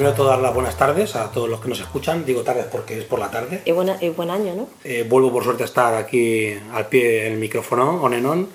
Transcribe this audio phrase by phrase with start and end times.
[0.00, 2.24] primero todo dar las buenas tardes a todos los que nos escuchan.
[2.24, 3.60] Digo tardes porque es por la tarde.
[3.66, 4.66] Y, buena, y buen año, ¿no?
[4.82, 8.48] Eh, vuelvo por suerte a estar aquí al pie del micrófono, on en on.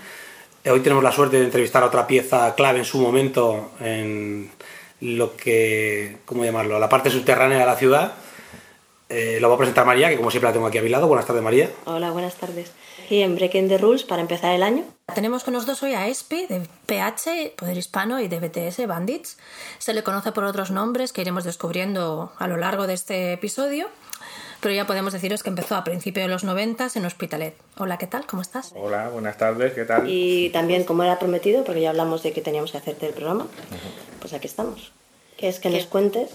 [0.64, 4.50] Eh, hoy tenemos la suerte de entrevistar a otra pieza clave en su momento en
[5.02, 8.14] lo que, ¿cómo llamarlo?, la parte subterránea de la ciudad.
[9.08, 11.06] Eh, lo voy a presentar María, que como siempre la tengo aquí a mi lado.
[11.06, 11.70] Buenas tardes, María.
[11.86, 12.72] Hola, buenas tardes.
[13.10, 14.84] Y en Breaking the Rules, para empezar el año.
[15.14, 19.38] Tenemos con nosotros hoy a Espi, de PH, Poder Hispano, y de BTS, Bandits.
[19.78, 23.90] Se le conoce por otros nombres que iremos descubriendo a lo largo de este episodio.
[24.62, 27.56] Pero ya podemos deciros que empezó a principios de los 90 en Hospitalet.
[27.78, 28.26] Hola, ¿qué tal?
[28.26, 28.72] ¿Cómo estás?
[28.76, 30.10] Hola, buenas tardes, ¿qué tal?
[30.10, 33.46] Y también, como era prometido, porque ya hablamos de que teníamos que hacerte el programa,
[34.20, 34.92] pues aquí estamos.
[35.38, 36.32] Que es que nos cuentes,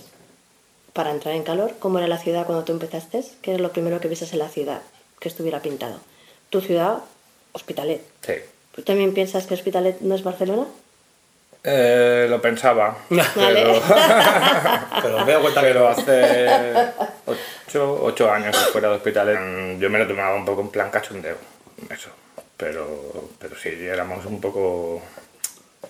[0.92, 3.98] para entrar en calor, cómo era la ciudad cuando tú empezaste, qué es lo primero
[4.00, 4.83] que viste en la ciudad,
[5.19, 5.98] que estuviera pintado.
[6.51, 6.98] Tu ciudad,
[7.53, 8.03] Hospitalet.
[8.23, 8.34] Sí.
[8.75, 10.67] ¿Tú también piensas que Hospitalet no es Barcelona?
[11.62, 13.29] Eh, lo pensaba, Vale.
[13.34, 13.83] pero,
[15.03, 16.48] Pero me doy cuenta que pero hace
[17.27, 20.69] ocho, ocho años que fuera de hospitales mm, yo me lo tomaba un poco en
[20.69, 21.37] plan cachondeo,
[21.91, 22.11] eso.
[22.56, 25.03] Pero, pero sí, éramos un poco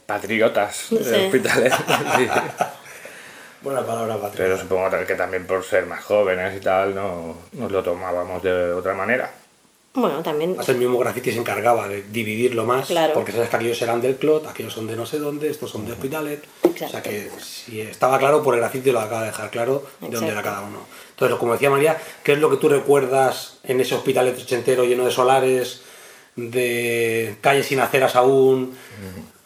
[0.07, 1.27] patriotas de Sí.
[1.27, 1.73] hospitales.
[2.17, 2.29] sí.
[3.63, 4.39] Buena palabra, Patrick.
[4.39, 8.73] Pero supongo que también por ser más jóvenes y tal, no, nos lo tomábamos de
[8.73, 9.31] otra manera.
[9.93, 10.51] Bueno, también.
[10.51, 13.13] Además, el mismo graffiti se encargaba de dividirlo más, Claro.
[13.13, 15.85] porque sabes que aquellos eran del Clot, aquellos son de no sé dónde, estos son
[15.85, 16.45] de Hospitalet.
[16.63, 16.85] Exacto.
[16.87, 20.09] O sea que si estaba claro por el graffiti lo acaba de dejar claro de
[20.09, 20.79] dónde era cada uno.
[21.11, 25.05] Entonces, como decía María, ¿qué es lo que tú recuerdas en ese Hospitalet ochentero lleno
[25.05, 25.83] de solares,
[26.37, 28.75] de calles sin aceras aún,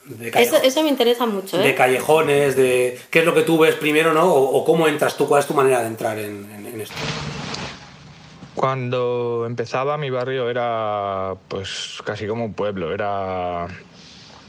[0.05, 1.75] de, Eso, eso me interesa mucho, de ¿eh?
[1.75, 4.31] callejones, de qué es lo que tú ves primero, ¿no?
[4.33, 6.95] O, o cómo entras tú, cuál es tu manera de entrar en, en- en esto.
[8.55, 13.67] Cuando empezaba mi barrio era pues casi como un pueblo, era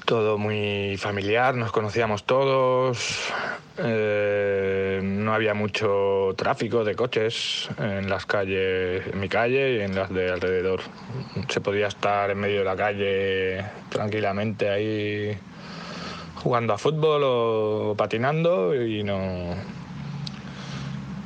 [0.06, 3.34] todo muy familiar, nos conocíamos todos,
[3.80, 9.96] eh, no había mucho tráfico de coches en las calles, en mi calle y en
[9.96, 10.82] las de alrededor.
[11.50, 15.36] Se podía estar en medio de la calle tranquilamente ahí
[16.36, 19.56] jugando a fútbol o patinando y no,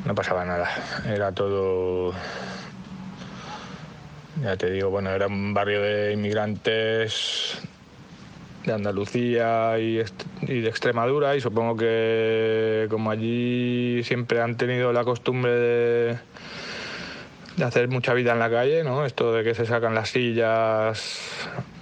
[0.05, 0.69] no pasaba nada.
[1.05, 2.13] Era todo
[4.41, 7.59] ya te digo, bueno, era un barrio de inmigrantes
[8.65, 10.01] de Andalucía y,
[10.41, 16.17] y de Extremadura y supongo que como allí siempre han tenido la costumbre de,
[17.57, 19.05] de hacer mucha vida en la calle, ¿no?
[19.05, 21.19] Esto de que se sacan las sillas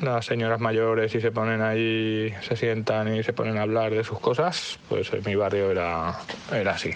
[0.02, 4.04] las señoras mayores y se ponen ahí, se sientan y se ponen a hablar de
[4.04, 6.16] sus cosas, pues mi barrio era,
[6.52, 6.92] era así.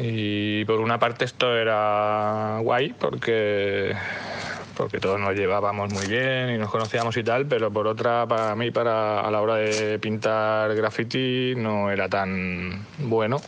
[0.00, 3.94] Y por una parte esto era guay porque,
[4.76, 8.54] porque todos nos llevábamos muy bien y nos conocíamos y tal, pero por otra, para
[8.54, 13.40] mí, para, a la hora de pintar graffiti no era tan bueno.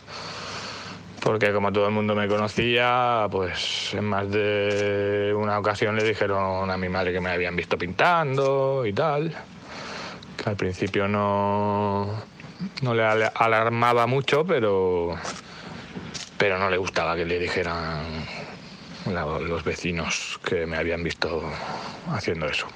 [1.21, 6.69] Porque como todo el mundo me conocía, pues en más de una ocasión le dijeron
[6.69, 9.35] a mi madre que me habían visto pintando y tal.
[10.45, 12.07] Al principio no,
[12.83, 15.15] no le alarmaba mucho, pero,
[16.37, 18.25] pero no le gustaba que le dijeran
[19.05, 21.43] los vecinos que me habían visto
[22.07, 22.67] haciendo eso.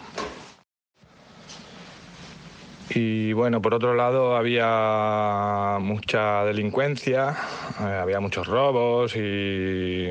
[2.91, 7.35] Y bueno, por otro lado había mucha delincuencia,
[7.79, 10.09] eh, había muchos robos y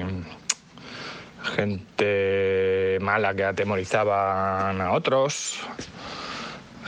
[1.57, 5.61] gente mala que atemorizaban a otros.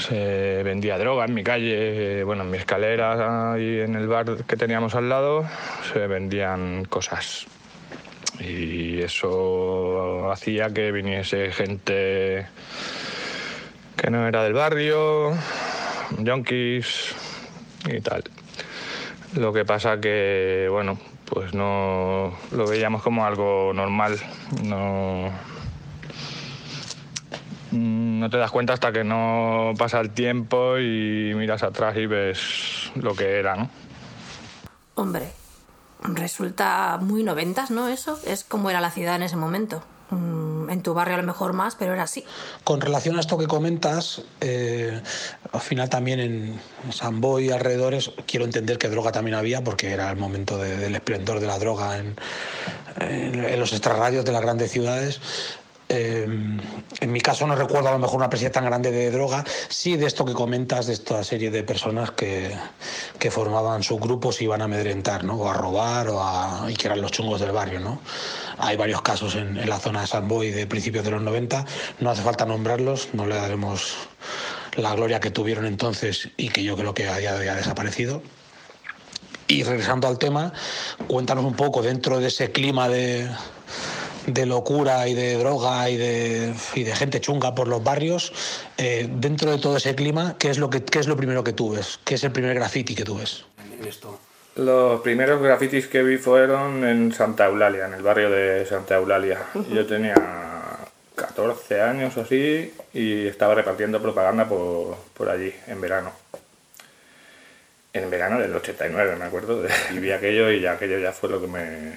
[0.00, 4.56] Se vendía droga en mi calle, bueno, en mi escalera y en el bar que
[4.56, 5.44] teníamos al lado
[5.92, 7.46] se vendían cosas.
[8.40, 12.46] Y eso hacía que viniese gente
[13.96, 15.32] que no era del barrio,
[16.18, 17.14] yonkis
[17.86, 18.24] y tal.
[19.36, 24.18] Lo que pasa que, bueno, pues no lo veíamos como algo normal.
[24.64, 25.30] No,
[27.72, 32.90] no te das cuenta hasta que no pasa el tiempo y miras atrás y ves
[32.96, 33.70] lo que era, ¿no?
[34.94, 35.30] Hombre,
[36.02, 37.88] resulta muy noventas, ¿no?
[37.88, 39.82] Eso es como era la ciudad en ese momento.
[40.10, 42.24] Mm, En tu barrio a lo mejor más, pero era así.
[42.64, 45.00] Con relación a esto que comentas, eh,
[45.52, 46.60] al final también en
[46.92, 50.76] San Boy y alrededores quiero entender que droga también había porque era el momento de-
[50.76, 52.14] del esplendor de la droga en,
[53.00, 55.20] en- en los extrarradios de las grandes ciudades.
[55.92, 56.24] Eh,
[57.00, 59.96] en mi caso no recuerdo a lo mejor una presencia tan grande de droga, sí
[59.96, 62.52] de esto que comentas, de esta serie de personas que,
[63.18, 65.34] que formaban sus grupos y iban a amedrentar, ¿no?
[65.34, 67.80] o a robar, o a, y que eran los chungos del barrio.
[67.80, 68.00] ¿no?
[68.58, 71.66] Hay varios casos en, en la zona de San Boy de principios de los 90,
[71.98, 73.96] no hace falta nombrarlos, no le daremos
[74.76, 78.22] la gloria que tuvieron entonces y que yo creo que a día desaparecido.
[79.48, 80.52] Y regresando al tema,
[81.08, 83.28] cuéntanos un poco dentro de ese clima de,
[84.26, 88.32] de locura y de droga y de, y de gente chunga por los barrios,
[88.78, 91.52] eh, dentro de todo ese clima, ¿qué es, lo que, ¿qué es lo primero que
[91.52, 92.00] tú ves?
[92.04, 93.44] ¿Qué es el primer graffiti que tú ves?
[94.56, 99.38] Los primeros grafitis que vi fueron en Santa Eulalia, en el barrio de Santa Eulalia.
[99.72, 100.14] Yo tenía
[101.14, 106.12] 14 años o así y estaba repartiendo propaganda por, por allí, en verano.
[107.92, 109.62] En verano del 89, me acuerdo,
[109.92, 111.92] y vi aquello y ya aquello ya fue lo que me...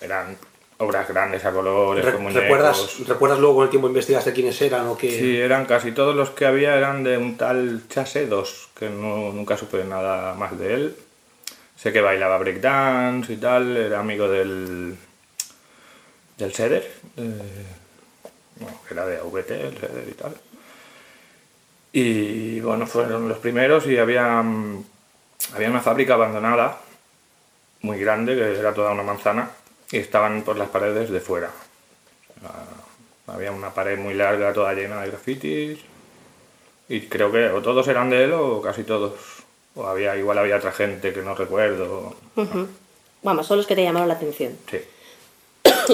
[0.00, 0.36] Eran
[0.82, 2.42] obras grandes a colores, Re- con muñecos.
[2.42, 5.10] ¿Recuerdas, ¿Recuerdas luego con el tiempo investigaste quiénes eran o qué?
[5.10, 9.32] Sí, eran casi todos los que había eran de un tal Chase 2, que no,
[9.32, 10.96] nunca supe nada más de él.
[11.76, 14.96] Sé que bailaba breakdance y tal, era amigo del.
[16.38, 17.66] del Seder, eh,
[18.56, 20.34] bueno, que era de AVT, el Seder y tal.
[21.92, 26.78] Y bueno, fueron los primeros y había, había una fábrica abandonada,
[27.82, 29.50] muy grande, que era toda una manzana,
[29.92, 31.50] y estaban por las paredes de fuera.
[32.44, 35.78] Ah, Había una pared muy larga, toda llena de grafitis.
[36.88, 39.12] Y creo que o todos eran de él o casi todos.
[39.74, 42.14] O había, igual había otra gente que no recuerdo.
[43.22, 44.58] Vamos, son los que te llamaron la atención.
[44.70, 44.80] Sí.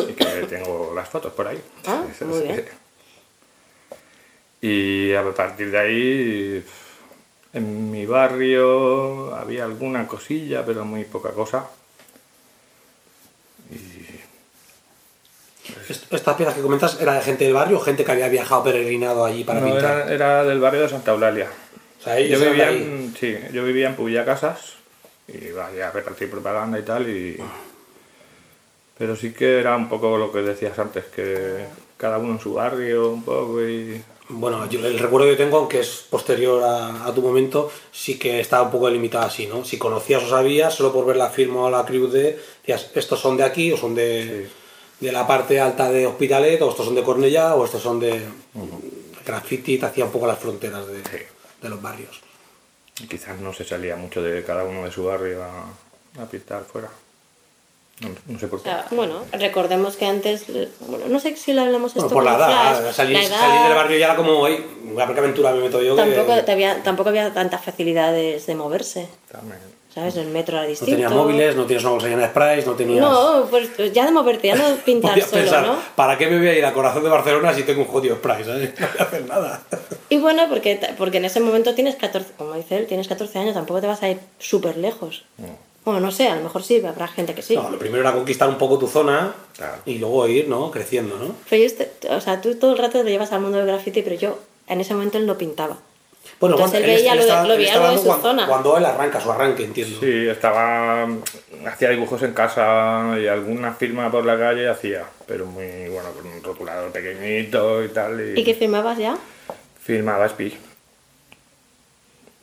[0.09, 1.61] Y que tengo las fotos por ahí.
[1.87, 2.65] Ah, muy bien.
[4.61, 6.65] Y a partir de ahí,
[7.53, 11.69] en mi barrio había alguna cosilla, pero muy poca cosa.
[16.11, 19.25] Estas piezas que comentas era de gente del barrio o gente que había viajado peregrinado
[19.25, 20.11] allí para No, pintar.
[20.11, 21.49] era, era del barrio de Santa Eulalia.
[22.01, 24.75] O sea, ellos Yo vivía, en, sí, yo vivía en Pubilla Casas
[25.27, 27.09] y vaya a repartir propaganda y tal.
[27.09, 27.37] Y...
[28.97, 31.65] Pero sí que era un poco lo que decías antes, que
[31.97, 34.03] cada uno en su barrio un poco y...
[34.31, 38.41] Bueno, yo, el recuerdo que tengo, aunque es posterior a, a tu momento, sí que
[38.41, 39.65] estaba un poco delimitado así, ¿no?
[39.65, 43.21] Si conocías o sabías, solo por ver la firma o la cruz de, decías, estos
[43.21, 44.49] son de aquí o son de,
[45.01, 48.21] de la parte alta de Hospitalet, o estos son de Cornellá, o estos son de
[49.25, 52.21] graffiti, te hacía un poco las fronteras de, de los barrios.
[53.01, 56.65] y quizás no se salía mucho de cada uno de su barrio a, a pintar
[56.65, 56.89] fuera.
[58.01, 58.71] No, no sé por O qué.
[58.71, 60.45] sea, bueno, recordemos que antes,
[60.81, 63.39] bueno, no sé si lo hablamos esto Bueno, por la edad, Flash, salir, la edad,
[63.41, 64.65] salir del barrio ya era como, "Ey,
[65.01, 65.97] a ver qué aventura me meto yo.
[65.97, 69.59] que- Tampoco, te había, tampoco había tantas facilidades de moverse, También.
[69.99, 70.17] ¿Sabes?
[70.17, 70.93] El metro era no distinto.
[70.93, 73.01] tenías móviles, no tienes una bolsa llena de sprays, no tenías...
[73.01, 75.77] No, pues ya de moverte, ya no pintar solo, pensar, ¿no?
[75.97, 78.45] ¿para qué me voy a ir al corazón de Barcelona si tengo un jodido spray?
[78.45, 78.71] ¿sabes?
[78.81, 79.63] No voy a hacer nada.
[80.09, 83.55] Y bueno, porque, porque en ese momento tienes 14, como dice él, tienes 14 años,
[83.55, 85.25] tampoco te vas a ir súper lejos.
[85.85, 87.57] Bueno, no sé, a lo mejor sí, habrá gente que sí.
[87.57, 89.77] No, lo primero era conquistar un poco tu zona Claro.
[89.87, 90.71] y luego ir, ¿no?
[90.71, 91.35] Creciendo, ¿no?
[91.49, 94.03] Pero yo, este- o sea, tú todo el rato lo llevas al mundo del graffiti,
[94.03, 95.79] pero yo en ese momento él no pintaba.
[96.41, 98.07] Bueno, Entonces cuando- él veía lo de- está- lo veía está lo de hablando su
[98.07, 98.47] cuando, zona.
[98.47, 99.99] Cuando él arranca su arranque, entiendo.
[100.01, 101.09] Sí, estaba.
[101.67, 106.27] Hacía dibujos en casa y alguna firma por la calle hacía, pero muy bueno, con
[106.27, 108.35] un rotulador pequeñito y tal.
[108.37, 109.19] Y, ¿Y qué firmabas ya?
[109.83, 110.57] Firmaba SPI.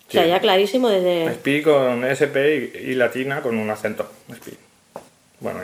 [0.08, 1.34] O sea, ya clarísimo desde...
[1.34, 2.38] SPI con SP
[2.76, 4.10] y, y latina con un acento.
[4.34, 4.58] SPI.
[5.40, 5.60] Bueno,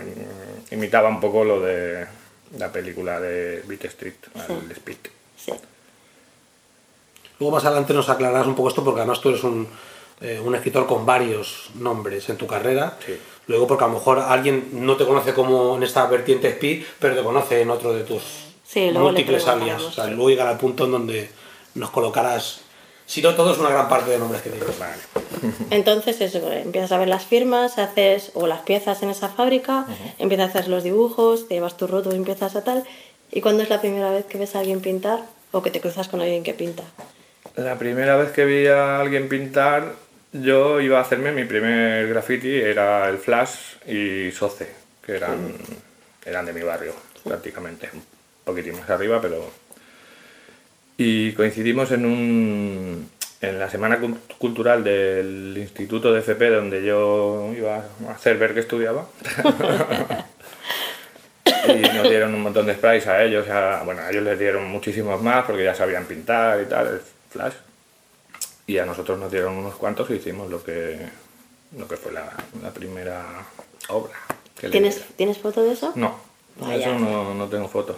[0.72, 2.06] imitaba un poco lo de
[2.58, 4.16] la película de Beat Street,
[4.66, 4.98] el Speed.
[5.38, 5.52] Sí.
[7.42, 9.68] Luego más adelante nos aclararás un poco esto porque además tú eres un,
[10.22, 13.00] eh, un escritor con varios nombres en tu carrera.
[13.04, 13.18] Sí.
[13.48, 17.16] Luego porque a lo mejor alguien no te conoce como en esta vertiente SPI, pero
[17.16, 18.22] te conoce en otro de tus
[18.64, 19.82] Sí, múltiples alias.
[19.82, 21.32] O sea, luego llegará al punto en donde
[21.74, 22.62] nos colocarás,
[23.08, 24.78] si no todos, una gran parte de nombres que tienes.
[24.78, 25.02] Vale.
[25.72, 29.88] Entonces eso, empiezas a ver las firmas, haces o las piezas en esa fábrica,
[30.20, 32.84] empiezas a hacer los dibujos, te llevas tus rotos y empiezas a tal.
[33.32, 35.22] ¿Y cuándo es la primera vez que ves a alguien pintar
[35.52, 36.84] o que te cruzas con alguien que pinta?
[37.64, 39.84] La primera vez que vi a alguien pintar,
[40.32, 44.68] yo iba a hacerme mi primer graffiti, era el Flash y Soce,
[45.06, 45.54] que eran,
[46.26, 47.90] eran de mi barrio, prácticamente.
[47.94, 48.04] Un
[48.46, 49.52] poquitín más arriba, pero...
[50.98, 53.10] Y coincidimos en un...
[53.42, 57.78] En la semana cul- cultural del Instituto de FP, donde yo iba
[58.08, 59.08] a hacer ver que estudiaba.
[61.68, 63.50] y nos dieron un montón de sprays a ellos.
[63.50, 67.02] a- bueno, a ellos les dieron muchísimos más porque ya sabían pintar y tal,
[67.32, 67.54] flash.
[68.68, 71.00] Y a nosotros nos dieron unos cuantos y hicimos lo que,
[71.78, 73.24] lo que fue la, la primera
[73.90, 74.14] obra.
[74.58, 75.02] que le ¿Tienes.
[75.16, 75.92] ¿Tienes foto de eso?
[75.96, 76.18] No,
[76.68, 77.98] de eso no, no tengo foto.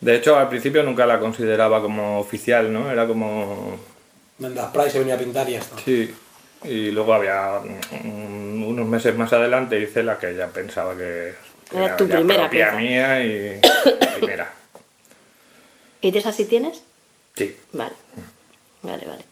[0.00, 2.90] De hecho, al principio nunca la consideraba como oficial, ¿no?
[2.90, 3.78] Era como
[4.38, 5.76] Venga, spray se venía a pintar y ya está.
[5.84, 6.14] Sí,
[6.64, 7.60] y luego había
[8.04, 11.34] mm, unos meses más adelante hice la que ya pensaba que
[11.72, 12.76] Era tu ya primera propia pieza.
[12.78, 13.60] mía y
[14.18, 14.52] primera.
[16.00, 16.82] ¿Y de esas sí tienes?
[17.36, 17.56] Sí.
[17.72, 17.92] Vale,
[18.90, 19.24] vale, vale.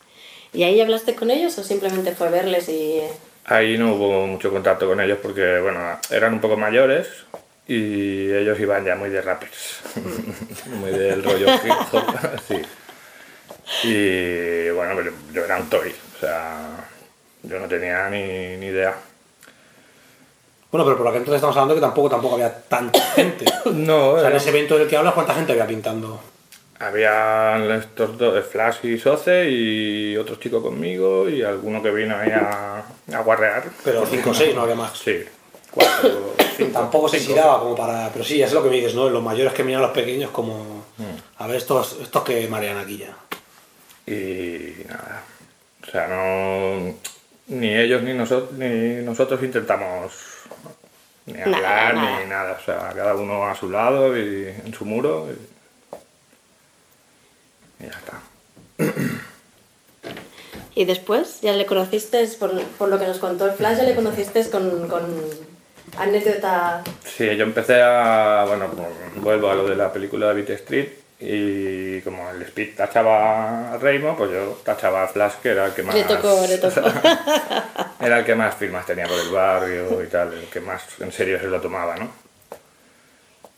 [0.53, 3.01] ¿Y ahí hablaste con ellos o simplemente fue verles y...
[3.45, 7.09] Ahí no hubo mucho contacto con ellos porque, bueno, eran un poco mayores
[7.67, 9.81] y ellos iban ya muy de rappers,
[10.81, 12.05] muy del rollo hip hop,
[12.49, 12.63] sí.
[13.85, 16.89] Y bueno, pero yo era un toy, o sea,
[17.43, 18.95] yo no tenía ni, ni idea.
[20.71, 23.45] Bueno, pero por lo que entonces estamos hablando que tampoco, tampoco había tanta gente.
[23.73, 26.21] No, O sea, en ese evento del que hablas, ¿cuánta gente había pintando?
[26.79, 32.31] Había estos dos, Flash y Soce y otro chico conmigo y alguno que vino ahí
[32.31, 33.65] a, a guarrear.
[33.85, 34.97] Pero 5 o 6, no había más.
[34.99, 35.25] Sí,
[35.71, 36.79] cuatro, cinco.
[36.79, 38.11] Tampoco se tiraba como para.
[38.13, 39.09] Pero sí, es lo que me dices, ¿no?
[39.09, 40.85] Los mayores que miran a los pequeños, como.
[40.99, 41.43] Mm.
[41.43, 43.17] A ver, estos, estos que marean aquí ya.
[44.07, 45.23] Y nada,
[45.87, 46.95] o sea, no,
[47.49, 50.13] ni ellos ni, nosotros ni nosotros intentamos
[51.27, 52.21] ni Nada, hablar nada.
[52.21, 55.58] ni nada, o sea, cada uno a su lado y en su muro y,
[57.81, 58.21] y ya está.
[60.75, 63.95] Y después, ya le conociste, por, por lo que nos contó el Flash, ya le
[63.97, 65.03] conociste con, con
[65.97, 66.83] anécdota.
[67.05, 70.89] Sí, yo empecé a, bueno, como vuelvo a lo de la película de Beat Street
[71.21, 75.73] y como el Speed tachaba a Raymond, pues yo tachaba a Flash, que era el
[75.73, 75.95] que más...
[75.95, 76.81] Le tocó, le tocó.
[78.01, 81.11] Era el que más firmas tenía por el barrio y tal, el que más en
[81.11, 82.09] serio se lo tomaba, ¿no?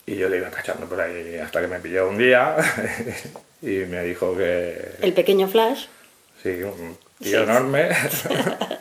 [0.05, 2.55] Y yo le iba cachando por ahí hasta que me pilló un día
[3.61, 4.95] y me dijo que...
[5.01, 5.85] El pequeño Flash.
[6.41, 7.89] Sí, un tío enorme.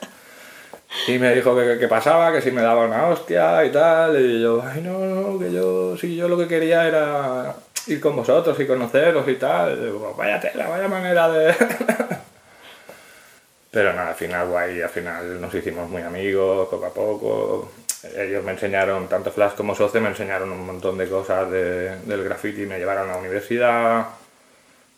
[1.08, 4.20] y me dijo que qué pasaba, que si me daba una hostia y tal.
[4.20, 7.54] Y yo, ay, no, no, que yo, sí, yo lo que quería era
[7.86, 9.78] ir con vosotros y conoceros y tal.
[9.78, 11.54] Y digo, vaya tela, vaya manera de...
[13.70, 17.70] Pero nada, al final guay, al final nos hicimos muy amigos, poco a poco.
[18.16, 22.24] Ellos me enseñaron, tanto Flash como Soce, me enseñaron un montón de cosas de- del
[22.24, 24.06] graffiti, me llevaron a la universidad,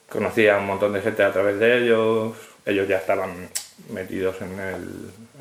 [0.08, 2.32] conocí a un montón de gente a través de ellos,
[2.64, 3.48] ellos ya estaban
[3.90, 4.82] metidos en el,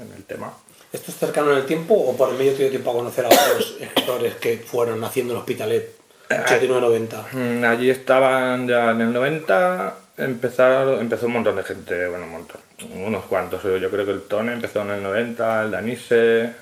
[0.01, 0.51] en el tema.
[0.91, 3.25] ¿Esto es cercano en el tiempo o por el medio te dio tiempo a conocer
[3.25, 5.95] a otros escritores que fueron naciendo en Hospitalet
[6.29, 7.25] 89-90?
[7.33, 12.31] Mm, Allí estaban ya en el 90, empezaron, empezó un montón de gente, bueno, un
[12.31, 12.61] montón,
[12.95, 13.61] unos cuantos.
[13.63, 16.53] Yo creo que el Tone empezó en el 90, el Danise,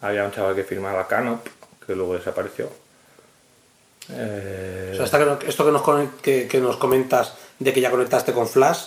[0.00, 1.46] había un chaval que firmaba Canop,
[1.86, 2.68] que luego desapareció.
[4.12, 7.80] Eh, O sea, esta que esto que nos, con- que, que nos comentas de que
[7.80, 8.86] ya conectaste con Flash,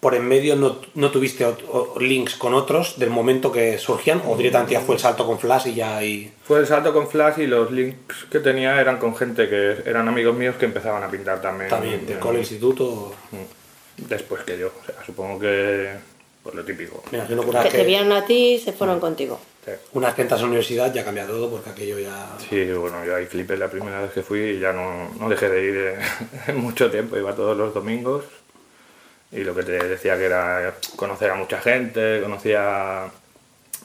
[0.00, 4.20] por en medio no, no tuviste ot- o- links con otros del momento que surgían
[4.26, 6.32] o directamente ya fue el salto con Flash y ya ahí...
[6.44, 10.08] Fue el salto con Flash y los links que tenía eran con gente que eran
[10.08, 11.70] amigos míos que empezaban a pintar también.
[11.70, 13.14] También, del en- cole, instituto...
[13.96, 15.92] Después que yo, o sea, supongo que
[16.42, 17.00] pues lo típico.
[17.12, 19.38] Imagino que Que vez te que, vieron a ti y se fueron contigo.
[19.64, 19.70] Sí.
[19.94, 22.36] una vez que entras a la universidad ya cambia todo porque aquello ya...
[22.38, 25.48] Sí, bueno, yo ahí flipé la primera vez que fui y ya no, no dejé
[25.48, 25.98] de ir eh,
[26.48, 28.24] en mucho tiempo, iba todos los domingos
[29.32, 33.10] y lo que te decía que era conocer a mucha gente, conocía...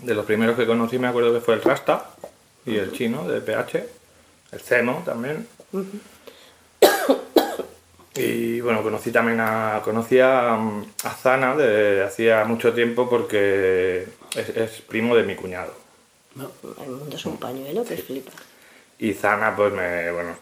[0.04, 2.06] De los primeros que conocí me acuerdo que fue el Rasta
[2.66, 3.86] y el chino de PH,
[4.54, 5.46] el Cemo también.
[8.16, 14.50] Y bueno, conocí también a, conocí a, a Zana de hacía mucho tiempo porque es,
[14.50, 15.74] es primo de mi cuñado.
[16.84, 18.32] El mundo es un pañuelo que flipa.
[19.00, 20.36] Y Zana, pues me, bueno,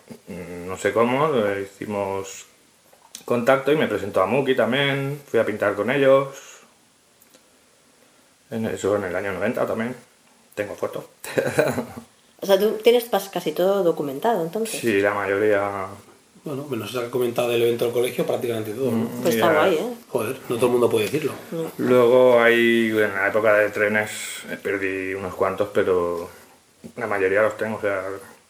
[0.65, 2.46] no sé cómo, hicimos
[3.25, 6.36] contacto y me presentó a Muki también, fui a pintar con ellos.
[8.50, 9.96] En eso en el año 90 también.
[10.56, 11.06] Tengo fotos.
[12.39, 14.79] O sea, tú tienes casi todo documentado entonces.
[14.79, 15.88] Sí, la mayoría.
[16.44, 18.91] Bueno, menos eso que ha comentado del evento del colegio, prácticamente todo.
[18.91, 19.10] ¿no?
[19.22, 19.94] Pues está guay, ¿eh?
[20.10, 21.34] Joder, no todo el mundo puede decirlo.
[21.77, 24.12] Luego hay, en la época de trenes
[24.50, 26.29] eh, perdí unos cuantos, pero
[26.96, 28.03] la mayoría los tengo, o sea,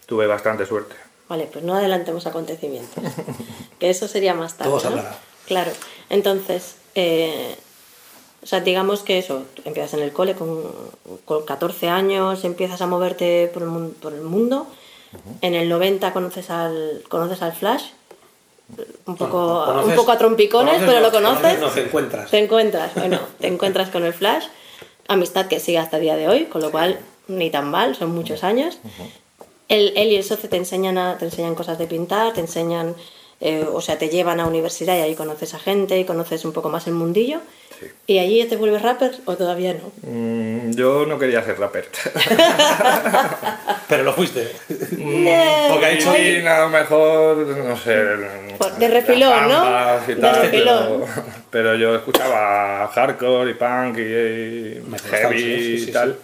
[0.06, 0.96] tuve bastante suerte.
[1.30, 3.04] Vale, pues no adelantemos acontecimientos.
[3.80, 4.72] que eso sería más tarde.
[4.72, 5.04] Todo se ¿no?
[5.46, 5.72] Claro.
[6.10, 7.56] Entonces, eh,
[8.42, 10.64] o sea, digamos que eso, empiezas en el cole con,
[11.26, 14.68] con 14 años, empiezas a moverte por el, por el mundo.
[15.42, 17.84] En el 90 conoces al, conoces al Flash.
[19.06, 21.60] Un poco, Conoces- un poco a trompicones, pero lo conoces.
[21.60, 22.30] No te encuentras.
[22.32, 24.46] Te encuentras, bueno, te encuentras con el Flash,
[25.08, 28.12] amistad que sigue hasta el día de hoy, con lo cual ni tan mal, son
[28.14, 28.78] muchos años.
[29.70, 32.96] El, él y el socio te enseñan, a- te enseñan cosas de pintar, te enseñan,
[33.40, 36.52] eh, o sea, te llevan a universidad y ahí conoces a gente y conoces un
[36.54, 37.40] poco más el mundillo.
[37.80, 37.86] Sí.
[38.08, 39.92] ¿Y allí ya te vuelves rapper o todavía no?
[40.10, 41.88] Mm, yo no quería ser rapper.
[43.88, 44.52] Pero lo fuiste.
[44.70, 47.96] Eh, Porque dicho Y a lo mejor, no sé.
[48.58, 49.62] Por- de refilón, ¿no?
[49.62, 51.02] Bambas y De tal, refilón.
[51.06, 56.18] Pero, pero yo escuchaba hardcore y punk y, y heavy sí, sí, sí, y tal.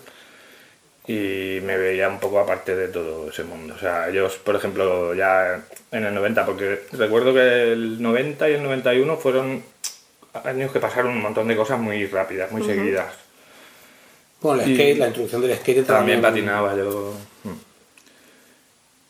[1.06, 3.74] Y me veía un poco aparte de todo ese mundo.
[3.76, 8.54] O sea, ellos, por ejemplo, ya en el 90, porque recuerdo que el 90 y
[8.54, 9.64] el 91 fueron
[10.44, 13.14] años que pasaron un montón de cosas muy rápidas, muy seguidas.
[14.42, 17.14] Bueno, el Y- skate, la introducción del skate También patinaba yo.
[17.44, 17.50] Mm.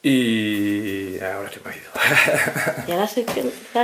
[0.05, 2.87] Y ahora se me ha ido.
[2.87, 3.07] Y ahora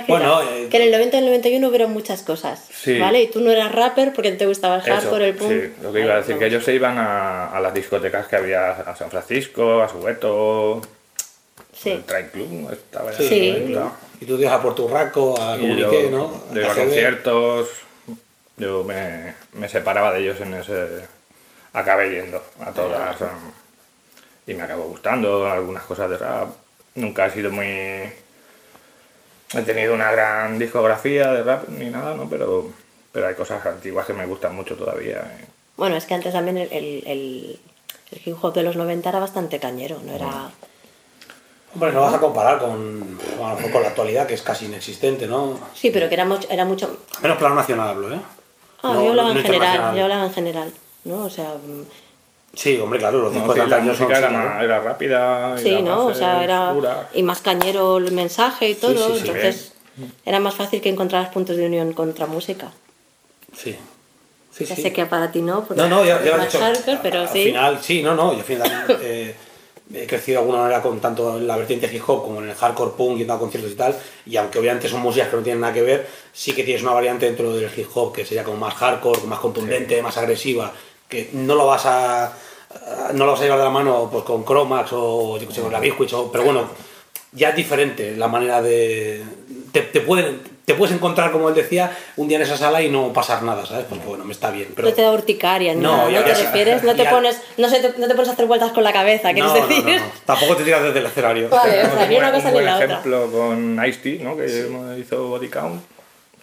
[0.04, 0.12] que.
[0.12, 2.68] Bueno, eh, que en el 90 y el 91 hubieron muchas cosas.
[2.74, 3.00] Sí.
[3.00, 3.22] ¿Vale?
[3.24, 5.50] Y tú no eras rapper porque te gustaba el hardcore, el punk.
[5.50, 8.36] Sí, lo que iba a decir, que ellos se iban a, a las discotecas que
[8.36, 10.82] había a San Francisco, a Soweto,
[11.82, 11.92] Sí.
[11.92, 13.76] el Trail Club, estaba Sí.
[14.22, 16.44] Y tú te ibas a Puerto Urraco, a Comuniqué, ¿no?
[16.54, 17.70] yo iba a conciertos,
[18.58, 20.88] yo me, me separaba de ellos en ese...
[21.72, 23.28] Acabé yendo a todas um,
[24.48, 26.50] y me acabó gustando algunas cosas de rap.
[26.96, 27.66] Nunca he sido muy...
[27.66, 32.30] He tenido una gran discografía de rap ni nada, ¿no?
[32.30, 32.72] Pero,
[33.12, 35.22] pero hay cosas antiguas que me gustan mucho todavía.
[35.42, 35.46] y-
[35.78, 37.60] Bueno, es que antes también el, el, el-
[38.12, 40.50] el hip hop de los 90 era bastante cañero, no era...
[41.74, 44.42] Hombre, no vas a comparar con, con, a lo mejor con la actualidad, que es
[44.42, 45.60] casi inexistente, ¿no?
[45.76, 46.48] Sí, pero que era mucho...
[46.50, 46.98] Era mucho...
[47.22, 48.20] Menos plano nacional hablo, ¿eh?
[48.82, 50.72] Ah, No- yo hablaba no en general, yo hablaba en general,
[51.06, 51.26] ¿no?
[51.26, 51.54] O sea...
[51.56, 51.84] mm,
[52.56, 55.56] Sí, hombre, claro, los No, sí, la música era, más- era rápida.
[55.60, 56.06] y Sí, las ¿no?
[56.08, 56.76] O sea, bases era...
[57.14, 59.74] Y más cañero el mensaje y todo, sí, sí, entonces...
[60.26, 62.72] Era más fácil que encontraras puntos de unión contra música.
[63.56, 63.78] Sí.
[64.52, 64.82] Sí, Ya sí.
[64.82, 66.60] sé que para ti no, porque No, no, ya, ya lo has más dicho.
[66.64, 67.44] hardcore, pero al sí.
[67.44, 68.34] final, sí, no, no.
[68.34, 68.72] Y al final
[69.02, 69.36] eh,
[69.94, 72.56] he crecido de alguna manera con tanto en la vertiente hip hop como en el
[72.56, 73.96] hardcore punk, yendo a conciertos y tal.
[74.26, 76.92] Y aunque obviamente son músicas que no tienen nada que ver, sí que tienes una
[76.94, 80.72] variante dentro del hip hop que sería como más hardcore, más contundente, más agresiva,
[81.08, 82.34] que no lo vas a.
[83.14, 85.72] No lo vas a llevar de la mano pues, con Chromax o yo sé, con
[85.72, 86.70] la Biscuits, o- pero bueno,
[87.32, 89.24] ya es diferente la manera de.
[89.72, 92.90] Te, te pueden, te puedes encontrar, como él decía, un día en esa sala y
[92.90, 93.86] no pasar nada, ¿sabes?
[93.90, 94.70] Porque bueno, me está bien.
[94.76, 94.88] Pero...
[94.88, 96.84] No te da urticaria, ni No, nada, ¿no te refieres?
[96.84, 98.94] No te ya- pones, no, se te, no te pones a hacer vueltas con la
[98.94, 99.84] cabeza, ¿quieres no, decir?
[99.84, 100.12] no, no.
[100.26, 101.50] Tampoco te tiras desde el escenario.
[101.50, 102.86] Vale, o Tenemos sea, ni un una buen- cosa un ni buen la otra.
[102.86, 104.38] ejemplo con Ice-T, ¿no?
[104.38, 105.82] que hizo Body Count,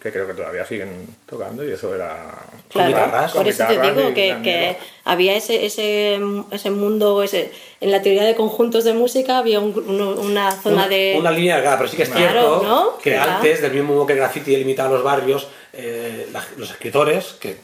[0.01, 2.33] que creo que todavía siguen tocando y eso era...
[2.69, 6.19] Claro, guitarras, por eso te digo que, había ese, ese,
[6.51, 9.77] ese mundo, ese, en la teoría de conjuntos de música había un-
[10.19, 11.15] una zona Una- de...
[11.19, 12.97] Una línea delgada, pero sí que es Claro, cierto ¿no?
[12.99, 13.31] que Claro.
[13.33, 17.55] antes, del mismo modo que el graffiti delimitaba los barrios, eh, la- los escritores, que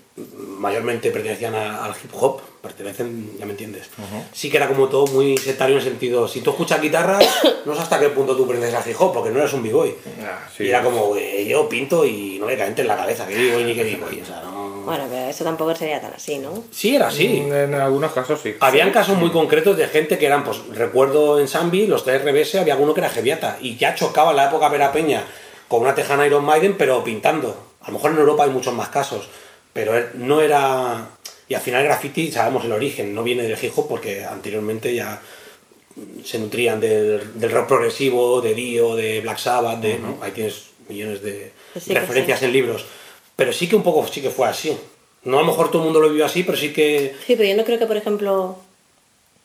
[0.60, 3.90] mayormente pertenecían a- al hip hop, pertenecen, ya me entiendes,
[4.32, 7.20] sí que era como todo muy sectario en el sentido, si tú escuchas guitarra,
[7.66, 9.96] no sé hasta qué punto tú perteneces al hip hop, porque no eres un b-boy.
[10.24, 10.66] Ah, sí.
[10.66, 13.64] Y era como, eh, yo pinto y no me cae en la cabeza, que b-boy
[13.64, 14.64] ni que b-boy, o sea, no...
[14.84, 16.64] Bueno, pero eso tampoco sería tan así, ¿no?
[16.70, 17.38] Sí, era así.
[17.50, 18.54] En algunos casos sí.
[18.60, 22.56] Habían casos muy concretos de gente que eran, pues recuerdo en Zambi, los tres RBS,
[22.60, 25.24] había alguno que era Geviata y ya chocaba en la época Vera Peña
[25.70, 27.56] con una tejana Iron Maiden, pero pintando.
[27.82, 29.30] A lo mejor en Europa hay muchos más casos,
[29.74, 31.10] pero no era.
[31.50, 34.94] Y al final el graffiti, sabemos el origen, no viene del hip hop porque anteriormente
[34.96, 35.22] ya
[36.24, 40.18] se nutrían del, del rock progresivo, de Dio, de Black Sabbath, de, ¿no?
[40.22, 42.86] ahí tienes millones de Pues sí referencias en libros.
[43.36, 44.76] Pero sí que un poco sí que fue así.
[45.24, 47.48] No a lo mejor todo el mundo lo vivió así, pero sí que Sí, pero
[47.48, 48.58] yo no creo que, por ejemplo,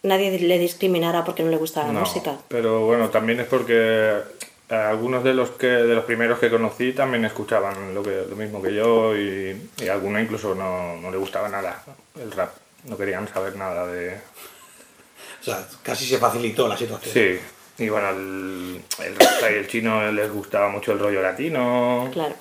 [0.02, 2.36] nadie le discriminara porque no le gustaba la No, música.
[2.48, 4.14] Pero bueno, también es porque
[4.70, 8.60] algunos de los que de los primeros que conocí también escuchaban lo que lo mismo
[8.62, 11.82] que yo y, y a alguno incluso no, no le gustaba nada
[12.20, 12.50] el rap.
[12.84, 14.16] No querían saber nada de.
[15.40, 17.12] O sea, casi se facilitó la situación.
[17.14, 17.40] Sí.
[17.84, 22.34] Y bueno, el, el rasta y el chino les gustaba mucho el rollo latino, Claro.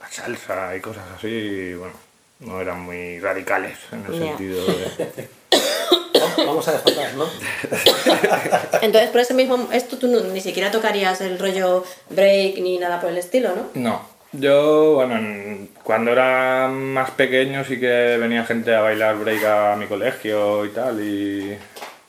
[0.00, 1.28] la salsa y cosas así.
[1.28, 1.94] y bueno,
[2.40, 5.28] no eran muy radicales en el sentido de.
[6.46, 7.26] Vamos a despertar, ¿no?
[8.82, 13.00] Entonces, por ese mismo, esto tú no- ni siquiera tocarías el rollo break ni nada
[13.00, 13.68] por el estilo, ¿no?
[13.74, 14.08] No.
[14.32, 19.76] Yo, bueno, en- cuando era más pequeño sí que venía gente a bailar break a
[19.76, 21.00] mi colegio y tal.
[21.00, 21.58] Y,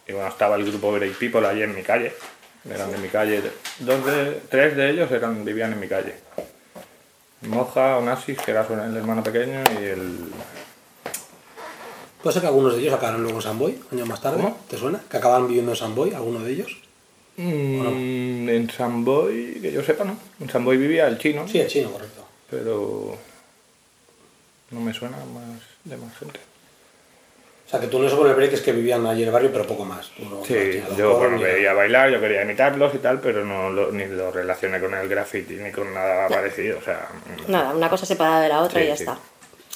[0.08, 2.14] y bueno, estaba el grupo Break People allí en mi calle.
[2.70, 3.42] Eran de mi calle.
[3.80, 6.14] Dos de, tres de ellos eran, vivían en mi calle.
[7.42, 10.18] Moja, Onassis, que era su- el hermano pequeño, y el...
[12.22, 14.38] Puede ser que algunos de ellos acabaron luego en San Boy, años más tarde.
[14.38, 14.60] ¿Cómo?
[14.70, 15.00] ¿Te suena?
[15.10, 16.78] Que acababan viviendo en San Boy, alguno de ellos.
[17.38, 20.18] Mm, en Samboy, que yo sepa, ¿no?
[20.40, 22.26] En Samboy vivía el chino, Sí, el chino, correcto.
[22.50, 23.18] pero
[24.70, 26.40] no me suena más de más gente.
[27.66, 29.34] O sea, que tú no eso con el break es que vivían allí en el
[29.34, 30.10] barrio, pero poco más.
[30.10, 33.70] Tú no- Sí, no yo bueno, quería bailar, yo quería imitarlos y tal, pero no
[33.72, 36.78] lo- ni lo relacioné con el graffiti ni con nada parecido.
[36.80, 37.08] O sea,
[37.48, 39.04] Nada, una cosa separada de la otra Sí, y ya sí.
[39.04, 39.18] está.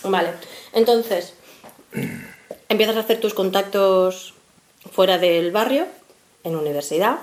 [0.10, 0.32] Vale,
[0.74, 1.34] entonces,
[2.76, 4.34] empiezas a hacer tus contactos
[4.92, 5.86] fuera del barrio,
[6.44, 7.18] en universidad.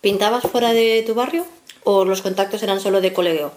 [0.00, 1.46] ¿Pintabas fuera de tu barrio
[1.84, 3.52] o los contactos eran solo de colegio?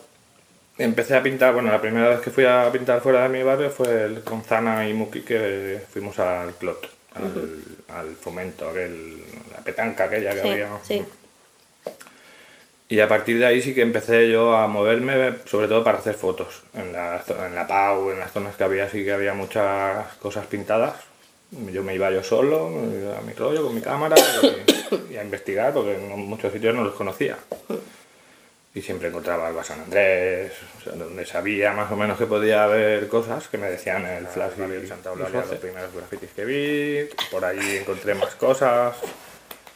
[0.79, 3.69] empecé a pintar, bueno, la primera vez que fui a pintar fuera de mi barrio
[3.69, 7.61] fue el- con Zana y Muki que fuimos al Clot, al,
[7.95, 10.69] al fomento, aquel, la petanca aquella que Sí, había.
[10.81, 11.03] sí.
[12.89, 16.15] Y a partir de ahí sí que empecé yo a moverme, sobre todo para hacer
[16.15, 16.63] fotos.
[16.75, 20.45] En la, en la PAU, en las zonas que había, sí que había muchas cosas
[20.45, 20.93] pintadas.
[21.71, 25.17] Yo me iba yo solo, me iba a mi rollo con mi cámara y, y
[25.17, 27.37] a investigar, porque en muchos sitios no los conocía.
[28.75, 32.63] Y siempre encontraba el San Andrés, o sea, donde sabía más o menos que podía
[32.63, 37.09] haber cosas que me decían el flash y Santa Eulalia, los primeros grafitis que vi.
[37.29, 38.95] Por ahí encontré más cosas.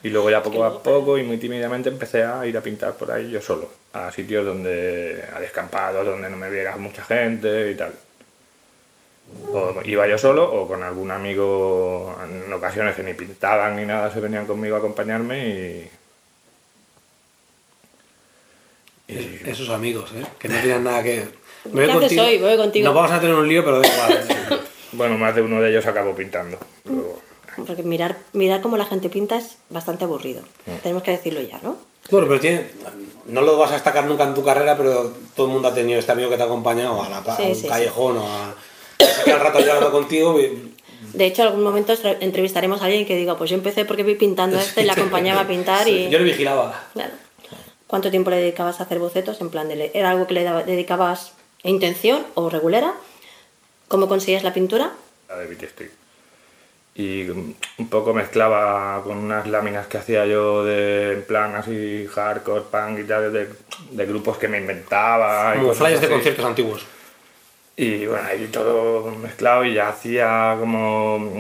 [0.04, 3.12] Y luego ya poco a poco y muy tímidamente empecé a ir a pintar por
[3.12, 7.76] ahí yo solo, a sitios donde, a descampados donde no me viera mucha gente y
[7.76, 7.94] tal.
[9.52, 14.14] O iba yo solo o con algún amigo, en ocasiones que ni pintaban ni nada,
[14.14, 15.92] se venían conmigo a acompañarme y...
[19.14, 20.26] y Esos amigos, ¿eh?
[20.40, 21.28] Que no tienen nada que...
[21.72, 22.38] Me ¿Qué haces hoy?
[22.38, 22.88] Voy contigo.
[22.88, 24.12] No vamos a tener un lío, pero da igual.
[24.30, 24.60] ¿eh?
[24.94, 26.58] bueno, más de uno de ellos acabó pintando.
[26.86, 27.27] luego.
[27.66, 30.42] Porque mirar, mirar cómo la gente pinta es bastante aburrido.
[30.84, 31.78] Tenemos que decirlo ya, ¿no?
[32.12, 32.68] Bueno, pero tiene,
[33.26, 36.00] no lo vas a destacar nunca en tu carrera, pero todo el mundo ha tenido
[36.00, 37.68] este amigo que te ha acompañado a, la, pa- Sí, a un sí, sí.
[37.68, 38.56] callejón o a...
[39.26, 40.74] que al rato llorando contigo y-
[41.14, 44.16] De hecho, en algún momento entrevistaremos a alguien que diga, pues yo empecé porque vi
[44.16, 46.10] pintando esto y le acompañaba a pintar y...
[46.10, 46.82] Yo le vigilaba.
[46.94, 47.12] Claro.
[47.88, 49.42] ¿Cuánto tiempo le dedicabas a hacer bocetos?
[49.42, 52.94] En plan, de le- ¿era algo que le dedicabas a intención o regulera?
[53.88, 54.92] ¿Cómo conseguías la pintura?
[55.30, 55.92] la de Street.
[56.98, 57.56] Y un
[57.92, 63.04] poco mezclaba con unas láminas que hacía yo de en plan así hardcore, punk y
[63.04, 63.50] tal, de,
[63.92, 65.56] de grupos que me inventaba.
[65.56, 66.86] y Como flyers de conciertos antiguos.
[67.76, 71.40] Y bueno, ahí todo mezclado y ya hacía como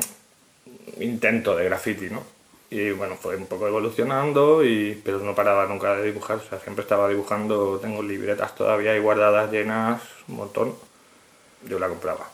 [0.99, 2.23] intento de graffiti, ¿no?
[2.69, 6.59] Y bueno, fue un poco evolucionando, y, pero no paraba nunca de dibujar, o sea,
[6.59, 10.75] siempre estaba dibujando, tengo libretas todavía ahí guardadas llenas, un montón.
[11.67, 12.29] Yo la compraba.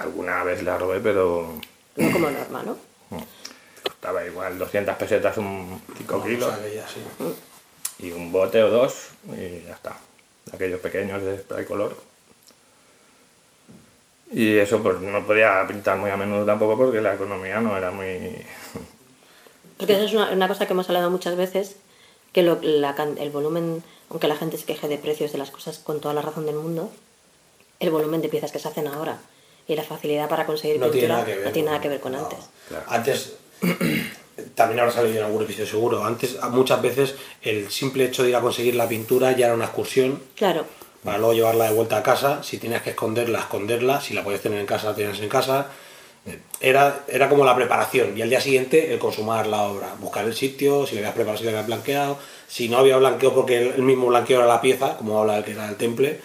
[0.00, 1.60] Alguna vez la robé, pero
[1.96, 2.76] como norma, ¿no?
[3.82, 6.52] costaba igual 200 pesetas un 5 O kilos
[6.92, 8.06] sí.
[8.06, 9.96] y un bote o dos y ya está.
[10.52, 11.96] Aquellos pequeños de spray color.
[14.32, 17.90] Y eso pues no podía pintar muy a menudo tampoco porque la economía no era
[17.90, 18.06] muy...
[19.76, 21.76] Porque eso es una, una cosa que hemos hablado muchas veces,
[22.32, 25.78] que lo- la el volumen, aunque la gente se queje de precios de las cosas
[25.78, 26.92] con toda la razón del mundo,
[27.80, 29.18] el volumen de piezas que se hacen ahora
[29.66, 32.18] y la facilidad para conseguir No pintura no tiene nada que ver con No.
[32.18, 32.38] antes.
[32.68, 32.84] Claro.
[32.88, 33.32] Antes,
[34.54, 38.36] también habrá salido en algún episodio seguro, antes muchas veces el simple hecho de ir
[38.36, 40.64] a conseguir la pintura ya era una excursión Claro,
[41.04, 44.40] para luego llevarla de vuelta a casa, si tenías que esconderla, esconderla, si la podías
[44.40, 45.68] tener en casa, la tenías en casa.
[46.60, 50.34] Era, era como la preparación y al día siguiente el consumar la obra, buscar el
[50.34, 53.68] sitio, si le habías preparado, si le habías blanqueado, si no había blanqueo porque el,
[53.74, 56.18] el mismo blanqueo era la pieza, como habla el que era el temple,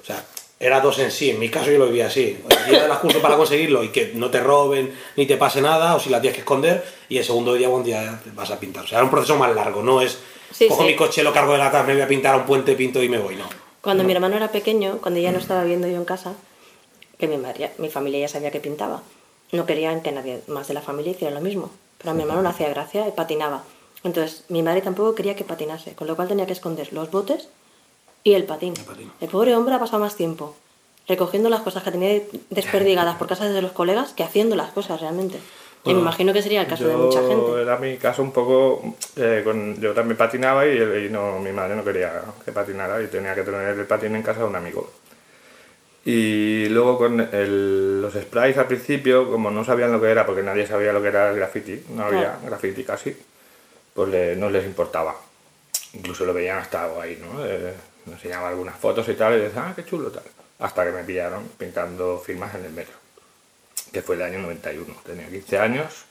[0.00, 0.24] o sea,
[0.62, 3.20] era dos en sí, en mi caso yo lo vivía así, el día del curso
[3.22, 6.34] para conseguirlo y que no te roben ni te pase nada o si la tienes
[6.36, 9.04] que esconder y el segundo día buen día te vas a pintar, o sea, era
[9.06, 10.18] un proceso más largo, no es
[10.52, 10.88] Sí, cojo sí.
[10.88, 13.02] mi coche, lo cargo de la casa, me voy a pintar a un puente, pinto
[13.02, 13.44] y me voy, no.
[13.80, 16.34] cuando mi hermano era pequeño, cuando ya no estaba viendo yo en casa,
[17.18, 19.02] que mi, madre- mi familia ya sabía que pintaba,
[19.52, 21.70] no querían que nadie más de la familia hiciera lo mismo.
[21.98, 23.62] Pero a mi hermano le hacía gracia y patinaba.
[24.04, 27.48] Entonces, mi madre tampoco quería que patinase, con lo cual tenía que esconder los botes
[28.24, 28.74] y el patín.
[28.78, 29.12] El patín.
[29.20, 30.56] El pobre hombre ha pasado más tiempo
[31.08, 35.00] recogiendo las cosas que tenía desperdigadas por casa de los colegas que haciendo las cosas
[35.00, 35.36] realmente.
[35.82, 37.62] y me Bueno, imagino que sería el caso de Yo- mucha gente.
[37.62, 38.94] Era mi caso un poco...
[39.16, 43.06] eh, con- yo también patinaba y, y no, mi madre no quería que patinara y
[43.06, 44.90] tenía que tener el patín en casa de un amigo.
[46.04, 50.42] Y luego con el- los sprays al principio, como no sabían lo que era, porque
[50.42, 52.38] nadie sabía lo que era el graffiti, no había Claro.
[52.46, 53.16] graffiti casi,
[53.94, 55.14] pues le- no les importaba.
[55.94, 57.44] Incluso lo veían hasta ahí, ¿no?
[57.44, 57.74] Eh,
[58.10, 60.24] me enseñaba algunas fotos y tal, y decían, ah, qué chulo tal.
[60.58, 62.94] Hasta que me pillaron pintando firmas en el metro,
[63.92, 66.04] que fue el año 91, tenía 15 años.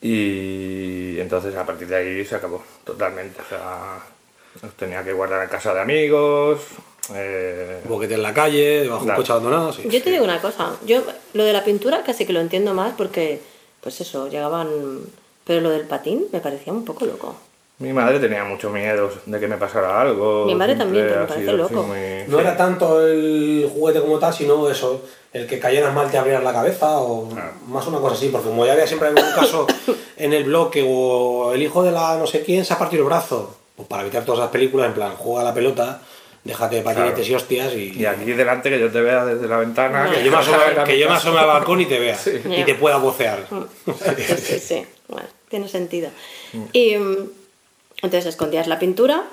[0.00, 3.42] Y entonces a partir de ahí se acabó totalmente.
[3.42, 3.98] O sea,
[4.62, 6.60] los tenía que guardar en casa de amigos.
[7.14, 9.82] eh, boquete en la calle, debajo de un coche abandonado, sí.
[9.90, 12.94] Yo te digo una cosa, yo lo de la pintura casi que lo entiendo más
[12.96, 13.40] porque,
[13.80, 14.68] pues eso, llegaban...
[15.44, 17.34] Pero lo del patín me parecía un poco loco.
[17.80, 20.46] Mi madre tenía mucho miedo de que me pasara algo.
[20.46, 21.82] Mi madre también, siempre pero me parece loco.
[21.86, 22.42] muy- No sí.
[22.42, 26.52] era tanto el juguete como tal, sino eso, el que cayeras mal te abrieras la
[26.52, 27.52] cabeza o Claro.
[27.68, 29.66] más una cosa así, porque como ya había siempre algún caso
[30.16, 33.08] en el bloque o el hijo de la no sé quién se ha partido el
[33.08, 36.00] brazo, pues para evitar todas esas películas, en plan, juega la pelota,
[36.42, 37.30] déjate de patinetes Claro.
[37.32, 40.04] y hostias y, Y aquí delante que yo te vea desde la ventana.
[40.06, 40.10] No.
[40.12, 41.28] que yo me asome, que mi yo me casa.
[41.28, 42.18] asome al balcón y te vea
[42.58, 43.44] y te pueda vocear.
[44.16, 44.86] Sí, sí, sí.
[45.06, 46.10] Bueno, tiene sentido.
[46.72, 47.16] Y mm,
[48.02, 49.24] entonces escondías la pintura,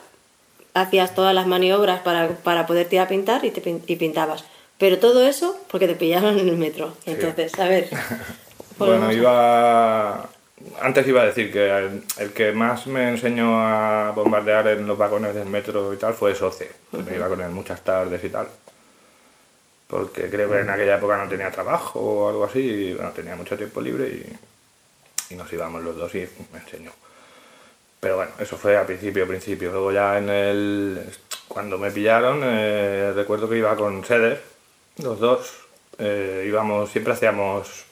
[0.73, 4.45] hacías todas las maniobras para, para poderte ir a pintar y, te y pintabas.
[4.78, 6.93] Pero todo eso porque te pillaron en el metro.
[7.06, 7.89] Entonces, a ver.
[8.78, 10.30] Bueno, iba
[10.82, 14.97] antes iba a decir que el, el que más me enseñó a bombardear en los
[14.97, 16.71] vagones del metro y tal fue Soce.
[16.91, 18.47] Me iba con él muchas tardes y tal.
[19.88, 22.60] Porque creo que en aquella época no tenía trabajo o algo así.
[22.60, 26.91] Y bueno, tenía mucho tiempo libre y, y nos íbamos los dos y me enseñó.
[27.99, 29.71] Pero bueno, eso fue al principio, principio.
[29.71, 31.01] Luego ya en el...
[31.47, 34.41] Cuando me pillaron, eh, recuerdo que iba con Seder,
[34.97, 35.53] los dos.
[35.99, 37.86] eh, íbamos, siempre hacíamos...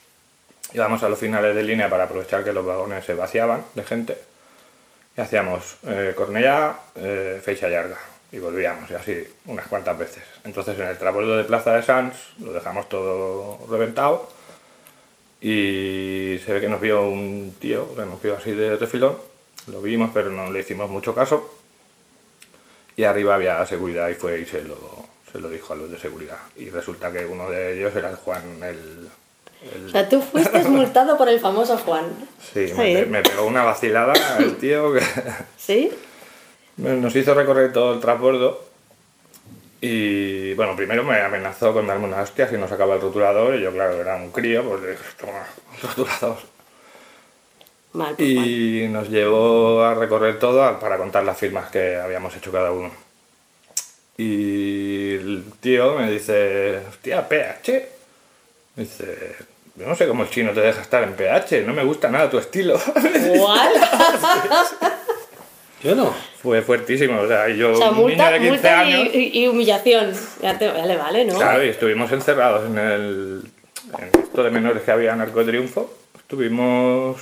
[0.74, 4.18] Íbamos a los finales de línea para aprovechar que los vagones se vaciaban de gente.
[5.16, 7.98] Y hacíamos eh, Cornellá, eh, Feixa Larga.
[8.32, 10.24] Y volvíamos, y así, unas cuantas veces.
[10.44, 14.28] Entonces en el transbordo de Plaza de Sans lo dejamos todo reventado.
[15.40, 19.18] Y se ve que nos vio un tío, que nos vio así de refilón.
[19.68, 21.54] Lo vimos, pero no le hicimos mucho caso.
[22.96, 24.78] Y arriba había seguridad y fue y se lo,
[25.32, 26.38] se lo dijo a los de seguridad.
[26.58, 29.10] Y resulta que uno de ellos era el Juan, el...
[29.74, 32.06] el- O sea, tú fuiste multado por el famoso Juan.
[32.54, 35.02] sí, me, pegó una vacilada el tío que
[35.58, 35.92] ¿Sí?
[36.78, 38.64] nos hizo recorrer todo el transbordo.
[39.82, 43.56] Y bueno, primero me amenazó con darme unas hostias si no sacaba el rotulador.
[43.56, 46.38] Y yo, claro, era un crío, pues le dije, toma, un rotulador.
[47.94, 48.28] Mal, pues.
[48.30, 52.92] Y nos llevó a recorrer todo para contar las firmas que habíamos hecho cada uno.
[54.18, 57.88] Y el tío me dice, hostia, PH.
[58.76, 59.36] Me dice,
[59.76, 62.30] yo no sé cómo el chino te deja estar en PH, no me gusta nada
[62.30, 62.80] tu estilo.
[63.38, 63.72] ¿Cuál?
[65.84, 66.14] Yo no.
[66.42, 69.10] Fue fuertísimo, o sea, y yo, O sea, un niño multa, de 15 multa años.
[69.14, 70.14] y, y- humillación.
[70.42, 71.36] Ya, te, ya le vale, ¿no?
[71.36, 73.42] Claro, y estuvimos encerrados en el
[73.98, 75.94] en esto de menores que había en Arco de Triunfo.
[76.18, 77.18] Estuvimos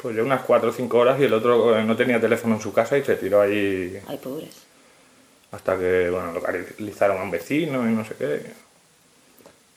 [0.00, 2.60] pues yo unas 4 o 5 horas y el otro eh, no tenía teléfono en
[2.60, 4.50] su casa y se tiró ahí Ay, pobres.
[5.52, 8.42] hasta que bueno localizaron a un vecino y no sé qué.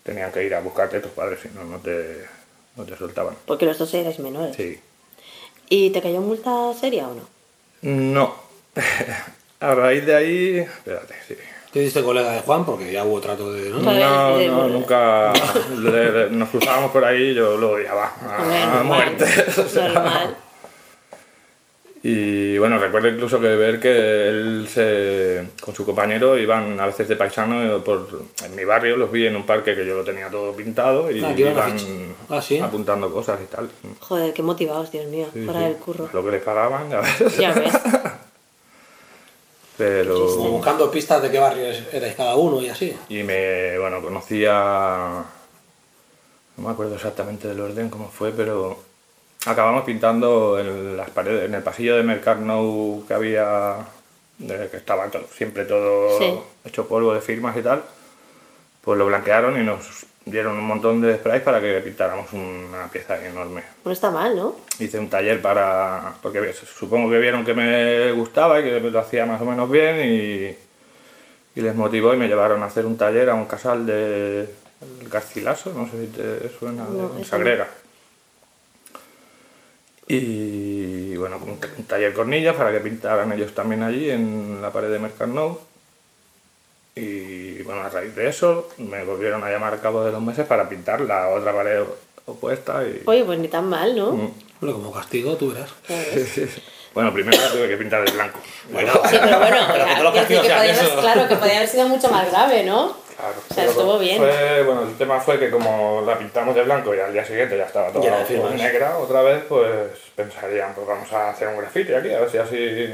[0.03, 2.25] Tenían que ir a buscarte a tus padres, si no, no te,
[2.75, 3.35] no te soltaban.
[3.45, 4.55] Porque los dos erais menores.
[4.55, 4.79] Sí.
[5.69, 7.27] ¿Y te cayó multa seria o no?
[7.81, 8.35] No.
[9.61, 10.57] a raíz de ahí.
[10.57, 11.35] Espérate, sí.
[11.73, 12.63] ¿Te diste colega de Juan?
[12.65, 13.69] Porque ya hubo trato de...
[13.71, 13.79] ¿no?
[13.79, 15.33] No, de- no, nunca.
[15.79, 18.13] le- le- nos cruzábamos por ahí y yo lo odiaba.
[18.21, 19.25] A, Hombre, a muerte.
[19.57, 19.87] o sea.
[19.89, 20.37] Normal.
[22.05, 27.07] Y bueno, recuerdo incluso que ver que él se, con su compañero iban a veces
[27.07, 28.07] de paisano por
[28.43, 31.23] en mi barrio, los vi en un parque que yo lo tenía todo pintado y
[31.23, 31.73] Ah, iban a
[32.37, 32.59] ah, ¿sí?
[32.59, 33.69] apuntando cosas y tal.
[34.01, 35.65] Joder, qué motivados, Dios mío, Sí, para sí.
[35.65, 36.09] el curro.
[36.11, 37.37] Lo que les pagaban, ya ves.
[37.37, 37.73] Ya ves.
[39.77, 40.27] Pero.
[40.35, 42.95] Como buscando pistas de qué barrios erais cada uno y así.
[43.09, 45.23] Y me, bueno, conocía,
[46.57, 48.77] no me acuerdo exactamente del orden cómo fue, pero
[49.45, 53.77] acabamos pintando en las paredes, en el pasillo de Mercarnou que había,
[54.37, 56.39] de que estaba todo- siempre todo Sí.
[56.65, 57.83] hecho polvo de firmas y tal,
[58.81, 63.23] pues lo blanquearon y nos dieron un montón de sprays para que pintáramos una pieza
[63.25, 63.63] enorme.
[63.83, 64.55] No está mal, ¿no?
[64.79, 69.25] Hice un taller para, porque supongo que vieron que me gustaba y que lo hacía
[69.25, 73.29] más o menos bien y, y les motivó y me llevaron a hacer un taller
[73.29, 74.47] a un casal de
[75.01, 77.67] el Garcilaso, no sé si te suena, No, Sagrera.
[80.07, 84.89] Y bueno, un, un taller cornillas para que pintaran ellos también allí en la pared
[84.89, 85.59] de Mercarnou.
[86.95, 90.45] Y bueno, a raíz de eso me volvieron a llamar a cabo de dos meses
[90.45, 91.81] para pintar la otra pared
[92.25, 93.01] opuesta y...
[93.05, 94.11] Oye, pues ni tan mal, ¿no?
[94.11, 94.33] Mm.
[94.61, 95.71] Bueno, como castigo, tú verás.
[96.93, 98.39] Bueno, primero la tuve que pintar de blanco.
[98.71, 99.57] Bueno, Sí, pero bueno,
[99.97, 100.99] Pero que que eso.
[100.99, 102.95] claro, que podía haber sido mucho más grave, ¿no?
[103.17, 103.35] Claro.
[103.49, 104.17] O sea, estuvo bien.
[104.17, 107.57] Fue, bueno, el tema fue que como la pintamos de blanco y al día siguiente
[107.57, 108.23] ya estaba toda
[108.55, 109.71] negra otra vez, pues
[110.15, 112.87] pensarían, pues vamos a hacer un grafiti aquí, a ver si así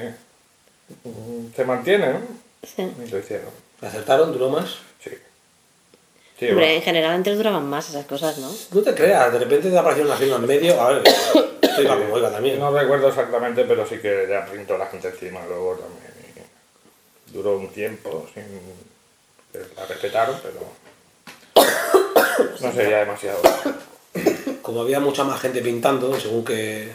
[1.56, 2.20] se mantiene, ¿no?
[2.64, 2.82] Sí.
[3.06, 4.32] Y lo hicieron, ¿Me acertaron?
[4.34, 4.78] ¿Duró más?
[5.04, 5.12] sí.
[6.38, 6.76] Sí, Hombre, bueno.
[6.78, 8.50] en general antes duraban más esas cosas, ¿no?
[8.72, 10.80] No te creas, de repente te apareció una firma en medio.
[10.80, 11.04] A ver,
[11.62, 12.58] esto iba como iba también.
[12.58, 16.14] No recuerdo exactamente, pero sí que ya pintó la gente encima luego también.
[17.28, 18.44] y duró un tiempo sin
[19.52, 20.60] que la respetaron, pero
[22.62, 23.40] no sería demasiado.
[24.62, 26.90] Como había mucha más gente pintando, según qué,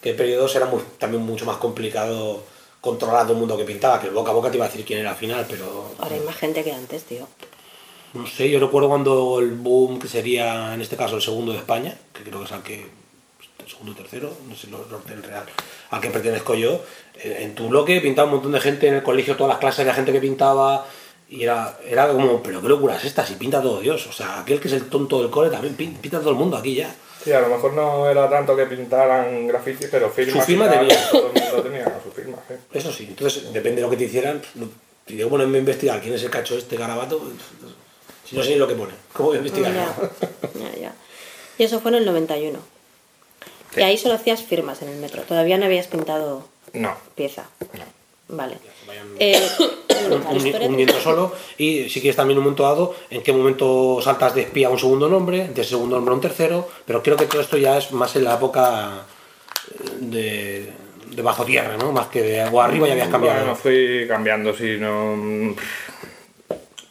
[0.00, 2.44] qué periodos, era también mucho más complicado
[2.86, 4.84] controlar todo el mundo que pintaba, que el boca a boca te iba a decir
[4.84, 7.26] quién era al final, pero Ahora hay más gente que antes, tío.
[8.14, 11.58] no sé, yo recuerdo cuando el boom, que sería en este caso el segundo de
[11.58, 12.74] España, que creo que es al que,
[13.64, 15.44] el segundo y tercero, no sé el orden real,
[15.90, 16.80] al que pertenezco yo,
[17.22, 19.92] en tu bloque pintaba un montón de gente en el colegio, todas las clases de
[19.92, 20.86] gente que pintaba,
[21.28, 24.40] y era, era como, pero qué locura es esta, si pinta todo Dios, o sea,
[24.40, 26.94] aquel que es el tonto del cole también pin- pinta todo el mundo aquí ya.
[27.26, 30.44] Sí, a lo mejor no era tanto que pintaran graffiti, pero firmas.
[30.44, 30.96] Su firma tenía.
[31.10, 32.54] Todo el mundo tenía su firma, sí.
[32.72, 34.40] Eso sí, entonces depende de lo que te hicieran.
[34.54, 34.68] no-
[35.08, 37.32] Si yo ponerme a investigar quién es el cacho este garabato, pues,
[38.28, 39.72] si no sé ni lo que pone, ¿cómo voy a investigar?
[39.74, 39.92] Ya,
[40.54, 40.94] ya, ya.
[41.58, 42.60] Y eso fue en el 91.
[43.76, 45.22] Y ahí solo hacías firmas en el metro.
[45.22, 47.46] Todavía no habías pintado No, pieza.
[48.28, 48.58] Vale.
[49.02, 49.48] Vayan- Eh,
[50.10, 53.22] un, la un- historia- un miembro solo y si quieres también un momento dado en
[53.22, 56.20] qué momento saltas de espía a un segundo nombre de ese segundo nombre a un
[56.20, 59.06] tercero pero creo que todo esto ya es más en la época
[59.72, 60.72] eh, de,
[61.14, 61.92] de bajo tierra ¿no?
[61.92, 65.54] más que de agua arriba ya habías cambiado Bueno, fui cambiando, sí, no...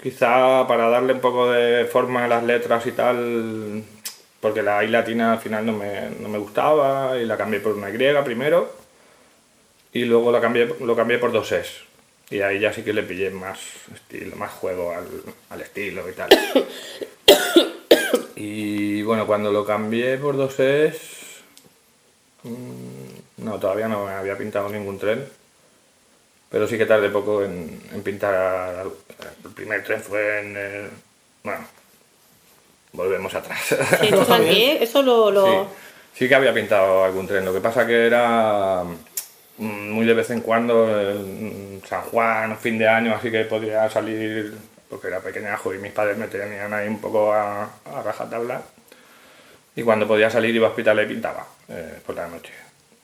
[0.02, 3.84] Quizá para darle un poco de forma a las letras y tal,
[4.40, 7.74] porque la I latina al final no me, no me gustaba y la cambié por
[7.74, 8.72] una Y primero
[9.94, 11.70] y luego la cambié, lo cambié por dos Es.
[12.30, 13.60] Y ahí ya sí que le pillé más
[13.94, 15.08] estilo, más juego al,
[15.50, 16.30] al estilo y tal.
[18.36, 20.98] Y bueno, cuando lo cambié por dos Es,
[22.44, 25.26] mm, no, todavía no me había pintado ningún tren.
[26.50, 28.86] Pero sí que tardé poco en, en pintar.
[29.44, 30.90] El primer tren fue en el.
[31.44, 31.66] Bueno,
[32.94, 33.62] volvemos atrás.
[33.68, 34.64] Sí.
[34.82, 35.32] Eso lo...
[35.32, 35.66] lo-
[36.14, 37.44] Sí, sí que había pintado algún tren.
[37.46, 38.84] Lo que pasa que era
[39.58, 44.54] muy de vez en cuando, en San Juan, fin de año, así que podía salir,
[44.90, 48.62] porque era pequeñajo y mis padres me tenían ahí un poco a, a rajatabla.
[49.76, 52.54] Y cuando podía salir iba a hospital y pintaba eh, por la noche.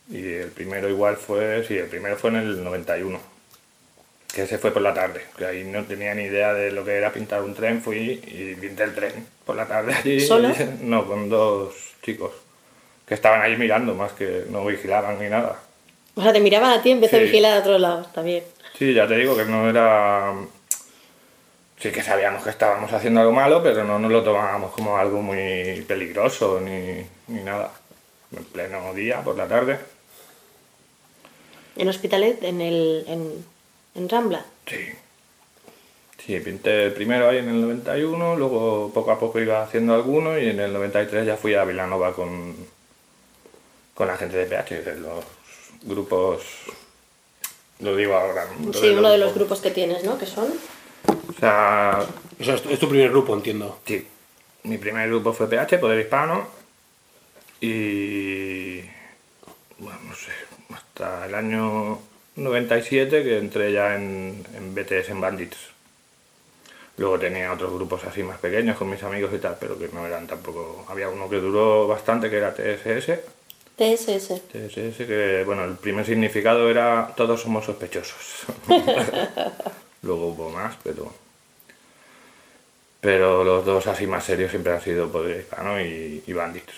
[0.10, 3.20] Y el primero igual fue, sí, el primero fue en el 91,
[4.34, 6.96] que ese fue por la tarde, que ahí no tenía ni idea de lo que
[6.96, 10.20] era pintar un tren, fui y pinté el tren por la tarde allí.
[10.20, 10.54] ¿Solo?
[10.82, 12.32] No, con dos chicos
[13.06, 15.60] que estaban ahí mirando, más que no vigilaban ni nada.
[16.16, 17.24] O sea, te miraban a ti en vez de Sí.
[17.26, 18.08] vigilar a otros lados.
[18.24, 18.44] Bien.
[18.78, 20.34] Sí, ya te digo que no era...
[21.80, 25.22] Sí que sabíamos que estábamos haciendo algo malo, pero no nos lo tomábamos como algo
[25.22, 27.72] muy peligroso ni, ni nada.
[28.36, 29.80] En pleno día, por la tarde.
[31.76, 33.46] En Hospitalet, en, el, en,
[33.96, 34.46] en Rambla.
[34.68, 34.78] Sí.
[36.24, 40.50] Sí, pinté primero ahí en el 91, luego poco a poco iba haciendo alguno y
[40.50, 42.56] en el 93 ya fui a Vilanova con,
[43.96, 45.26] con la gente de PH, los
[45.84, 46.44] grupos...
[47.80, 48.46] Lo digo ahora.
[48.74, 50.18] Sí, uno de los grupos que tienes, ¿no?
[50.18, 50.54] Que son...
[51.08, 52.06] O sea,
[52.40, 54.08] Eso es, tu- es tu primer grupo entiendo Sí,
[54.64, 56.48] mi primer grupo fue PH, Poder Hispano,
[57.60, 58.82] y
[59.80, 60.32] bueno, no sé,
[60.74, 62.00] hasta el año
[62.36, 65.58] 97 que entré ya en, en BTS, en Bandits.
[66.98, 70.06] Luego tenía otros grupos así más pequeños con mis amigos y tal, pero que no
[70.06, 70.86] eran tampoco...
[70.90, 73.20] Había uno que duró bastante, que era TSS.
[73.82, 74.42] TSS.
[74.52, 78.46] TSS, que bueno, el primer significado era todos somos sospechosos.
[80.04, 81.12] Luego hubo más, pero...
[83.00, 86.74] Pero los dos así más serios siempre han sido Poder Hispano y, y Bandits.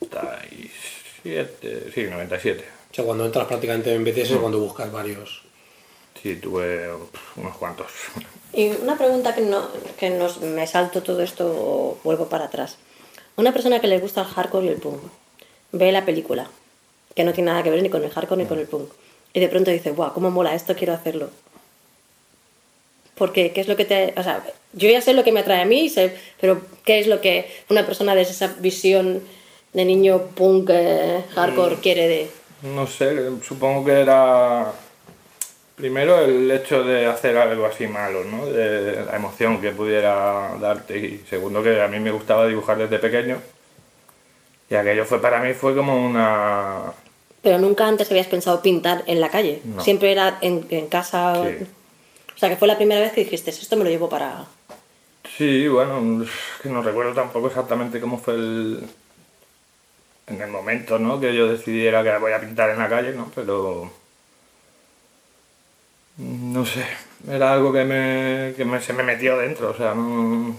[0.00, 2.64] 97, sí, 97.
[2.90, 5.42] o sea cuando entras prácticamente en BTS es cuando buscas varios
[6.20, 6.88] Sí, tuve
[7.36, 7.86] unos cuantos.
[8.52, 12.78] Y una pregunta que, no, que nos, me salto todo esto o vuelvo para atrás.
[13.36, 15.02] Una persona que le gusta el hardcore y el punk
[15.72, 16.48] ve la película,
[17.14, 18.90] que no tiene nada que ver ni con el hardcore ni con el punk,
[19.32, 21.30] y de pronto dice, guau, cómo mola esto, quiero hacerlo.
[23.14, 24.12] Porque, ¿qué es lo que te...?
[24.16, 27.06] O sea, yo ya sé lo que me atrae a mí, sé, pero ¿qué es
[27.06, 29.22] lo que una persona de esa visión
[29.72, 32.30] de niño punk, eh, hardcore, quiere de...?
[32.62, 34.72] No sé, supongo que era
[35.76, 38.46] primero el hecho de hacer algo así malo, ¿no?
[38.46, 42.98] De la emoción que pudiera darte y segundo que a mí me gustaba dibujar desde
[42.98, 43.38] pequeño
[44.70, 46.92] y aquello fue para mí fue como una
[47.42, 49.60] Pero nunca antes habías pensado pintar en la calle.
[49.64, 49.82] No.
[49.82, 51.42] Siempre era en, en casa.
[51.44, 51.66] Sí.
[52.34, 54.44] O sea, que fue la primera vez que dijiste, esto me lo llevo para...
[55.38, 56.24] Sí, bueno,
[56.62, 58.84] que no recuerdo tampoco exactamente cómo fue el
[60.28, 61.20] en el momento, ¿no?
[61.20, 63.30] Que yo decidiera que voy a pintar en la calle, ¿no?
[63.34, 63.90] Pero
[66.18, 66.84] no sé,
[67.28, 70.56] era algo que me, que me- se me metió dentro, o sea, no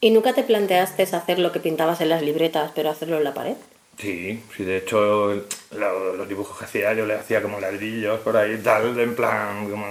[0.00, 3.34] ¿Y nunca te planteaste hacer lo que pintabas en las libretas, pero hacerlo en la
[3.34, 3.54] pared?
[3.98, 5.34] Sí, sí, de hecho
[5.72, 9.68] lo- los dibujos que hacía yo le hacía como ladrillos por ahí tal, en plan
[9.70, 9.86] como...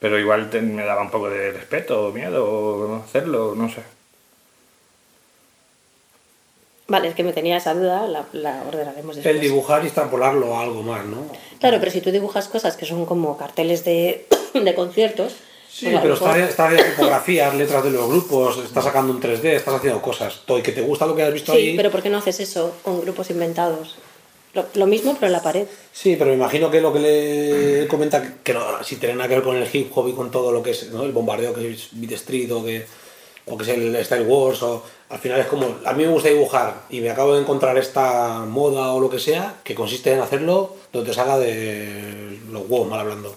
[0.00, 3.82] Pero igual te- me daba un poco de respeto o miedo hacerlo, no sé.
[6.88, 9.32] Vale, es que me tenía esa duda, la, la ordenaremos después.
[9.34, 11.24] el dibujar y extrapolarlo a algo más ¿no?
[11.60, 15.36] Claro, pero si tú dibujas cosas que son como carteles de, de conciertos...
[15.72, 19.44] Sí, pues pero está, está de tipografías, letras de los grupos, estás sacando un 3D,
[19.54, 20.42] estás haciendo cosas.
[20.44, 21.76] Todo y que te gusta lo que has visto Sí, ahí.
[21.76, 23.96] pero ¿por qué no haces eso con grupos inventados?
[24.52, 25.66] Lo, lo mismo, pero en la pared.
[25.92, 29.36] Sí, pero me imagino que lo que le comenta, que no, si tiene nada que
[29.36, 31.04] ver con el hip hop y con todo lo que es ¿no?
[31.04, 32.84] el bombardeo que es Beat Street o que,
[33.46, 36.28] o que es el Style Wars, o, al final es como, a mí me gusta
[36.28, 40.20] dibujar y me acabo de encontrar esta moda o lo que sea, que consiste en
[40.20, 43.34] hacerlo donde te salga de los huevos, mal hablando.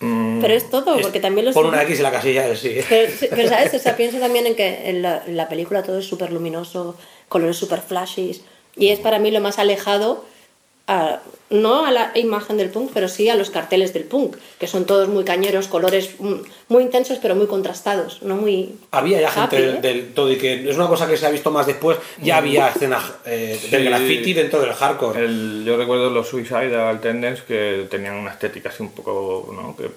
[0.00, 1.54] Pero es todo, porque también los...
[1.54, 2.78] Pon una X en la casilla sí.
[2.88, 3.74] Pero, pero, ¿sabes?
[3.74, 6.96] O sea, pienso también en que en la, en la película todo es súper luminoso,
[7.28, 8.40] colores súper flashes.
[8.76, 10.24] Y es para mí lo más alejado,
[10.90, 11.20] a-
[11.50, 14.84] no a la imagen del punk, pero sí a los carteles del punk, que son
[14.84, 16.34] todos muy cañeros, colores mm,
[16.68, 18.76] muy intensos, pero muy contrastados, no muy...
[18.92, 19.80] Había ya happy, gente ¿eh?
[19.80, 21.98] del, todo y que es una cosa que se ha visto más después.
[22.22, 23.88] Ya había escenas eh, del Sí.
[23.88, 25.24] graffiti dentro del hardcore.
[25.24, 29.76] El- yo recuerdo los Suicidal Tendence que tenían una estética así un poco, ¿no?
[29.76, 29.90] Que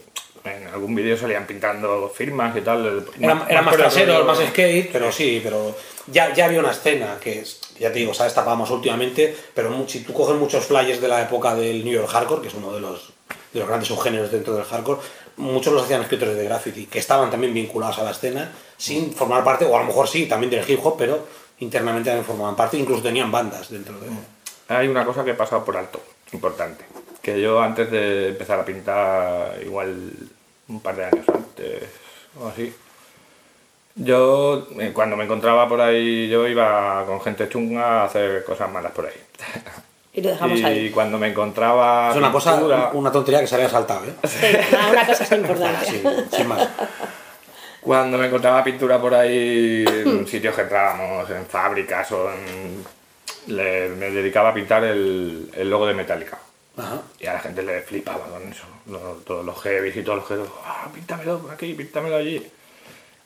[0.44, 3.06] en algún vídeo salían pintando firmas y tal.
[3.20, 5.76] Era, era más por el trasero, más skate, pero sí, pero
[6.08, 7.44] ya, ya había una escena que,
[7.80, 11.08] ya te digo, se ha destapado más últimamente, pero si tú coges muchos flyers de
[11.08, 13.14] la época del New York Hardcore, que es uno de los,
[13.54, 15.02] de los grandes subgéneros dentro del hardcore,
[15.38, 19.44] muchos los hacían escritores de graffiti, que estaban también vinculados a la escena, sin formar
[19.44, 21.26] parte, o a lo mejor sí, también del hip hop, pero
[21.60, 24.08] internamente también formaban parte, incluso tenían bandas dentro de...
[24.68, 26.02] Hay una cosa que he pasado por alto,
[26.34, 26.86] importante.
[27.24, 30.12] Que yo antes de empezar a pintar, igual
[30.68, 31.84] un par de años antes
[32.40, 32.72] o así,
[33.96, 38.70] yo eh, cuando me encontraba por ahí, yo iba con gente chunga a hacer cosas
[38.72, 39.14] malas por ahí.
[40.14, 40.90] Y lo dejamos y ahí.
[40.92, 42.10] cuando me encontraba...
[42.12, 44.14] Es una cosa, pintura- una tontería que se había saltado, ¿eh?
[44.28, 44.46] Sí,
[44.92, 45.86] una cosa es importante.
[45.86, 46.04] Sí,
[46.36, 46.68] sin más.
[47.82, 52.84] Cuando me encontraba pintura por ahí en sitios que entrábamos, en fábricas o en...
[53.56, 56.38] le- me dedicaba a pintar el, el logo de Metallica.
[56.78, 57.02] Ajá.
[57.20, 58.64] Y a la gente le flipaba con eso.
[58.88, 60.52] Lo- todos los heavies y todos los que...
[60.66, 62.46] Ah, píntamelo por aquí, píntamelo allí.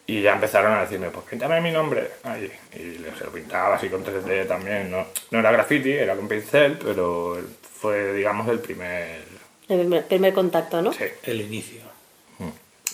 [0.06, 2.52] Y ya empezaron a decirme, pues píntame mi nombre ahí.
[2.74, 4.90] Y se lo pintaba así con 3D también.
[4.92, 7.38] No, no era graffiti, era con pincel, pero
[7.80, 9.22] fue, digamos, el primer...
[9.70, 10.94] El primer, primer contacto, ¿no?
[10.94, 11.04] Sí.
[11.24, 11.82] El inicio.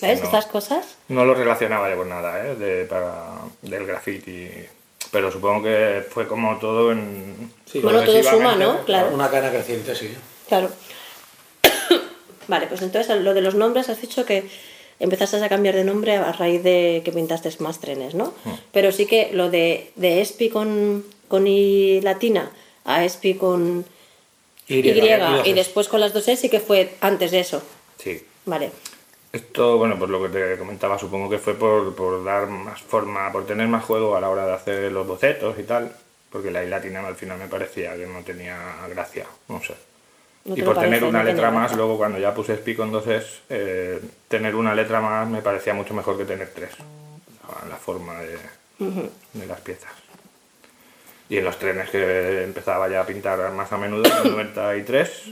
[0.02, 0.20] ¿Ves?
[0.20, 0.26] No.
[0.26, 0.98] Estas cosas.
[1.08, 2.56] No lo relacionaba yo con nada, ¿eh?
[2.56, 3.26] De, para,
[3.62, 4.50] del graffiti.
[5.12, 7.52] Pero supongo que fue como todo en...
[7.66, 8.84] Sí, Bueno, todo suma, ¿no?
[8.86, 9.10] Claro.
[9.14, 10.14] Una cadena creciente, sí.
[10.48, 10.70] Claro.
[12.48, 14.50] vale, pues entonces lo de los nombres has dicho que
[15.00, 18.34] empezaste a cambiar de nombre a raíz de que pintaste más trenes, ¿no?
[18.72, 22.52] Pero sí que lo de, de Espi con, con I latina
[22.86, 23.86] a Espi con
[24.68, 27.62] Y, Y, y, y después con las dos E sí que fue antes de eso.
[27.98, 28.24] Sí.
[28.46, 28.72] Vale.
[29.32, 33.32] Esto, bueno, por lo que te comentaba, supongo que fue por, por dar más forma,
[33.32, 35.92] por tener más juego a la hora de hacer los bocetos y tal,
[36.30, 38.58] porque la I latina al final me parecía que no tenía
[38.90, 39.74] gracia, no sé.
[40.46, 43.08] ¿No y por tener una No letra más, luego cuando ya puse Spi con dos
[43.08, 46.72] es, eh, tener una letra más me parecía mucho mejor que tener tres.
[47.70, 48.38] La, forma de,
[49.34, 49.92] de las piezas.
[51.30, 55.24] Y en los trenes que empezaba ya a pintar más a menudo, en el 93,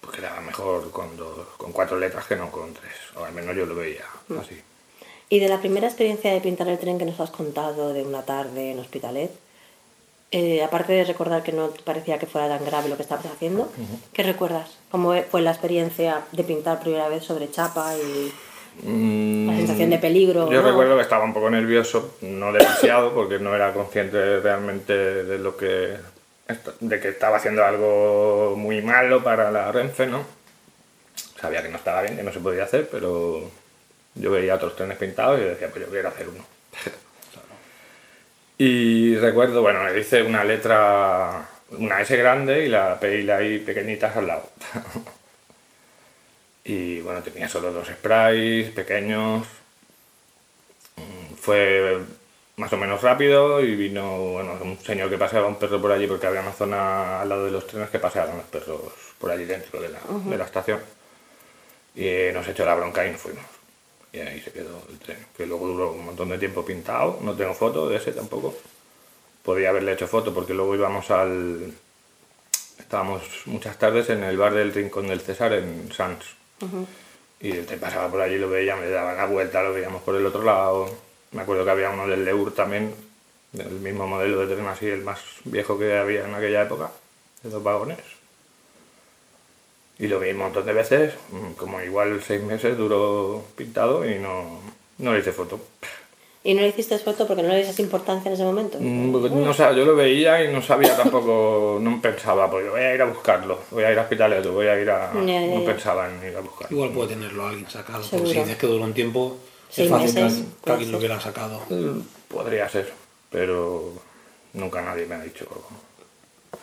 [0.00, 2.94] pues quedaba mejor con, dos, con cuatro letras que no con tres.
[3.16, 4.04] O al menos yo lo veía
[4.40, 4.60] así.
[5.28, 8.22] Y de la primera experiencia de pintar el tren que nos has contado de una
[8.22, 9.32] tarde en Hospitalet,
[10.36, 13.70] eh, aparte de recordar que no parecía que fuera tan grave lo que estabas haciendo,
[14.12, 14.78] ¿qué recuerdas?
[14.90, 18.32] ¿Cómo fue la experiencia de pintar primera vez sobre chapa y
[18.82, 20.48] la sensación de peligro?
[20.48, 20.68] Mm, Yo ¿no?
[20.70, 25.56] recuerdo que estaba un poco nervioso, no demasiado, porque no era consciente realmente de lo
[25.56, 25.98] que
[26.80, 30.24] de que estaba haciendo algo muy malo para la Renfe, ¿no?
[31.40, 33.40] Sabía que no estaba bien, que no se podía hacer, pero
[34.16, 36.44] yo veía otros trenes pintados y decía, pues yo quiero hacer uno.
[38.58, 43.42] y recuerdo, bueno, le hice una letra, una S grande y la P y la
[43.42, 44.48] I pequeñitas al lado.
[46.64, 49.46] y bueno, tenía solo dos sprays pequeños,
[51.44, 51.98] fue
[52.56, 56.06] más o menos rápido y vino bueno, un señor que paseaba un perro por allí
[56.06, 58.80] porque había una zona al lado de los trenes que paseaban los perros
[59.18, 60.80] por allí dentro de la, de la estación.
[61.94, 63.53] Y eh, nos echó la bronca y nos fuimos.
[64.14, 67.18] Y ahí se quedó el tren, que luego duró un montón de tiempo pintado.
[67.20, 68.54] No tengo foto de ese tampoco.
[69.42, 71.74] Podía haberle hecho foto porque luego íbamos al...
[72.78, 76.24] Estábamos muchas tardes en el bar del Rincón del César en Sans.
[77.40, 80.14] Y el tren pasaba por allí, lo veía, me daba la vuelta, lo veíamos por
[80.14, 80.88] el otro lado.
[81.32, 82.94] Me acuerdo que había uno del Leur también,
[83.50, 86.92] del mismo modelo de tren así, el más viejo que había en aquella época,
[87.42, 87.98] de dos vagones.
[89.98, 94.18] Y lo vi un montón de veces, mm, como igual seis meses duró pintado y
[94.18, 94.58] no,
[94.98, 95.60] no le hice foto.
[96.46, 98.76] ¿Y no le hiciste foto porque no le dices importancia en ese momento?
[98.78, 102.94] Mm, No, sé, yo lo veía y no sabía tampoco, no pensaba, pues voy a
[102.94, 105.10] ir a buscarlo, voy a ir a hospitales, voy a ir a...
[105.14, 105.66] Ya, ya, no ya.
[105.66, 106.76] pensaba en ir a buscarlo.
[106.76, 108.04] Igual puede tenerlo alguien sacado.
[108.10, 109.38] Porque si dices que duró un tiempo,
[109.74, 111.62] es fácil meses, que alguien lo hubiera sacado.
[111.70, 112.92] Mm, Podría ser,
[113.30, 113.92] pero
[114.52, 115.46] nunca nadie me ha dicho.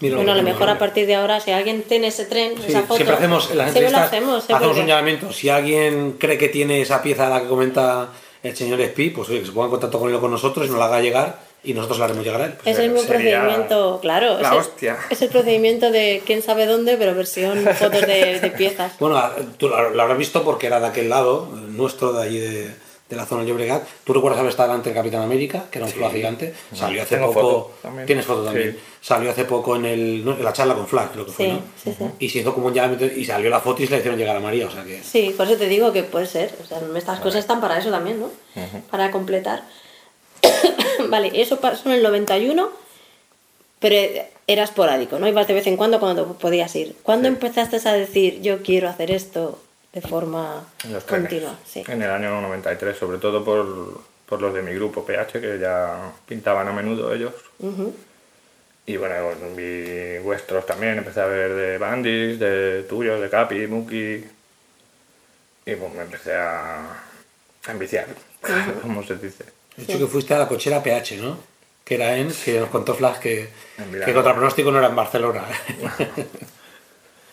[0.02, 2.64] Mira Bueno, a lo mejor a partir de ahora, si alguien tiene ese tren, Sí,
[2.70, 4.58] esa foto, siempre hacemos en las siempre lo hacemos, seguro.
[4.58, 5.32] hacemos un llamamiento.
[5.32, 8.10] Si alguien cree que tiene esa pieza de la que comenta
[8.44, 10.66] el señor Espi, pues oye, que se ponga en contacto con él o con nosotros
[10.68, 12.54] y nos la haga llegar y nosotros la haremos llegar a él.
[12.54, 14.40] Pues, Es el mismo procedimiento, claro.
[14.40, 14.98] la es el- hostia.
[15.12, 18.94] Es el procedimiento de quién sabe dónde, pero versión fotos de, de piezas.
[19.00, 19.22] Bueno,
[19.60, 22.72] tú lo lo habrás visto porque era de aquel lado, nuestro, de allí de,
[23.12, 23.84] de la zona de Llobregat.
[24.04, 26.54] ¿Tú recuerdas haber estado delante del Capitán América, que era un flag gigante?
[26.74, 27.42] Salió hace Tengo poco.
[27.42, 28.06] foto también.
[28.08, 28.72] Tienes foto también.
[28.72, 28.80] Sí.
[29.02, 31.52] Salió hace poco en, el, no, en la charla con Flag, creo que fue, Sí,
[31.52, 31.62] ¿no?
[31.84, 32.06] sí, sí.
[32.20, 34.36] Y se hizo como un llamamiento y salió la foto y se la hicieron llegar
[34.36, 35.02] a María, o sea que.
[35.04, 36.54] Sí, por eso te digo que puede ser.
[36.64, 38.30] O sea, estas cosas están para eso también, ¿no?
[38.90, 39.64] Para completar.
[41.10, 42.70] vale, eso pasó en el 91,
[43.80, 43.96] pero
[44.48, 45.28] era esporádico, ¿no?
[45.28, 46.96] Ibas de vez en cuando cuando podías ir.
[47.04, 47.34] ¿Cuándo Sí.
[47.34, 49.60] empezaste a decir, yo quiero hacer esto
[49.94, 51.30] de forma los trenes.
[51.30, 51.60] continua?
[51.66, 51.84] Sí.
[51.88, 56.12] En el año 93, sobre todo por, por los de mi grupo PH, que ya
[56.26, 57.34] pintaban a menudo ellos.
[57.60, 57.94] Ujú.
[58.86, 59.16] Y bueno,
[59.56, 64.26] vi vuestros también, empecé a ver de Bandis, de tuyos, de Capi, Muki.
[65.66, 66.80] Y pues me empecé a,
[67.66, 68.08] a enviciar,
[68.82, 69.46] como se dice.
[69.78, 71.38] De hecho, que fuiste a la cochera PH, ¿no?
[71.84, 74.96] Que era en, que nos contó Flash que, En que contra pronóstico no era en
[74.96, 75.44] Barcelona.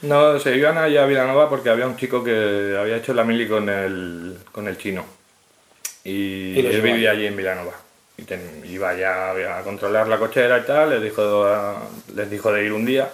[0.02, 3.48] No, se iban allá a Vilanova porque había un chico que había hecho la mili
[3.48, 5.04] con el, con el chino.
[6.04, 7.26] Y, él vivía allí.
[7.26, 7.72] en Vilanova.
[8.16, 11.46] Y ten- iba ya a controlar la cochera y tal, les dijo,
[12.14, 13.10] les dijo de ir un día.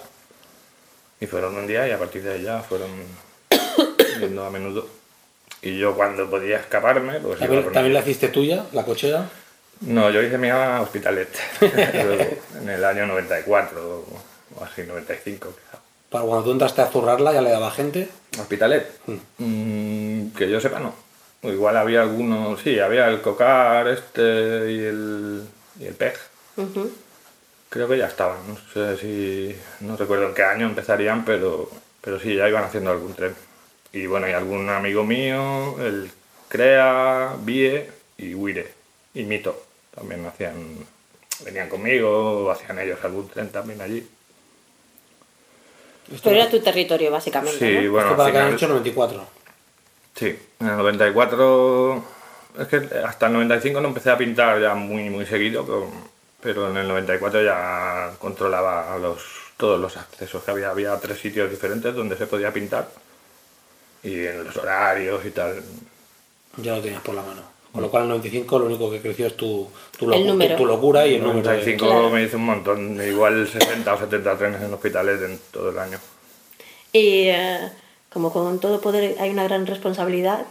[1.19, 2.89] Y fueron un día y a partir de ya fueron
[4.19, 4.87] yendo a menudo.
[5.61, 9.29] Y yo cuando podía escaparme, pues iba ¿También, con también la hiciste tuya, la cochera?
[9.81, 11.29] No, yo hice mi Hospitalet
[12.61, 14.05] en el año 94
[14.57, 15.64] o así, 95 quizá.
[16.15, 18.07] Para cuando tú entraste a zurrarla ya le daba gente.
[18.39, 18.87] ¿Hospitalet?
[19.37, 20.95] Mm, que yo sepa, no.
[21.43, 25.43] O Igual había algunos, sí, había el cocar este y el,
[25.77, 26.13] y el pej.
[26.55, 26.89] Ujú.
[27.67, 32.17] Creo que ya estaban, no sé si, no recuerdo en qué año empezarían, pero, pero
[32.17, 33.35] sí, ya iban haciendo algún tren.
[33.91, 36.09] Y bueno, y algún amigo mío, el
[36.47, 38.71] Crea, Vie y Wire,
[39.13, 40.77] y Mito, también hacían,
[41.43, 44.07] venían conmigo, o hacían ellos algún tren también allí.
[46.23, 47.57] Pero era tu territorio, básicamente.
[47.59, 47.91] Sí, ¿no?
[47.91, 49.25] bueno, Esto para al que han final- hecho 94.
[50.15, 52.03] Sí, en el 94,
[52.59, 55.89] es que hasta el 95 no empecé a pintar ya muy, muy seguido, pero,
[56.41, 59.21] pero en el 94 ya controlaba los,
[59.57, 60.69] todos los accesos que había.
[60.69, 62.87] Había tres sitios diferentes donde se podía pintar
[64.03, 65.61] y en los horarios y tal.
[66.57, 67.41] Ya lo tenías por la mano.
[67.75, 69.67] Con lo cual en 95 lo único que creció es tu,
[69.99, 70.55] tu, locu- número.
[70.55, 71.49] tu- tu locura y el En el número.
[71.49, 72.09] de- 95 Claro.
[72.09, 75.97] me hice un montón, igual 60 o 70 trenes en hospitales en todo el año.
[76.93, 77.69] Y eh,
[78.09, 80.45] como con todo poder hay una gran responsabilidad,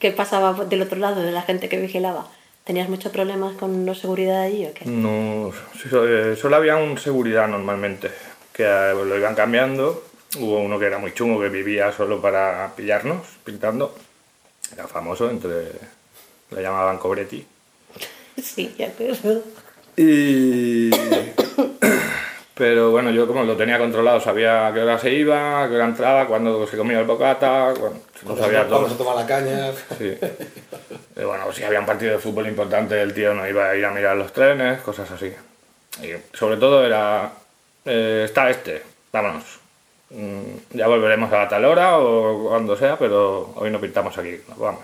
[0.00, 2.26] ¿qué pasaba del otro lado de la gente que vigilaba?
[2.64, 4.84] ¿Tenías muchos problemas con la seguridad allí o qué?
[4.84, 5.52] No,
[6.04, 8.10] eh, solo había un seguridad normalmente,
[8.52, 10.02] que eh, lo iban cambiando.
[10.40, 13.94] Hubo uno que era muy chungo, que vivía solo para pillarnos, pintando.
[14.72, 15.68] Era famoso, entre
[16.50, 17.46] le llamaban Cobretti.
[18.42, 19.42] Sí, ya acuerdo.
[19.96, 20.90] Y...
[22.54, 25.76] Pero bueno, yo como lo tenía controlado, sabía a qué hora se iba, a qué
[25.76, 28.80] hora entraba, cuándo se comía el bocata, cuándo- lo sabía todo.
[28.82, 29.70] Vamos a tomar la caña.
[29.96, 30.16] Sí.
[31.14, 33.92] Bueno, si había un partido de fútbol importante, el tío no iba a ir a
[33.92, 35.32] mirar los trenes, cosas así.
[36.02, 37.30] Y sobre todo era,
[37.84, 38.82] eh, está este,
[39.12, 39.44] vámonos.
[40.10, 44.58] Mm, ya volveremos a tal hora o cuando sea, pero hoy no pintamos aquí, nos
[44.58, 44.80] vamos.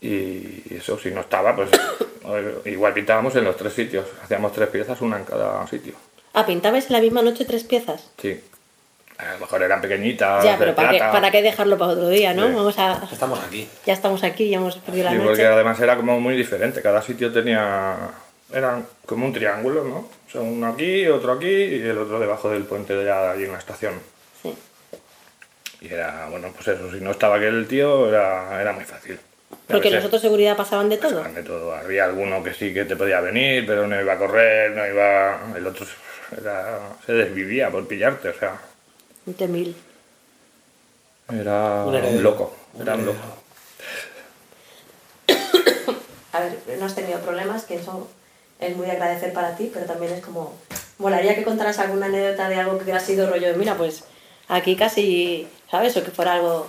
[0.00, 1.70] Y eso, si no estaba, pues
[2.66, 4.06] igual pintábamos en los tres sitios.
[4.22, 5.94] Hacíamos tres piezas, una en cada sitio.
[6.34, 8.10] Ah, pintabais en la misma noche tres piezas.
[8.20, 8.40] Sí.
[9.18, 10.44] A lo mejor eran pequeñitas.
[10.44, 10.98] ya, pero ¿para qué.
[11.00, 12.46] ¿para qué dejarlo para otro día, no?
[12.46, 12.52] Sí.
[12.54, 13.08] Vamos a...
[13.10, 13.68] Estamos aquí.
[13.84, 15.28] Ya estamos aquí, ya hemos perdido la Sí, noche.
[15.28, 16.80] porque además era como muy diferente.
[16.82, 17.96] Cada sitio tenía.
[18.52, 19.96] Eran como un triángulo, ¿no?
[19.96, 23.52] O sea, uno aquí, otro aquí y el otro debajo del puente de allí en
[23.52, 23.94] la estación.
[24.40, 24.54] Sí.
[25.80, 29.18] Y era, bueno, pues eso, si no estaba aquel tío, era, era muy fácil.
[29.66, 31.16] Porque los otros seguridad pasaban de todo.
[31.16, 31.74] pasaban de todo.
[31.74, 35.40] Había alguno que sí que te podía venir, pero no iba a correr, no iba.
[35.56, 35.86] El otro
[36.40, 38.58] era, se desvivía por pillarte, o sea,
[39.26, 39.76] Un temil.
[41.30, 42.56] era Un loco.
[42.80, 43.18] Era un loco.
[46.32, 48.08] A ver, no has tenido problemas, que eso
[48.60, 50.54] es muy de agradecer para ti, pero también es como...
[50.98, 54.04] Molaría que contaras alguna anécdota de algo que hubiera sido rollo de, mira, pues
[54.48, 55.96] aquí casi, ¿sabes?
[55.96, 56.68] O que fuera algo...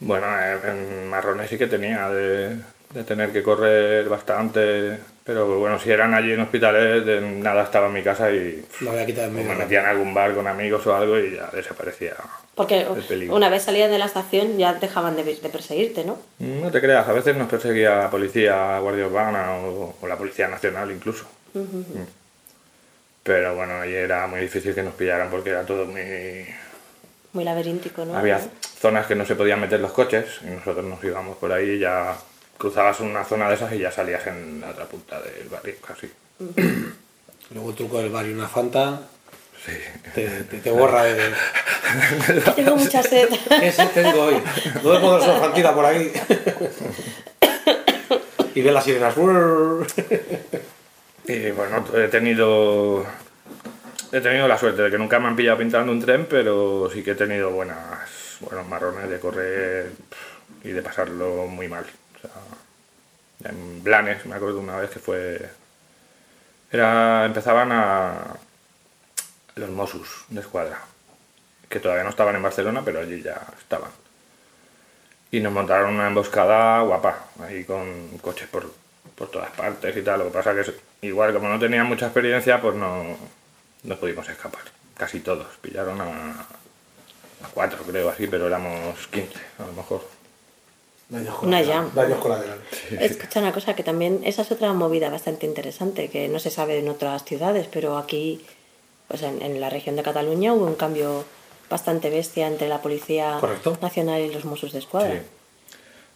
[0.00, 2.56] Bueno, eh, en marrones sí que tenía de,
[2.94, 7.88] de tener que correr bastante, pero bueno, si eran allí en hospitales, de nada estaba
[7.88, 9.48] en mi casa y Lo voy a quitar en o medio.
[9.50, 12.14] me metían a algún bar con amigos o algo y ya desaparecía.
[12.54, 13.36] Porque El peligro.
[13.36, 16.18] una vez salías de la estación ya dejaban de, de perseguirte, ¿no?
[16.38, 20.48] No te creas, a veces nos perseguía la policía, Guardia Urbana o, o la Policía
[20.48, 21.24] Nacional incluso.
[21.54, 21.60] Mm.
[23.22, 26.46] Pero bueno, ahí era muy difícil que nos pillaran porque era todo muy...
[27.32, 28.16] Muy laberíntico, ¿no?
[28.16, 28.40] Había
[28.80, 31.78] zonas que no se podían meter los coches y nosotros nos íbamos por ahí y
[31.78, 32.16] ya
[32.56, 36.10] cruzabas una zona de esas y ya salías en la otra punta del barrio casi.
[37.50, 39.00] Luego el truco del bar y una fanta
[39.64, 39.72] Sí.
[40.14, 41.32] te, te, te borra de...
[42.56, 43.28] Tengo mucha sed.
[43.60, 44.36] ¿Qué sed tengo hoy?
[44.84, 46.12] No me puedo solfantina por ahí.
[48.54, 49.14] y ve las sirenas.
[51.26, 53.04] Y bueno, he tenido.
[54.12, 57.02] He tenido la suerte de que nunca me han pillado pintando un tren, pero sí
[57.02, 57.76] que he tenido buenas,
[58.40, 59.92] buenos marrones de correr
[60.62, 61.84] y de pasarlo muy mal.
[62.16, 65.48] O sea, en Blanes, me acuerdo una vez que fue.
[66.70, 67.24] Era.
[67.24, 68.36] empezaban a.
[69.56, 70.80] los Mossos de escuadra.
[71.68, 73.90] Que todavía no estaban en Barcelona, pero allí ya estaban.
[75.30, 78.72] Y nos montaron una emboscada guapa, ahí con coches por,
[79.14, 80.20] por todas partes y tal.
[80.20, 80.74] Lo que pasa que
[81.06, 83.16] igual como no tenían mucha experiencia, pues no,
[83.82, 84.62] no pudimos escapar.
[84.96, 85.46] Casi todos.
[85.60, 86.46] Pillaron a
[87.54, 89.28] cuatro, creo, así, pero éramos 15,
[89.58, 90.02] a lo mejor.
[91.08, 91.68] Daños Una colaterales.
[91.68, 91.90] jam.
[91.94, 92.64] Daños colaterales.
[93.00, 96.78] Escucha una cosa que también, esa es otra movida bastante interesante, que no se sabe
[96.78, 98.44] en otras ciudades, pero aquí,
[99.08, 101.24] pues en, en la región de Cataluña hubo un cambio
[101.70, 103.78] bastante bestia entre la Policía Correcto.
[103.80, 105.12] Nacional y los Mossos de Escuadra.
[105.14, 105.20] Sí.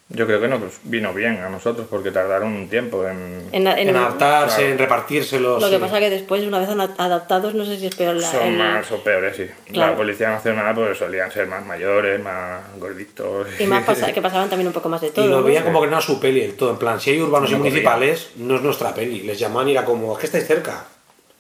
[0.09, 3.49] Yo creo que nos vino bien a nosotros porque tardaron un tiempo en...
[3.51, 4.73] En, en- En adaptarse, Claro.
[4.73, 5.63] en repartírselos.
[5.63, 5.81] lo que sí.
[5.81, 8.31] pasa que después, una vez adaptados, no sé si es peor la...
[8.31, 9.47] Son el- más o peores, sí.
[9.73, 9.93] Claro.
[9.93, 13.47] La Policía Nacional pues solían ser más mayores, más gorditos.
[13.59, 15.25] Y más pasa- que pasaban también un poco más de todo.
[15.25, 15.45] Y lo ¿no?
[15.45, 16.73] veían como que no era su peli el todo.
[16.73, 19.21] En plan, si hay urbanos y No municipales, no es nuestra peli.
[19.23, 20.85] Les llaman y era como, es que estáis cerca.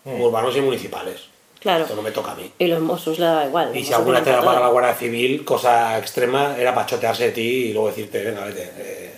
[0.04, 0.18] Mm.
[0.20, 1.28] Urbanos y municipales.
[1.62, 1.84] Claro.
[1.84, 2.52] Esto no me toca a mí.
[2.58, 3.76] Y los Mossos le daba igual.
[3.76, 4.68] Y si alguna te da para la.
[4.68, 8.70] Guardia Civil, cosa extrema, era para chotearse de ti y luego decirte, venga, vete.
[8.76, 9.14] Eh,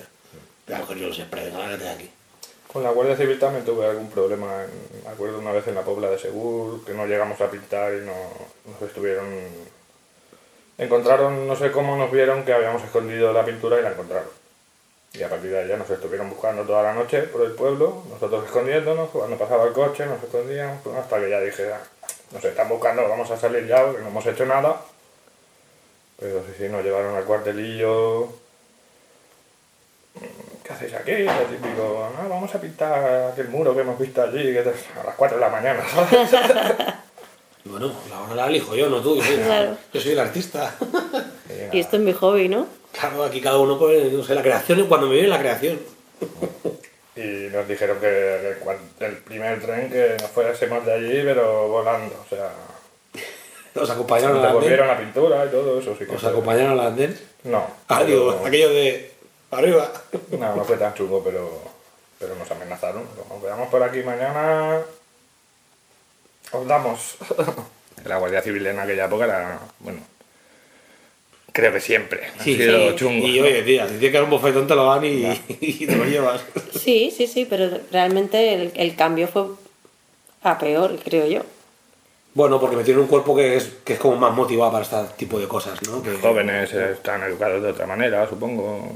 [0.66, 2.10] voy a coger yo los sprays, venga, vete de aquí.
[2.70, 4.46] Con la Guardia Civil también tuve algún problema.
[5.04, 8.04] me acuerdo una vez en la Pobla de Segur, que no llegamos a pintar y
[8.04, 8.12] no,
[8.70, 9.26] nos estuvieron...
[10.76, 14.28] Encontraron, no sé cómo nos vieron que habíamos escondido la pintura y la encontraron.
[15.12, 18.44] Y a partir de ya nos estuvieron buscando toda la noche por el pueblo, nosotros
[18.44, 21.80] escondiéndonos, cuando pasaba el coche nos escondíamos, hasta que ya dije, "Ah,
[22.32, 24.80] nos están buscando, vamos a salir ya, porque no hemos hecho nada.
[26.18, 28.28] Pero sí, sí, nos llevaron al cuartelillo,
[30.62, 31.12] ¿Qué hacéis aquí?
[31.24, 34.66] Lo típico, "Ah, vamos a pintar aquel muro que hemos visto allí que es
[34.98, 36.30] a las 4 de la mañana, ¿sabes?
[37.66, 39.16] Bueno, la hora la elijo yo, no tú.
[39.16, 39.76] Yo soy, Claro.
[39.92, 40.74] yo soy el artista.
[41.72, 42.66] Y esto es mi hobby, ¿no?
[42.92, 45.80] Claro, aquí cada uno pues, no sé, la creación es cuando me viene la creación.
[47.16, 48.56] Y nos dijeron que,
[49.00, 52.50] el primer tren que nos fuésemos de allí, pero volando, o sea,
[53.80, 54.86] Os acompañaron al nos andén.
[54.86, 57.18] la pintura y todo eso, sí que Os fue- acompañaron al andén.
[57.44, 59.12] No, Ah, digo, aquello de
[59.50, 59.90] arriba.
[60.30, 61.60] no, no fue tan chungo, pero,
[62.18, 63.04] pero nos amenazaron.
[63.28, 64.80] Como veamos por aquí mañana,
[66.52, 67.16] os damos.
[68.04, 70.00] La Guardia Civil en aquella época era, bueno,
[71.54, 72.96] creo que siempre han Sí, sido sí.
[72.96, 73.30] chungos.
[73.30, 73.44] Y ¿no?
[73.46, 75.24] oye, tía, si tienes que dar un bofetón te lo dan y,
[75.60, 76.42] y te lo llevas.
[76.78, 79.44] Sí, sí, sí, pero realmente el, el cambio fue
[80.42, 81.40] a peor, creo yo.
[82.34, 84.96] Bueno, porque me tiene un cuerpo que es, que es como más motivado para este
[85.16, 86.02] tipo de cosas, ¿no?
[86.02, 88.90] Que jóvenes están educados de otra manera, supongo.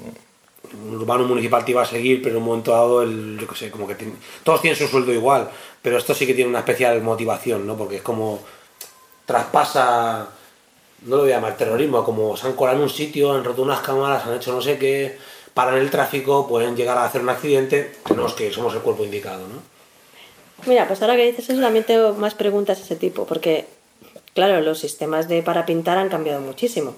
[0.74, 3.54] un urbano municipal te iba a seguir, pero en un momento dado, el, yo qué
[3.56, 5.48] sé, como que tiene- todos tienen su sueldo igual,
[5.80, 7.76] pero esto sí que tiene una especial motivación, ¿no?
[7.76, 8.40] Porque es como
[9.24, 10.28] traspasa,
[11.02, 13.62] no lo voy a llamar terrorismo, como se han colado en un sitio, han roto
[13.62, 15.16] unas cámaras, han hecho no sé qué,
[15.54, 19.40] paran el tráfico, pueden llegar a hacer un accidente, tenemos que somos el cuerpo indicado,
[19.48, 19.62] ¿no?
[20.66, 23.66] Mira, pues ahora que dices eso también tengo más preguntas de ese tipo, porque,
[24.34, 26.94] claro, los sistemas de para pintar han cambiado muchísimo,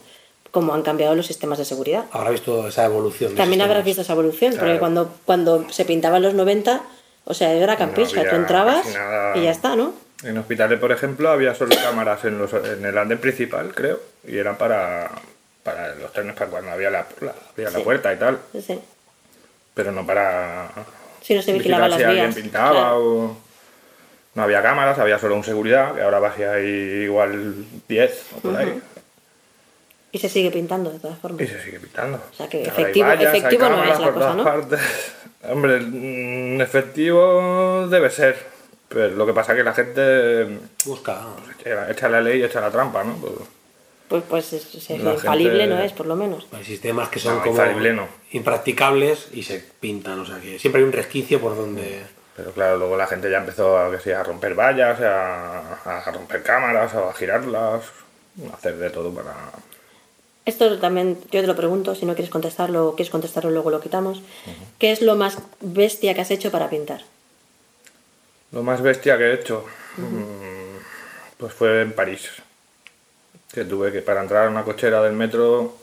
[0.51, 2.07] como han cambiado los sistemas de seguridad.
[2.11, 3.35] Habrá visto esa evolución.
[3.37, 4.81] También habrás visto esa evolución, porque Claro.
[4.81, 6.81] cuando, cuando se pintaba en los 90,
[7.27, 9.37] o sea, era campista, había tú entrabas nada.
[9.37, 9.93] y ya está, ¿no?
[10.23, 14.37] En hospitales, por ejemplo, había solo cámaras en, los, en el andén principal, creo, y
[14.37, 15.11] eran para,
[15.63, 17.85] para los trenes, para cuando había la, la- había la Sí.
[17.85, 18.79] puerta y tal, Sí.
[19.73, 20.69] pero no para
[21.23, 22.35] Si no se vigilaba las si alguien vías.
[22.37, 22.99] pintaba claro.
[23.05, 23.37] o...
[24.35, 26.67] No había cámaras, había solo un seguridad, que ahora si hay
[27.05, 27.55] igual
[27.89, 28.81] 10 o por ahí,
[30.13, 31.41] Y se sigue pintando, de todas formas.
[31.41, 32.23] y se sigue pintando.
[32.31, 34.45] O sea que efectivo- hay vallas, hay efectivo no es la por cosa, todas ¿no?
[34.45, 34.81] partes.
[35.49, 38.37] Hombre, mm, efectivo debe ser,
[38.91, 41.23] pero lo que pasa es que la gente Busca.
[41.65, 43.15] echa, echa la ley y echa la trampa, ¿no?
[43.17, 43.33] Pues-
[44.09, 46.45] Pues, pues es- es- La infalible gente- no es, por lo menos.
[46.53, 48.09] Hay sistemas que son No, como infalible no.
[48.33, 52.03] impracticables y se pintan, o sea que siempre hay un resquicio por donde...
[52.37, 55.75] Pero claro, luego la gente ya empezó a, que sí, a romper vallas, a,
[56.09, 57.83] a romper cámaras, a girarlas,
[58.51, 59.33] a hacer de todo para...
[60.47, 63.81] Esto también yo te lo pregunto, si no quieres contestarlo o quieres contestarlo luego lo
[63.81, 64.23] quitamos.
[64.79, 67.03] ¿Qué es lo más bestia que has hecho para pintar?
[68.53, 69.65] Lo más bestia que he hecho,
[69.97, 72.31] mm, pues fue en París.
[73.53, 75.77] Que tuve que, para entrar a una cochera del metro,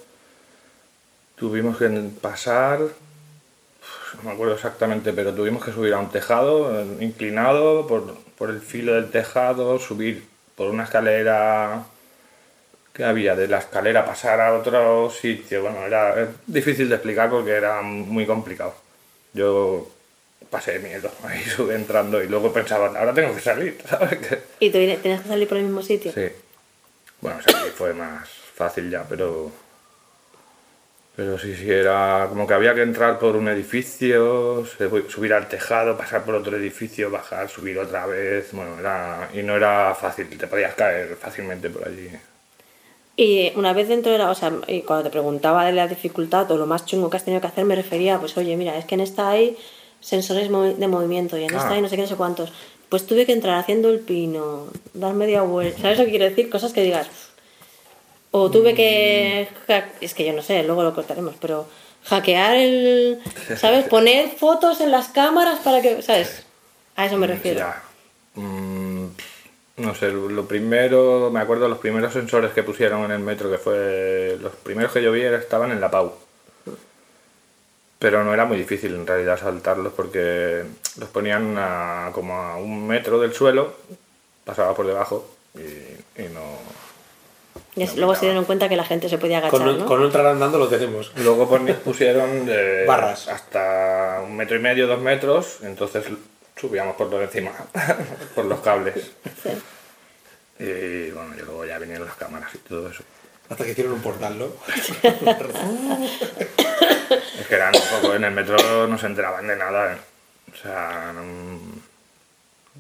[1.36, 1.88] tuvimos que
[2.22, 8.50] pasar, no me acuerdo exactamente, pero tuvimos que subir a un tejado inclinado por, por
[8.50, 11.86] el filo del tejado, subir por una escalera
[12.94, 15.62] que había, de la escalera pasar a otro sitio.
[15.62, 18.74] Bueno, era difícil de explicar porque era muy complicado.
[19.34, 19.88] Yo
[20.50, 24.20] pasé miedo ahí sube entrando y luego pensaba, ahora tengo que salir, ¿sabes?
[24.60, 26.12] ¿Y tú tenías que salir por el mismo sitio?
[26.12, 26.28] Sí.
[27.22, 29.52] Bueno, salir fue más fácil ya, pero...
[31.16, 34.64] Pero sí, sí, era como que había que entrar por un edificio,
[35.08, 38.52] subir al tejado, pasar por otro edificio, bajar, subir otra vez.
[38.52, 39.28] Bueno, era...
[39.34, 42.12] Y no era fácil, te podías caer fácilmente por allí.
[43.20, 46.52] Y una vez dentro de la, o sea, y cuando te preguntaba de la dificultad
[46.52, 48.86] o lo más chungo que has tenido que hacer, me refería, pues oye, mira, es
[48.86, 49.58] que en esta hay
[50.00, 51.74] sensores de movimiento y en esta Ah.
[51.74, 52.52] hay no sé qué, no sé cuántos.
[52.90, 56.50] Pues tuve que entrar haciendo el pino, dar media vuelta, ¿sabes lo que quiero decir?
[56.50, 57.08] Cosas que digas.
[58.32, 61.66] O tuve que, hack- es que yo no sé, luego lo cortaremos, pero
[62.06, 63.20] hackear el,
[63.58, 63.86] ¿sabes?
[63.90, 66.44] Poner fotos en las cámaras para que, ¿sabes?
[66.96, 67.60] A eso me refiero.
[67.60, 67.84] Ya.
[68.36, 69.08] Mm,
[69.78, 73.58] no sé, lo primero, me acuerdo los primeros sensores que pusieron en el metro, que
[73.58, 76.12] fue los primeros que yo vi estaban en la PAU.
[78.00, 80.64] Pero no era muy difícil en realidad saltarlos porque
[81.00, 83.74] los ponían a- como a un metro del suelo,
[84.46, 86.42] pasaba por debajo y, y no...
[87.76, 89.86] Y luego se dieron cuenta que la gente se podía agachar, Con, ¿no?
[89.86, 91.12] con no entrar andando lo tenemos.
[91.18, 91.48] Luego
[91.84, 93.28] pusieron eh, Barras.
[93.28, 96.06] hasta un metro y medio, dos metros, entonces
[96.56, 97.52] subíamos por por encima,
[98.36, 99.12] por los cables.
[99.44, 99.50] Sí.
[100.64, 103.04] Y bueno, y luego ya vinieron las cámaras y todo eso.
[103.50, 104.48] Hasta que hicieron un portal, ¿no?
[107.40, 109.94] Es que eran un poco, en el metro no se enteraban de nada.
[109.94, 109.98] ¿eh?
[110.52, 111.60] O sea, no,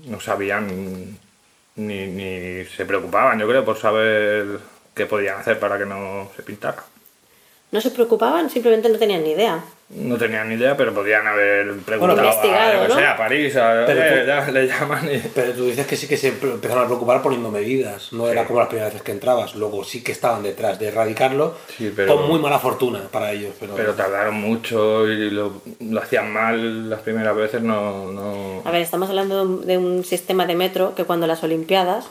[0.03, 1.18] no sabían
[1.76, 4.59] ni, ni se preocupaban, yo creo, por saber
[4.93, 6.84] qué podían hacer para que no se pintara.
[7.70, 9.61] No se preocupaban, simplemente no tenían ni idea.
[9.89, 12.95] No tenían ni idea, pero podían haber preguntado investigado, a, ¿no?
[12.95, 15.18] sé, a París, a, Pero eh, tú- ya le llaman y...
[15.34, 18.11] Pero tú dices que sí que se empezaron a preocupar poniendo medidas.
[18.13, 19.55] No era como las primeras veces que entrabas.
[19.55, 21.55] Luego sí que estaban detrás de erradicarlo.
[21.78, 23.53] Sí, pero- Con muy mala fortuna para ellos.
[23.59, 28.11] Pero, Pero tardaron mucho y lo, lo hacían mal las primeras veces, no...
[28.11, 28.61] no...
[28.65, 32.07] A ver, estamos hablando de un- de un sistema de metro que cuando las Olimpiadas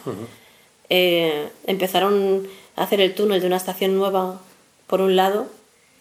[0.89, 2.47] eh, empezaron
[2.77, 4.41] a hacer el túnel de una estación nueva
[4.87, 5.47] por un lado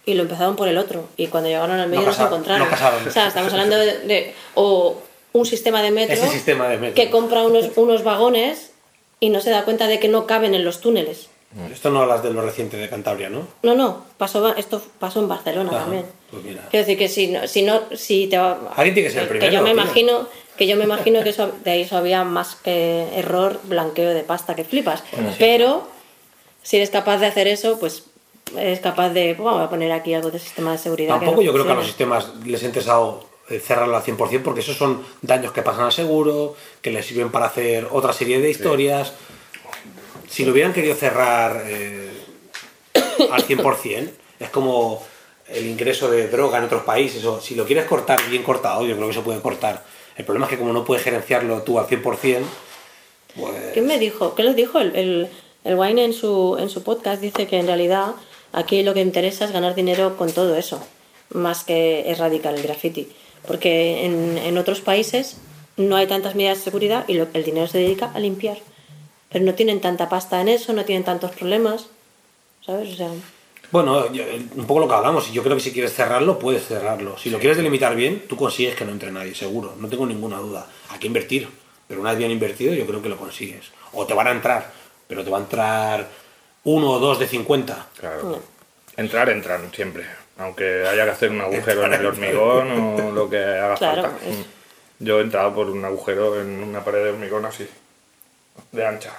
[0.05, 1.07] y lo empezaron por el otro.
[1.17, 2.63] Y cuando llegaron al medio No no, se encontraron.
[2.65, 3.07] no casaron.
[3.07, 4.97] O sea, estamos hablando de, de- o
[5.33, 6.95] un sistema de metro, Ese sistema de metro.
[6.95, 8.71] que compra unos, unos vagones
[9.19, 11.27] y no se da cuenta de que no caben en los túneles.
[11.71, 13.47] Esto no hablas de lo reciente de Cantabria, ¿no?
[13.63, 16.05] No, no, pasó, esto pasó en Barcelona Ajá, también.
[16.29, 16.61] pues mira.
[16.69, 19.27] Quiero decir que si no, si no, si te va, Alguien tiene que ser el
[19.29, 19.81] que primero, yo me tío.
[19.81, 20.27] imagino
[20.57, 24.23] que yo me imagino que eso, de ahí eso había más que error, blanqueo de
[24.23, 25.01] pasta que flipas.
[25.39, 25.88] Pero
[26.61, 28.03] si eres capaz de hacer eso, pues
[28.57, 31.15] eres capaz de, bueno, voy a poner aquí algo de sistema de seguridad.
[31.15, 34.03] que Tampoco no yo creo que a los sistemas les ha interesado eh, cerrarlo al
[34.03, 38.13] 100% porque esos son daños que pasan al seguro, que les sirven para hacer otra
[38.13, 39.13] serie de historias.
[40.27, 42.11] Si lo hubieran querido cerrar eh,
[43.31, 45.03] al 100%, es como
[45.47, 47.23] el ingreso de droga en otros países.
[47.25, 49.83] O si lo quieres cortar bien cortado, yo creo que se puede cortar.
[50.17, 52.41] El problema es que como no puedes gerenciarlo tú al 100%,
[53.37, 53.55] pues...
[53.73, 54.33] ¿Quién me dijo?
[54.33, 54.79] ¿Qué lo dijo?
[54.79, 55.29] El, el,
[55.65, 58.15] el Wine en su, en su podcast dice que en realidad
[58.55, 60.81] aquí lo que interesa es ganar dinero con todo eso,
[61.33, 63.07] más que erradicar el graffiti.
[63.47, 65.37] Porque en, en otros países
[65.77, 68.57] no hay tantas medidas de seguridad y lo- el dinero se dedica a limpiar.
[69.29, 71.87] Pero no tienen tanta pasta en eso, no tienen tantos problemas.
[72.65, 72.93] ¿Sabes?
[72.93, 73.09] O sea,
[73.71, 74.23] Bueno, yo-
[74.55, 77.17] un poco lo que hablamos, yo creo que si quieres cerrarlo, puedes cerrarlo.
[77.17, 80.37] Si lo quieres delimitar bien, tú consigues que no entre nadie, seguro, no tengo ninguna
[80.39, 80.67] duda.
[80.89, 81.47] Hay que invertir,
[81.87, 83.65] pero una vez bien invertido yo creo que lo consigues.
[83.93, 84.71] O te van a entrar,
[85.07, 86.07] pero te va a entrar
[86.66, 87.88] uno o dos de 50.
[87.99, 88.39] Claro.
[88.97, 90.05] Entrar, entran siempre.
[90.38, 94.18] Aunque haya que hacer un agujero en el hormigón o lo que haga Claro, falta.
[94.28, 94.43] es- Mm.
[94.99, 97.68] Yo he entrado por un agujero en una pared de hormigón así,
[98.72, 99.11] de ancha.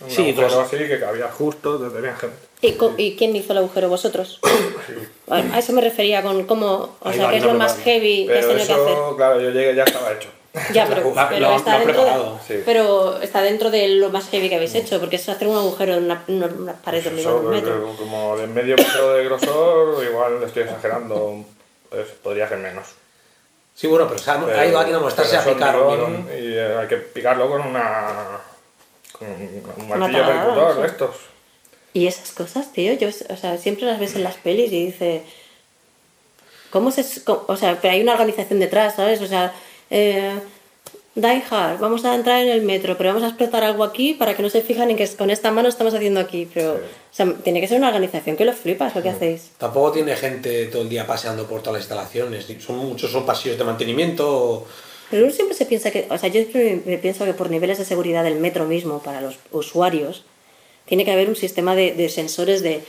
[0.00, 0.66] Un Sí, agujero dos.
[0.66, 2.36] así que cabía justo, donde tenía gente.
[2.62, 3.88] ¿y, co- ¿y quién hizo el agujero?
[3.88, 4.40] ¿Vosotros?
[5.26, 8.26] Bueno, a eso me refería con cómo, o Ahí sea, qué es lo más heavy
[8.28, 8.76] que has que hacer.
[9.16, 10.28] claro, yo llegué ya estaba hecho.
[10.72, 12.62] Ya, pero, La- pero lo- lo está ha dentro preparado, sí.
[12.64, 15.94] pero está dentro de lo más heavy que habéis hecho, porque es hacer un agujero
[15.94, 17.92] en una, en una pared de Eso, hormigón de un metro.
[17.92, 21.44] eh, como de medio metro de grosor, igual estoy exagerando,
[21.90, 22.86] pues, podría ser menos.
[23.74, 26.26] Sí, bueno, pero, o sea, ha ido alguien a mostrarse a pero picar hormigón.
[26.32, 28.40] Y eh, hay que picarlo con una.
[29.12, 30.80] con un martillo percutor sí.
[30.80, 31.16] de estos.
[31.92, 35.22] Y esas cosas, tío, yo, o sea, siempre las ves en las pelis y dice,
[36.70, 39.20] ¿cómo se, cómo- o sea, pero hay una organización detrás, ¿sabes?
[39.20, 39.52] O sea,
[39.90, 40.38] eh,
[41.16, 44.36] Die Hard, vamos a entrar en el metro, pero vamos a explotar algo aquí para
[44.36, 46.78] que no se fijan en que con esta mano estamos haciendo aquí, pero, o
[47.10, 49.50] sea, tiene que ser una organización que lo flipas, lo que hacéis.
[49.56, 52.46] Tampoco tiene gente todo el día paseando por todas las instalaciones.
[52.58, 54.66] Son muchos son pasillos de mantenimiento.
[55.10, 57.78] Pero uno siempre se piensa que, o sea, yo siempre me pienso que por niveles
[57.78, 60.24] de seguridad del metro mismo para los usuarios,
[60.84, 62.82] tiene que haber un sistema de, de sensores de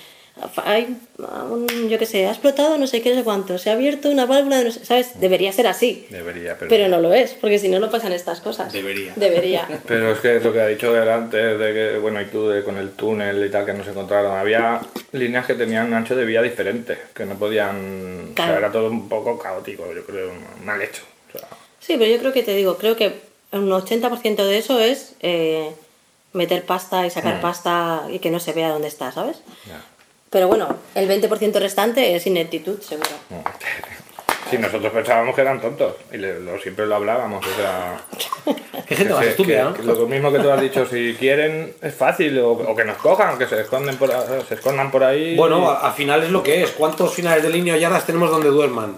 [0.63, 3.73] hay un, yo qué sé, ha explotado no sé qué, no sé cuánto, se ha
[3.73, 5.19] abierto una válvula de no sé, ¿sabes?
[5.19, 6.05] Debería ser así.
[6.09, 6.69] Debería, pero...
[6.69, 8.71] Pero no lo es, porque si no, no pasan estas cosas.
[8.71, 9.13] Debería.
[9.15, 9.67] Debería.
[9.87, 12.63] Pero es que lo que ha dicho él antes de que, bueno, y tú de,
[12.63, 14.79] con el túnel y tal que nos encontraron, había
[15.11, 18.29] líneas que tenían un ancho de vía diferente, que no podían...
[18.31, 18.51] O Claro.
[18.51, 20.31] sea, era todo un poco caótico, yo creo,
[20.63, 21.01] mal hecho.
[21.33, 21.47] O sea,
[21.79, 23.13] Sí, pero yo creo que te digo, creo que
[23.53, 25.71] un 80% de eso es eh,
[26.33, 27.41] meter pasta y sacar Mm.
[27.41, 29.41] pasta y que no se vea dónde está, ¿sabes?
[29.65, 29.81] ya.
[30.29, 33.09] Pero bueno, el 20% restante es ineptitud, seguro.
[34.49, 37.97] Sí, nosotros pensábamos que eran tontos y le- lo, siempre lo hablábamos, o sea...
[38.87, 39.93] Qué gente más que- estúpida, ¿no?
[39.93, 43.37] Lo mismo que tú has dicho, si quieren es fácil, o, o que nos cojan,
[43.37, 44.09] que se esconden por,
[44.47, 45.35] se escondan por ahí.
[45.35, 46.71] Bueno, a- al final es lo que es.
[46.71, 48.95] ¿Cuántos finales de línea o yardas tenemos donde duerman?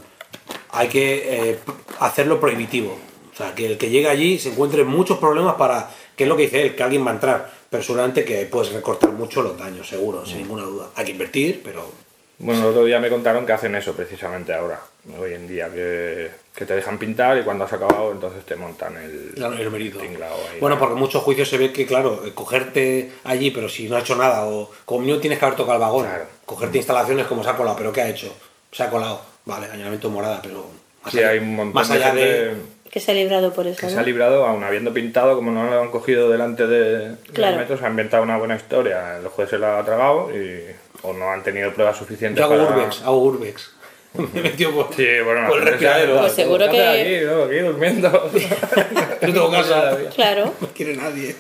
[0.72, 1.60] Hay que eh,
[2.00, 2.96] hacerlo prohibitivo.
[3.34, 6.36] O sea, que el que llegue allí se encuentre muchos problemas para, que es lo
[6.38, 7.52] que dice él, que alguien va a entrar.
[7.70, 10.88] Pero seguramente que puedes recortar mucho los daños, seguro, sin ninguna duda.
[10.96, 11.92] Hay que invertir, pero
[12.40, 14.80] Bueno, el otro día me contaron que hacen eso precisamente ahora,
[15.20, 18.96] hoy en día, que, que te dejan pintar y cuando has acabado entonces te montan
[18.98, 20.00] el, Claro, el mérito.
[20.00, 20.60] tinglao ahí.
[20.60, 23.98] Bueno, porque en muchos juicios se ve que, claro, eh, cogerte allí, pero si no
[23.98, 26.26] ha hecho nada, o como no tienes que haber tocado el vagón, Claro.
[26.46, 28.34] cogerte instalaciones como se ha colado, pero ¿qué ha hecho?
[28.72, 30.66] Se ha colado, vale, añadimiento morada, pero
[31.04, 32.56] más Sí, allá, hay un montón más allá de...
[32.92, 35.64] Que se ha librado por eso, que se ha librado, aún habiendo pintado, como no
[35.70, 37.52] lo han cogido delante de Claro.
[37.58, 40.64] los metros, ha inventado una buena historia, el juez se la ha tragado y,
[41.04, 42.78] o no han tenido pruebas suficientes Yo hago para...
[42.78, 43.72] urbex, hago urbex.
[44.34, 46.20] Me metió por, Sí, bueno, por el gente respiradero.
[46.22, 46.88] Pues seguro ¿qué que-
[47.20, 47.44] Aquí, ¿no?
[47.44, 48.32] aquí durmiendo.
[49.22, 49.98] No tengo casa.
[50.16, 50.54] Claro.
[50.62, 51.36] No quiere nadie.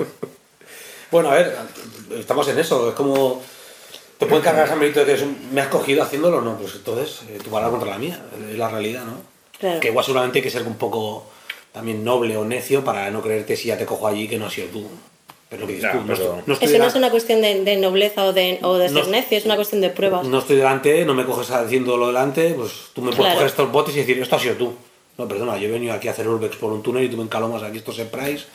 [1.10, 1.54] bueno, a ver,
[2.18, 2.88] estamos en eso.
[2.88, 3.42] Es como.
[4.18, 6.56] Te pueden cargar ese mérito de que me has cogido haciéndolo, no.
[6.58, 8.18] Pues entonces, eh, tu palabra contra la mía.
[8.50, 9.29] Es la realidad, ¿no?
[9.60, 9.80] Claro.
[9.80, 11.24] Que igual seguramente hay que ser un poco
[11.72, 14.52] también noble o necio para no creerte si ya te cojo allí que no has
[14.54, 14.86] sido tú.
[15.48, 17.40] Pero lo que dices Ya, tú, no, pero- no estoy Eso no es una cuestión
[17.42, 20.26] de, de nobleza o de, o de ser No- necio, es una cuestión de pruebas.
[20.26, 23.34] no estoy delante, no me coges haciéndolo delante, pues tú me puedes Claro.
[23.34, 24.74] coger estos botes y decir, esto has sido tú.
[25.18, 27.24] No, perdona, yo he venido aquí a hacer urbex por un túnel y tú me
[27.24, 28.46] encalomas aquí estos surprise.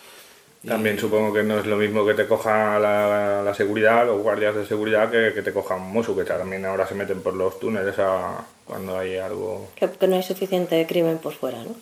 [0.68, 4.56] También supongo que no es lo mismo que te coja la, la seguridad, los guardias
[4.56, 7.60] de seguridad, que, que te cojan un musu, que también ahora se meten por los
[7.60, 9.70] túneles a, cuando hay algo.
[9.76, 11.76] Que, que no hay suficiente crimen por fuera, ¿no?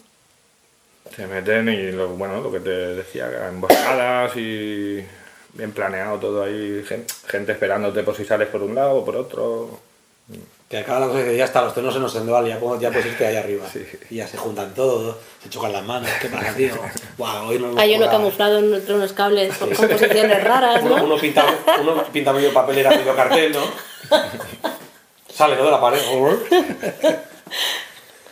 [1.16, 5.06] Se meten y lo, bueno, lo que te decía, emboscadas y
[5.54, 9.16] bien planeado todo ahí, gen- gente esperándote por si sales por un lado o por
[9.16, 9.80] otro.
[10.74, 12.90] Que acaba la cosa y dice, ya está, los trenos se nos endevalen, ya, ya
[12.90, 13.64] puedes irte ahí arriba.
[13.72, 13.86] Sí.
[14.10, 16.74] Y ya se juntan todos, se chocan las manos, ¿qué pasa, tío?
[17.46, 21.04] Hoy no Hay uno camuflado entre unos cables con composiciones raras, Uno, ¿no?
[21.04, 21.46] uno pinta,
[21.80, 23.62] uno pinta medio papelera, medio cartel, ¿no?
[25.32, 25.66] Sale, ¿no?
[25.66, 26.00] De la pared.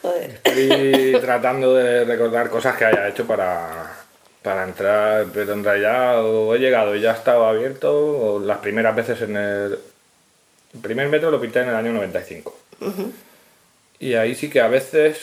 [0.01, 0.41] Joder.
[0.43, 3.99] Estoy tratando de recordar cosas que haya hecho para,
[4.41, 8.95] para entrar, pero en realidad o he llegado y ya estaba abierto, o las primeras
[8.95, 9.77] veces en el,
[10.73, 12.57] el primer metro lo pinté en el año 95.
[13.99, 15.19] Y ahí sí que a veces,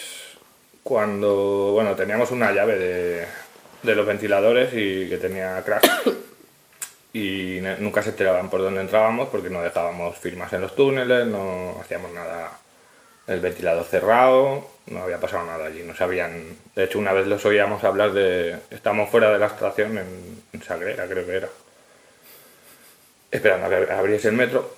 [0.82, 3.26] cuando, bueno, teníamos una llave de,
[3.82, 5.84] de los ventiladores y que tenía crack,
[7.12, 11.76] y nunca se enteraban por dónde entrábamos porque no dejábamos firmas en los túneles, no
[11.80, 12.58] hacíamos nada
[13.26, 16.56] el ventilador cerrado, no había pasado nada allí, no sabían.
[16.74, 18.56] De hecho, una vez los oíamos hablar de.
[18.70, 21.48] Estamos fuera de la estación en, en Sagrera, creo que era.
[23.30, 24.77] Esperando a que abriese el metro.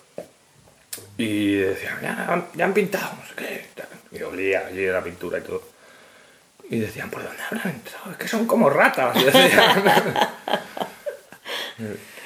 [1.19, 3.67] Y decían, ya, han- ya han pintado, no sé qué.
[4.19, 5.63] Y olía allí la pintura y todo.
[6.69, 8.11] Y decían, ¿por dónde habrán entrado?
[8.13, 9.17] Es que son como ratas.
[9.17, 9.85] Y decían,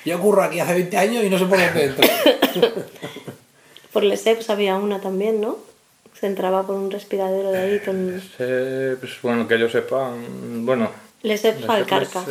[0.04, 2.08] Yo ocurro aquí hace 20 años y no sé por dónde entro.
[3.92, 5.56] Por Lesseps había una también, ¿no?
[6.18, 8.20] Se entraba por un respiradero de ahí con...
[8.40, 10.12] Eh, pues, bueno, que yo sepa.
[10.18, 10.90] Bueno.
[11.22, 12.24] Lesseps Valcarca.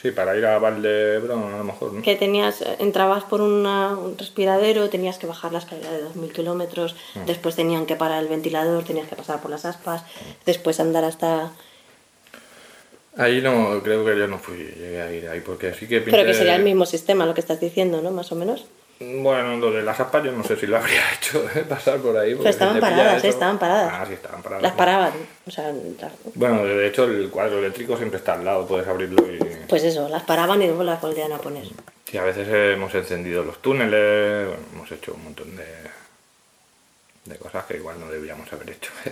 [0.00, 2.02] Sí, para ir a Valdebrón a lo mejor, ¿no?
[2.02, 6.94] Que tenías, entrabas por una- un respiradero, tenías que bajar la escalera de 2.000 kilómetros,
[7.16, 7.24] Mm.
[7.26, 10.04] después tenían que parar el ventilador, tenías que pasar por las aspas,
[10.46, 11.50] después andar hasta...
[13.16, 16.12] Ahí no, creo que yo no fui, llegué a ir ahí, porque sí que pinté...
[16.12, 18.12] Pero que sería el mismo sistema lo que estás diciendo, ¿no?
[18.12, 18.64] Más o menos.
[19.00, 21.64] Bueno, lo de las aspas yo no sé si lo habría hecho, ¿eh?
[21.68, 22.34] pasar por ahí.
[22.34, 23.28] Pero estaban paradas, ¿eh?
[23.28, 23.92] Estaban paradas.
[23.94, 24.62] Ah, sí, estaban paradas.
[24.62, 25.12] Las paraban.
[25.46, 25.72] O sea,
[26.34, 29.38] Bueno, de hecho el cuadro eléctrico siempre está al lado, puedes abrirlo y...
[29.68, 31.64] pues eso, las paraban y luego las volvían a poner.
[32.10, 35.64] Sí, a veces hemos encendido los túneles, bueno, hemos hecho un montón de,
[37.26, 38.90] de cosas que igual no debíamos haber hecho.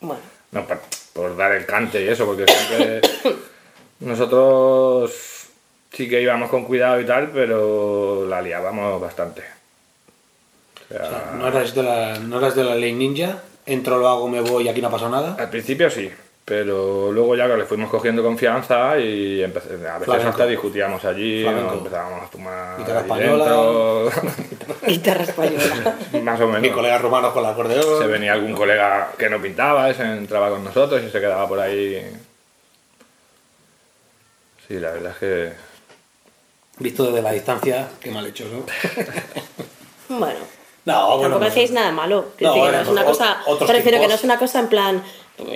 [0.00, 0.20] Bueno,
[0.52, 0.80] No, por,
[1.12, 3.00] por dar el cante y eso, porque siempre
[4.00, 5.37] nosotros
[5.92, 9.42] sí que íbamos con cuidado y tal, pero la liábamos bastante.
[10.90, 13.42] O sea, ¿No eras, de la, ¿No eras de la ley ninja?
[13.66, 15.36] Entro, lo hago, me voy y aquí no ha pasado nada.
[15.38, 16.10] al principio sí,
[16.46, 20.28] Pero luego ya que le fuimos cogiendo confianza y empecé, a veces Flamenco.
[20.30, 24.10] hasta discutíamos allí, nos empezábamos a fumar Guitarra española.
[24.86, 25.96] Guitarra española.
[26.22, 26.74] más o Mi menos.
[26.76, 27.98] colega romano con el acordeón.
[28.00, 31.60] Se venía algún colega que no pintaba, ese entraba con nosotros y se quedaba por
[31.60, 32.02] ahí.
[34.66, 35.52] Sí, la verdad es que
[36.78, 38.64] Visto desde la distancia, qué mal hecho, ¿no?
[40.18, 40.38] Bueno,
[40.86, 41.22] No, bueno.
[41.22, 41.46] tampoco no.
[41.50, 42.16] hacéis nada malo.
[42.16, 43.38] No, decir que bueno, no es una cosa.
[43.46, 45.02] otros Me refiero que no es una cosa en plan,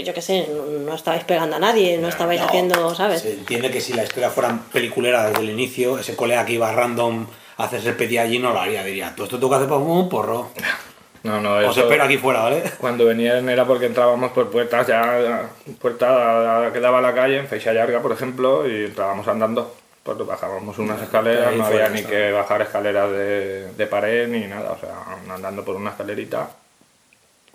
[0.04, 0.46] yo qué sé,
[0.84, 3.22] no, estabais pegando a nadie, no, estabais No, haciendo, ¿sabes?
[3.22, 6.70] Se entiende que si la historia fuera peliculera desde el inicio, ese colega que iba
[6.72, 8.84] random a hacerse el petit allí no lo haría.
[8.84, 10.50] Diría, tú esto tengo que hacer para un porro.
[11.22, 12.62] no, no, Os espero aquí fuera, ¿vale?
[12.78, 15.48] Cuando venían era porque entrábamos por puertas ya,
[15.80, 19.76] puerta que daba a la calle, en Feixa Llarga, por ejemplo, y entrábamos andando.
[20.02, 24.72] Pues bajábamos unas escaleras, no había ni que bajar escaleras de, de pared ni nada,
[24.72, 24.96] o sea,
[25.32, 26.50] andando por una escalerita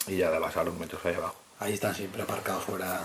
[0.08, 1.36] y ya dabas a los metros ahí abajo.
[1.60, 3.02] Ahí están siempre aparcados fuera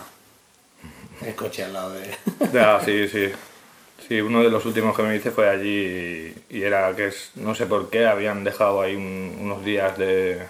[1.26, 2.14] el coche al lado de...
[2.52, 3.32] Ya, sí, sí.
[4.08, 7.32] Sí, uno de los últimos que me hice fue allí y, y era que es,
[7.36, 10.42] no sé por qué habían dejado ahí un- unos días de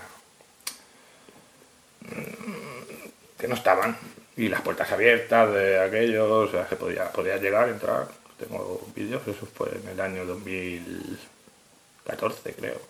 [2.00, 3.96] mm, que no estaban
[4.36, 8.06] y las puertas abiertas de aquello, o sea, se podía, podía llegar, entrar.
[8.46, 12.80] Tengo vídeos, eso fue en el año 2014, creo.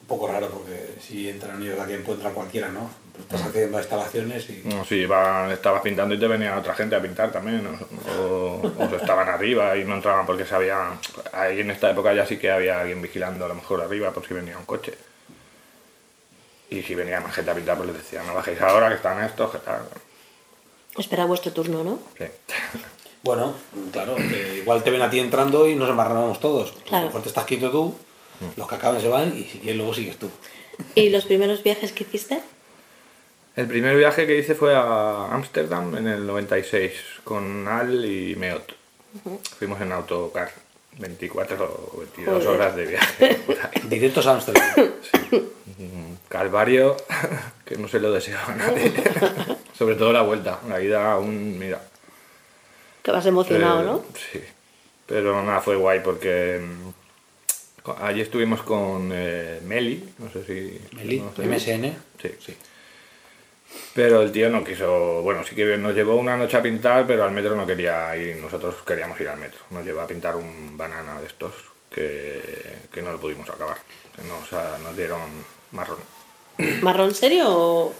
[0.00, 2.90] Un poco raro porque si entran ellos aquí puede entrar cualquiera, ¿no?
[3.16, 4.60] Tú estás haciendo instalaciones y...
[4.66, 7.70] No, sí, iba, estabas pintando y te venía otra gente a pintar también, o,
[8.20, 10.98] o- o se estaban arriba y no entraban porque sabían.
[11.32, 14.26] Ahí en esta época ya sí que había alguien vigilando a lo mejor arriba por
[14.26, 14.92] si venía un coche.
[16.68, 19.22] Y si venía más gente a pintar, pues les decía, no bajéis ahora que están
[19.24, 19.88] estos, que tal.
[20.98, 21.98] Espera vuestro turno, ¿no?
[22.18, 22.24] Sí.
[23.24, 23.54] Bueno,
[23.90, 26.72] claro, que igual te ven a ti entrando y nos embarramos todos.
[26.86, 26.96] Claro.
[26.96, 27.94] A lo mejor te estás quieto tú,
[28.58, 30.28] los que acaban se van y si quieres luego sigues tú.
[30.94, 32.42] ¿Y los primeros viajes que hiciste?
[33.56, 36.92] El primer viaje que hice fue a Ámsterdam en el 96
[37.24, 38.74] con Al y Meot.
[39.58, 40.52] Fuimos en autocar,
[40.98, 41.64] 24
[41.94, 42.48] o 22 Joder.
[42.60, 43.40] horas de viaje.
[43.88, 44.64] Directos a Amsterdam.
[45.78, 46.96] Un calvario
[47.64, 48.92] que no se lo deseaba a nadie.
[49.78, 51.80] Sobre todo la vuelta, la ida aún, mira.
[53.04, 54.04] Que vas emocionado, eh, ¿no?
[54.14, 54.42] Sí.
[55.06, 60.96] Pero nada, fue guay porque mm, allí estuvimos con eh, Meli, no sé si...
[60.96, 61.46] Meli, no sé.
[61.46, 61.94] MSN.
[62.20, 62.30] Sí.
[62.44, 62.56] Sí.
[63.94, 67.22] Pero el tío no quiso, bueno, sí que nos llevó una noche a pintar, pero
[67.22, 69.60] al metro no quería ir, nosotros queríamos ir al metro.
[69.70, 71.52] Nos llevó a pintar un banana de estos
[71.88, 72.40] que,
[72.92, 73.76] que no lo pudimos acabar.
[74.26, 75.20] Nos, ah, nos dieron
[75.70, 76.13] marrón.
[76.82, 77.94] ¿Marrón serio o.?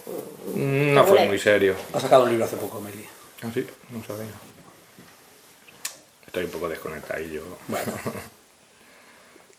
[0.55, 1.75] No fue muy serio.
[1.93, 3.05] Ha sacado un libro hace poco, Meli.
[3.41, 3.65] ¿Ah, sí?
[3.89, 4.31] No sabía.
[6.25, 7.43] Estoy un poco desconectadillo.
[7.67, 7.91] Bueno,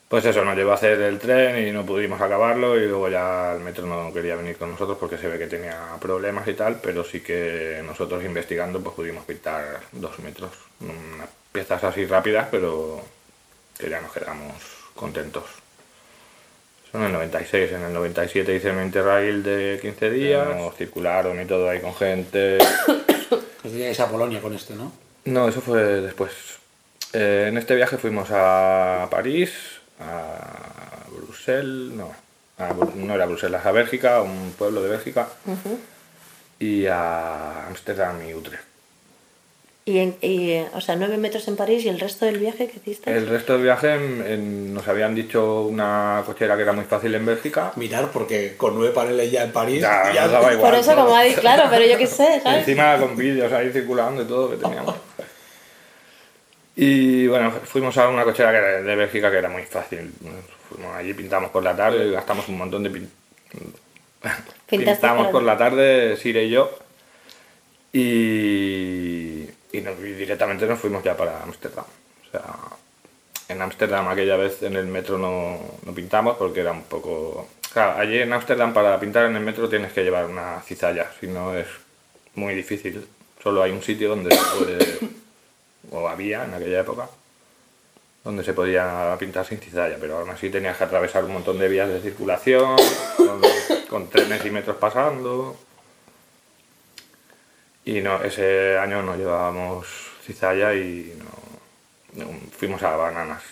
[0.09, 3.55] Pues eso, nos llevó a hacer el tren y no pudimos acabarlo y luego ya
[3.55, 6.78] el metro no quería venir con nosotros porque se ve que tenía problemas y tal,
[6.80, 10.53] pero sí que nosotros investigando pues pudimos pintar dos metros.
[10.78, 13.03] Unas piezas así rápidas, pero
[13.76, 14.55] que ya nos quedamos
[14.94, 15.42] contentos.
[16.97, 21.44] En el 96, en el 97 hice el Interrail de 15 días, nos circularon y
[21.44, 22.57] todo ahí con gente.
[23.64, 24.92] os diríais a Polonia con este, ¿no?
[25.26, 26.32] No, eso fue después.
[27.12, 29.53] Eh, en este viaje fuimos a París,
[30.01, 32.14] a Bruselas, no,
[32.57, 35.28] a no era Bruselas, a Bélgica, a un pueblo de Bélgica,
[36.59, 38.76] y a Ámsterdam y Utrecht.
[39.89, 42.78] Y, en- y, o sea, nueve metros en París y el resto del viaje que
[42.78, 43.09] hiciste.
[43.09, 47.14] El resto del viaje en- en- nos habían dicho una cochera que era muy fácil
[47.14, 47.72] en Bélgica.
[47.76, 49.80] Mirar, porque con nueve paneles ya en París...
[49.82, 50.70] Ya, daba igual.
[50.72, 51.05] Por eso, ¿no?
[51.05, 52.59] como ha dicho, claro, pero yo qué sé, ¿sabes?
[52.66, 54.97] Encima con vídeos ahí circulando y todo que teníamos.
[56.78, 60.12] Y bueno, fuimos a una cochera que era de Bélgica que era muy fácil.
[60.68, 63.09] Fuimos allí, pintamos por la tarde, gastamos un montón de pin-
[64.68, 66.70] Pintamos por la tarde, Sire y yo.
[67.95, 69.16] Y,
[69.77, 71.85] y directamente nos fuimos ya para Ámsterdam.
[71.85, 72.55] O sea,
[73.49, 77.49] en Ámsterdam aquella vez en el metro no, no pintamos porque era un poco...
[77.72, 81.27] Claro, allí en Ámsterdam para pintar en el metro tienes que llevar una cizalla, si
[81.27, 81.66] no es
[82.35, 83.07] muy difícil.
[83.43, 84.99] Solo hay un sitio donde se puede,
[85.91, 87.09] o había en aquella época,
[88.24, 91.68] donde se podía pintar sin cizalla, pero aún así tenías que atravesar un montón de
[91.68, 92.77] vías de circulación,
[93.89, 95.57] con trenes y metros pasando.
[97.87, 99.87] Y no, ese año no llevábamos
[100.24, 101.16] cizalla y
[102.16, 103.43] no, no, fuimos a Bananas.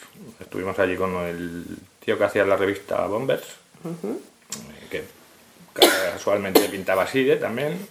[0.41, 1.65] Estuvimos allí con el
[2.05, 3.45] tío que hacía la revista Bombers,
[3.85, 5.05] eh, que
[5.73, 7.87] casualmente pintaba Side también,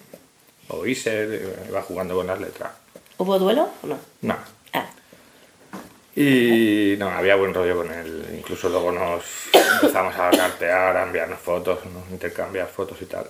[0.68, 2.74] o Iser, iba jugando con las letras.
[3.18, 4.00] ¿Hubo duelo o no?
[4.22, 4.36] No,
[4.74, 4.88] Ah,
[6.16, 8.26] y no, había buen rollo con él.
[8.38, 9.24] Incluso luego nos
[9.82, 12.04] empezamos a cartear, a enviarnos fotos, ¿no?
[12.12, 13.28] intercambiar fotos y tal.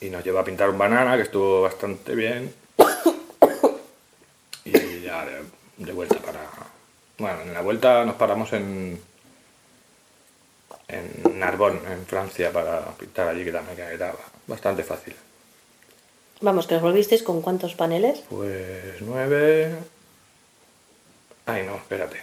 [0.00, 2.54] Y nos llevó a pintar un banana, que estuvo bastante bien.
[4.64, 5.42] Y ya de,
[5.78, 6.48] de vuelta para...
[7.18, 9.00] Bueno, en la vuelta nos paramos en,
[10.88, 14.14] en Narbonne, en Francia, para pintar allí, que también era
[14.46, 15.14] bastante fácil.
[16.40, 18.22] Vamos, que os volvisteis con cuántos paneles.
[18.30, 19.74] Pues nueve...
[21.44, 22.18] Ay, no, espérate,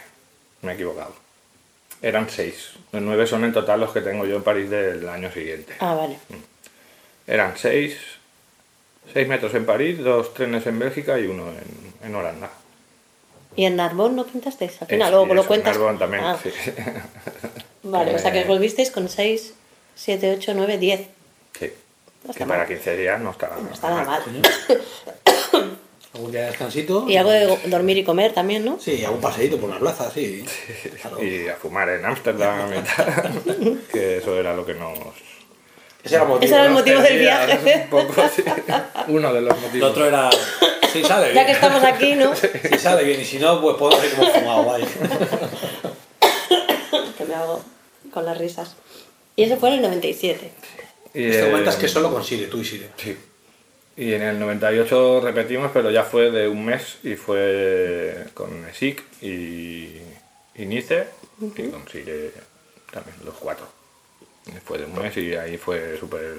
[0.62, 1.14] me he equivocado.
[2.02, 2.72] Eran seis.
[2.92, 5.76] Los nueve son en total los que tengo yo en París del año siguiente.
[5.80, 6.18] Ah, vale.
[7.28, 7.98] Eran seis,
[9.14, 12.50] seis metros en París, dos trenes en Bélgica y uno en, en Holanda.
[13.56, 14.82] ¿Y en Narbonne no pintasteis?
[14.82, 15.76] Al final, Es- luego lo eso, cuentas.
[15.78, 16.50] Narbonne también, Ah, sí.
[17.84, 19.54] Vale, o sea que Eh, volvisteis con 6,
[19.96, 21.08] 7, 8, 9, 10.
[21.60, 21.72] Sí.
[22.26, 22.68] No Que para mal.
[22.68, 24.22] 15 días no está, No está nada mal.
[26.14, 27.06] Algún día de descansito.
[27.08, 28.80] Y algo de dormir y comer también, ¿no?
[28.80, 30.44] Sí, algún paseíto por la plaza, sí.
[31.02, 31.24] Claro.
[31.24, 33.82] Y a fumar en Ámsterdam y tal.
[33.92, 34.98] que eso era lo que nos...
[36.08, 36.46] Ese era el motivo.
[36.46, 36.80] Ese era el ¿no?
[36.80, 37.82] motivo del viaje.
[37.84, 38.44] Un poco, sí.
[39.10, 39.92] Uno de los El motivos.
[39.92, 40.30] otro era.
[40.92, 41.36] Si sale bien.
[41.36, 42.34] Ya que estamos aquí, ¿no?
[42.36, 42.48] Si
[42.80, 44.86] sale bien y si no, pues podemos ir como fumado, vaya.
[47.18, 47.62] que me hago
[48.14, 48.76] con las risas.
[49.36, 50.52] Y eso fue en el 97.
[51.14, 52.90] Y, Este momento es que solo consigue tú y Sire.
[52.98, 53.18] Sí.
[53.98, 59.04] Y en el 98 repetimos, pero ya fue de un mes y fue con SIC
[59.22, 59.98] y,
[60.56, 61.08] y Nice
[61.42, 62.32] y con Sire
[62.92, 63.68] también, los cuatro.
[64.66, 66.36] Fue de un mes y ahí fue súper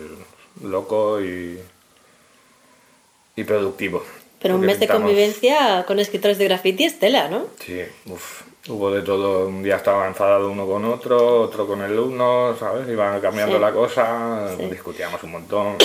[0.62, 1.58] loco y,
[3.36, 4.04] y productivo.
[4.40, 7.46] Pero un mes de convivencia con escritores de graffiti es tela, ¿no?
[7.60, 9.48] Sí, uf, hubo de todo.
[9.48, 12.88] Un día estaba enfadado uno con otro, otro con el uno, ¿sabes?
[12.88, 13.60] Iban cambiando Sí.
[13.60, 14.66] la cosa, Sí.
[14.66, 15.76] discutíamos un montón.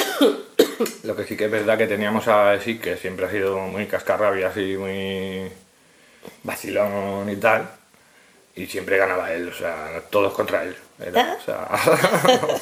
[1.03, 3.86] Lo que sí que es verdad que teníamos a sí que siempre ha sido muy
[3.88, 5.49] cascarrabias y muy
[6.43, 7.69] vacilón y tal.
[8.55, 10.75] Y siempre ganaba él, o sea, todos contra él.
[10.99, 11.69] Era, o sea,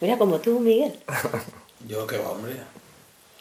[0.00, 0.98] Mira, como tú, Miguel.
[1.88, 2.54] Yo qué va, hombre.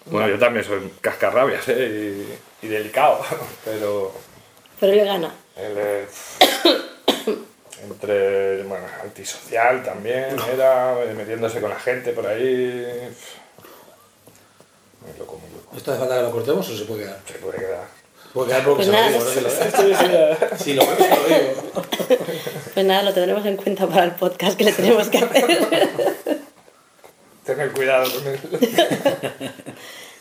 [0.05, 2.27] bueno, yo también soy cascarrabias ¿eh?
[2.61, 3.21] y, y delicado,
[3.65, 4.11] pero
[4.79, 5.33] Pero él gana.
[5.55, 6.37] Él es
[7.83, 12.85] entre, bueno, antisocial también, era eh, metiéndose con la gente por ahí.
[15.01, 15.75] Muy loco, muy loco.
[15.77, 17.19] ¿Esto hace falta que lo cortemos o se puede quedar?
[17.25, 17.87] Se puede quedar.
[18.33, 20.37] Puede quedar porque Pues se nada, lo digo, no se lo ve.
[20.57, 21.83] Si lo ves, se lo digo.
[22.73, 25.89] Pues nada, lo tendremos en cuenta para el podcast que le tenemos que hacer.
[27.45, 28.39] Tener cuidado con él.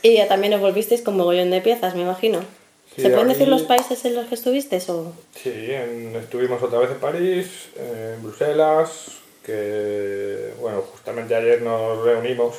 [0.02, 2.40] y ya también os volvisteis con mogollón de piezas, me imagino.
[2.94, 5.12] Sí, ¿Se pueden aquí- decir los países en los que estuvisteis o...?
[5.34, 7.46] Sí, en- estuvimos otra vez en París,
[7.76, 8.90] en Bruselas,
[9.46, 12.56] que, bueno, justamente ayer nos reunimos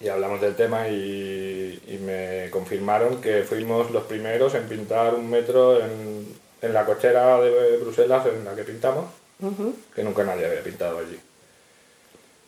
[0.00, 5.28] y hablamos del tema y, y me confirmaron que fuimos los primeros en pintar un
[5.28, 6.26] metro en,
[6.62, 9.06] en la cochera de Bruselas en la que pintamos,
[9.40, 9.74] Ujú.
[9.94, 11.18] que nunca nadie había pintado allí.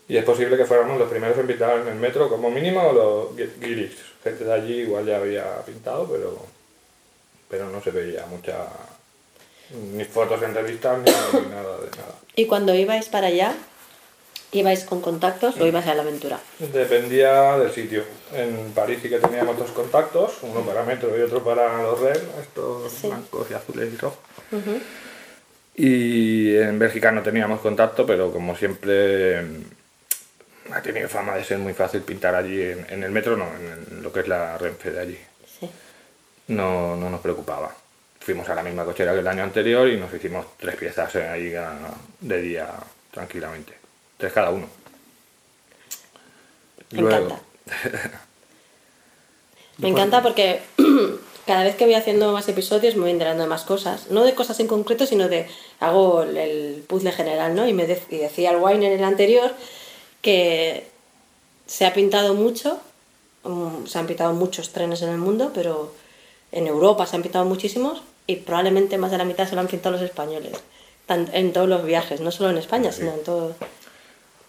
[0.08, 3.36] Y es posible que fuéramos los primeros en pintar en el metro, como mínimo los
[3.36, 3.92] gui- guiris.
[4.24, 6.36] Gente de allí igual ya había pintado, pero,
[7.48, 8.66] pero no se veía mucha...
[9.94, 12.14] ni fotos en revistas ni, ni nada de nada.
[12.34, 13.54] Y cuando ibais para allá,
[14.52, 16.38] ¿ibais con contactos o ibais a la aventura?
[16.58, 18.04] Dependía del sitio.
[18.34, 22.18] En París sí que teníamos dos contactos, uno para metro y otro para los REN,
[22.40, 23.06] estos Sí.
[23.08, 24.18] blancos y azules y rojos.
[25.76, 29.38] Y en Bélgica no teníamos contacto, pero como siempre
[30.72, 34.02] ha tenido fama de ser muy fácil pintar allí, en, en el metro no, en
[34.02, 35.18] lo que es la Renfe de allí.
[35.58, 35.70] Sí.
[36.48, 37.74] No, no nos preocupaba.
[38.20, 41.26] Fuimos a la misma cochera que el año anterior y nos hicimos tres piezas eh,
[41.26, 41.78] ahí a-
[42.20, 42.68] de día
[43.10, 43.72] tranquilamente.
[44.20, 44.66] Tres cada uno.
[46.90, 47.40] Me encanta.
[49.78, 50.60] Me encanta porque
[51.46, 54.10] cada vez que voy haciendo más episodios me voy enterando de más cosas.
[54.10, 55.48] No de cosas en concreto, sino de...
[55.78, 57.66] Hago el, puzzle general, ¿no?
[57.66, 59.52] Y, me de- y decía el Wine en el anterior
[60.20, 60.86] que
[61.66, 62.78] se ha pintado mucho,
[63.44, 65.94] mm, se han pintado muchos trenes en el mundo, pero
[66.52, 69.68] en Europa se han pintado muchísimos y probablemente más de la mitad se lo han
[69.68, 70.58] pintado los españoles.
[71.06, 73.54] Tan- En todos los viajes, no solo en España, sino en todo...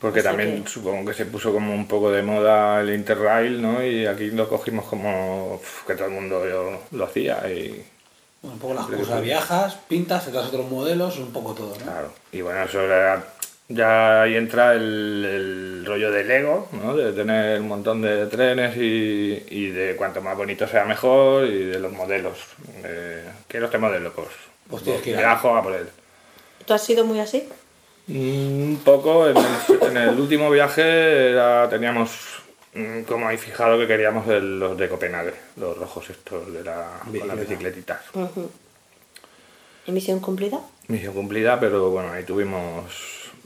[0.01, 2.91] Porque O sea también que- supongo que se puso como un poco de moda el
[2.93, 3.85] Interrail, ¿no?
[3.85, 7.85] Y aquí lo cogimos como uf, que todo el mundo lo, lo hacía y
[8.41, 11.83] Un poco las cosas, viajas, pintas, te das otros modelos, un poco todo, ¿no?
[11.83, 12.11] claro.
[12.31, 13.23] Y bueno, eso era-
[13.67, 16.95] ya ahí entra el, el rollo del ego, ¿no?
[16.97, 21.65] De tener un montón de trenes y, y de cuanto más bonito sea mejor y
[21.65, 22.37] de los modelos.
[22.83, 24.27] Eh, quiero este modelo, pues,
[24.67, 25.87] Pues tienes que ir a- a por él.
[26.65, 27.47] ¿Tú has sido muy así?
[28.11, 32.11] Mm, Un poco, en el, en el último viaje era- teníamos
[32.73, 36.99] mm, como ahí fijado que queríamos el- los de Copenhague, los rojos estos de la,
[37.05, 38.01] con las bicicletitas.
[39.85, 40.59] ¿Y misión cumplida?
[40.87, 42.85] Misión cumplida, pero bueno, ahí tuvimos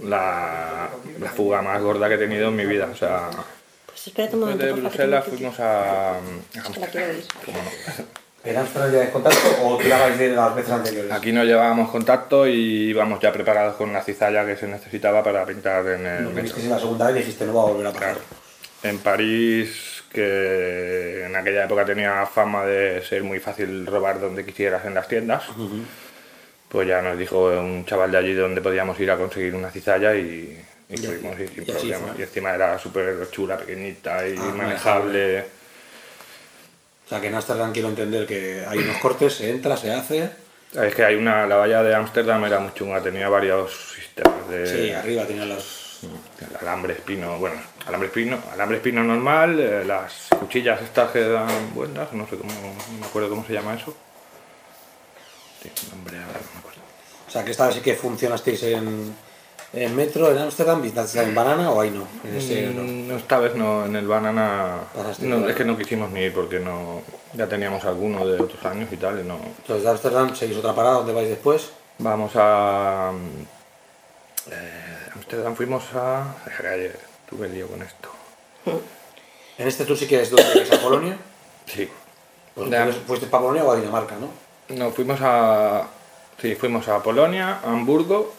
[0.04, 0.90] la,
[1.20, 2.90] la fuga más gorda que he tenido en mi vida.
[2.92, 3.30] O sea,
[3.86, 8.06] Pues espérate un Después momento, de porfa, que Bruselas fuimos a, a Es que
[8.46, 11.12] ¿En Amsterdam ya de contacto o tirabais de las veces anteriores?
[11.12, 15.44] Aquí no llevábamos contacto y íbamos ya preparados con la cizalla que se necesitaba para
[15.46, 17.92] pintar en el Lo que en la segunda vez dijiste no va a volver a
[17.92, 18.14] pasar.
[18.14, 18.26] Claro.
[18.84, 24.86] En París, que en aquella época tenía fama de ser muy fácil robar donde quisieras
[24.86, 25.44] en las tiendas,
[26.70, 30.14] pues ya nos dijo un chaval de allí dónde podíamos ir a conseguir una cizalla
[30.14, 31.94] y, y Y fuimos y sin y.
[32.20, 35.65] Y encima era súper chula, pequeñita y Ah, manejable.
[37.06, 40.32] O sea que en Amsterdam quiero entender que hay unos cortes, se entra, se hace.
[40.74, 44.68] Es que hay una, la valla de Ámsterdam era muy chunga, tenía varios sistemas de...
[44.68, 46.00] Sí, arriba tenía los.
[46.04, 47.56] El alambre espino, bueno,
[47.88, 52.52] alambre espino, alambre espino normal, eh, las cuchillas estas que dan vueltas, no sé cómo,
[52.52, 53.96] no me acuerdo cómo se llama eso.
[55.64, 56.82] Sí, nombre ahora no me acuerdo.
[57.28, 59.16] O sea que esta vez sí que funcionasteis en,
[59.76, 62.08] en metro, en Amsterdam, visitasteis en banana o ahí no.
[62.24, 62.82] En ese, no.
[62.84, 64.80] Mm, no, esta vez no, en el banana,
[65.20, 67.02] no, es que no quisimos ni ir porque no,
[67.34, 69.36] ya teníamos alguno de otros años y tal, y no.
[69.60, 71.70] Entonces de Amsterdam seguís otra parada, ¿dónde vais después?
[72.00, 73.12] Vamos a...
[74.52, 76.36] Eh, Amsterdam fuimos a...
[76.72, 76.98] ayer
[77.30, 78.10] tuve lío con esto.
[79.58, 81.18] En este tour sí que es donde a Polonia.
[81.66, 81.90] Sí,
[82.54, 84.28] Pues De- fuiste para Polonia o a Dinamarca, ¿no?
[84.76, 85.84] No, fuimos a.
[86.42, 88.34] Sí, fuimos a Polonia, a Hamburgo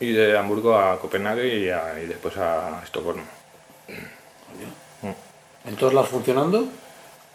[0.00, 3.22] y de Hamburgo a Copenhague y, a- y después a Estocolmo.
[5.66, 6.66] En todos lados funcionando,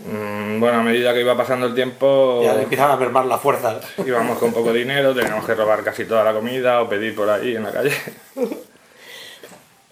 [0.01, 3.81] Mm, bueno, a medida que iba pasando el tiempo, ya empiezan a mermar la fuerza.
[3.97, 7.57] íbamos con poco dinero, teníamos que robar casi toda la comida o pedir por ahí
[7.57, 7.91] en la calle.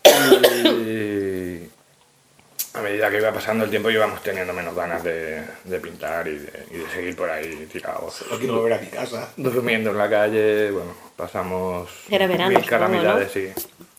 [0.05, 1.69] Y
[2.77, 6.37] a medida que iba pasando el tiempo íbamos teniendo menos ganas de, de pintar y
[6.37, 8.23] de, y de seguir por ahí tirados.
[8.31, 9.29] No quiero volver a mi casa.
[9.35, 13.49] durmiendo en la calle, bueno, pasamos Era verano, mil calamidades, sí.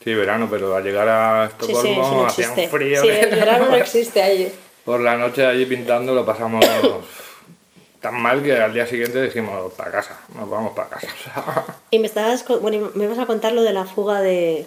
[0.03, 3.03] Sí, verano, pero al llegar a Sí, sí, Estocolmo no hacía un frío.
[3.03, 4.51] Sí, el verano no existe ahí.
[4.85, 6.65] Por la noche allí pintando lo pasamos
[8.01, 11.09] tan mal que al día siguiente dijimos, para casa, nos vamos para casa.
[11.91, 14.67] Y me estabas, bueno, me vas a contar lo de la fuga de...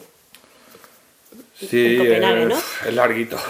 [1.57, 2.57] sí, En es, ¿no?
[2.87, 3.37] es larguito.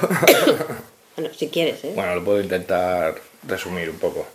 [1.17, 1.91] Bueno, si quieres, ¿eh?
[1.93, 3.15] Bueno, lo puedo intentar
[3.45, 4.25] resumir un poco.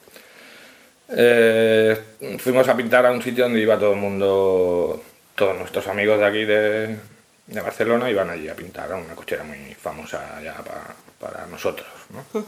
[1.09, 1.99] Eh,
[2.39, 5.03] fuimos a pintar a un sitio donde iba todo el mundo,
[5.35, 6.97] todos nuestros amigos de aquí de,
[7.47, 11.89] de Barcelona iban allí a pintar a una cochera muy famosa ya para, para nosotros.
[12.11, 12.43] ¿no?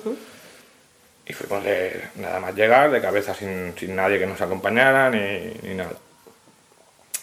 [1.26, 5.52] Y fuimos de nada más llegar, de cabeza sin, sin nadie que nos acompañara ni,
[5.62, 5.92] ni nada.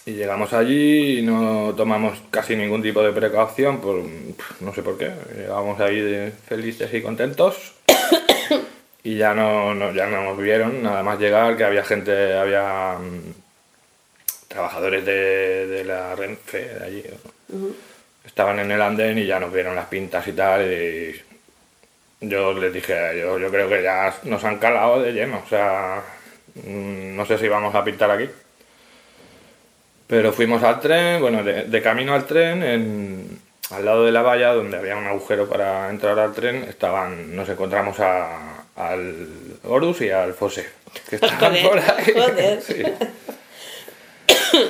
[0.06, 4.00] Y llegamos allí y no tomamos casi ningún tipo de precaución, por,
[4.60, 5.10] no sé por qué.
[5.36, 7.74] Llegábamos ahí de felices y contentos.
[9.06, 12.96] y ya no, no- ya no nos vieron, nada más llegar, que había gente, había
[12.98, 13.34] mm,
[14.48, 17.04] trabajadores de, de la Renfe de allí.
[18.24, 20.62] Estaban en el andén y ya nos vieron las pintas y tal.
[20.72, 21.22] Y
[22.20, 25.40] yo les dije, yo, yo creo que ya nos han calado de lleno.
[25.44, 26.02] O sea,
[26.54, 28.28] mm, no sé si vamos a pintar aquí.
[30.08, 34.22] Pero fuimos al tren, bueno, de, de camino al tren, en- al lado de la
[34.22, 39.28] valla, donde había un agujero para entrar al tren, estaban, nos encontramos a- al
[39.64, 40.68] Horus y al Fose,
[41.08, 42.12] que estaban Joder, por ahí.
[42.14, 42.62] joder.
[42.66, 42.82] Sí.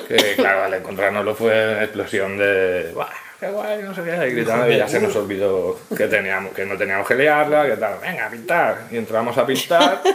[0.09, 3.09] Que claro, al encontrarnoslo fue explosión de ¡Buah,
[3.41, 3.83] qué guay!
[3.83, 7.07] No sé qué, y gritando, y ya se nos olvidó que, teníamos, que no teníamos
[7.07, 8.83] que liarla, que tal, venga, a pintar.
[8.91, 10.03] Y entramos a pintar.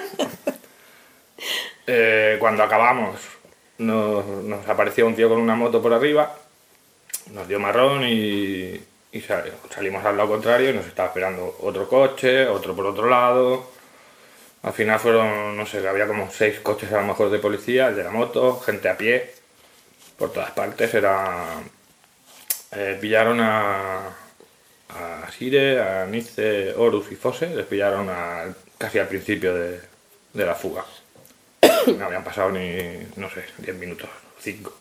[1.88, 3.20] Eh, cuando acabamos,
[3.80, 6.36] nos, nos apareció un tío con una moto por arriba,
[7.34, 8.80] nos dio marrón y,
[9.12, 13.10] y sal- salimos al lado contrario y nos estaba esperando otro coche, otro por otro
[13.10, 13.71] lado.
[14.64, 17.96] Al final fueron, no sé, había como seis coches a lo mejor de policía, el
[17.96, 19.34] de la moto, gente a pie,
[20.18, 20.94] por todas partes.
[20.94, 21.62] Era.
[22.74, 24.08] eh, pillaron a.
[24.90, 29.80] a Sire, a Nice, Horus y Fose, les pillaron al- casi al principio de,
[30.34, 30.86] de la fuga.
[31.98, 32.78] No habían pasado ni,
[33.16, 34.10] no sé, 10 minutos,
[34.40, 34.72] 5.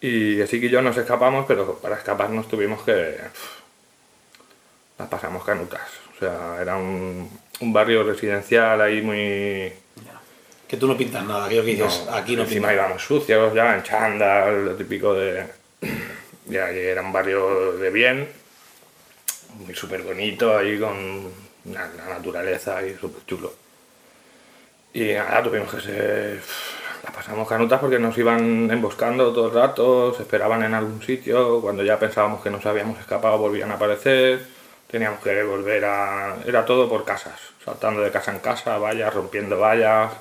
[0.00, 3.18] Y así que yo nos escapamos, pero para escaparnos tuvimos que.
[4.98, 5.80] Las pasamos canutas.
[6.14, 7.28] O sea, era un,
[7.60, 9.72] un barrio residencial ahí muy.
[10.68, 12.86] Que tú no pintas nada, que yo que dices, aquí no encima pintas.
[12.86, 15.46] íbamos sucios ya, en chándal, lo típico de.
[16.46, 18.28] Ya era un barrio de bien,
[19.64, 21.30] muy súper bonito, ahí con
[21.66, 23.52] la, la naturaleza ahí súper chulo.
[24.94, 26.40] Y nada, tuvimos que ser.
[27.04, 31.60] La pasamos canutas porque nos iban emboscando todo el rato, se esperaban en algún sitio,
[31.60, 34.44] cuando ya pensábamos que nos habíamos escapado volvían a aparecer,
[34.92, 36.36] teníamos que volver a.
[36.46, 40.12] Era todo por casas, saltando de casa en casa, vallas, rompiendo vallas,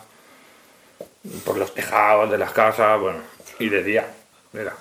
[1.45, 3.19] por los tejados de las casas, bueno,
[3.60, 4.07] y de día,
[4.53, 4.73] era.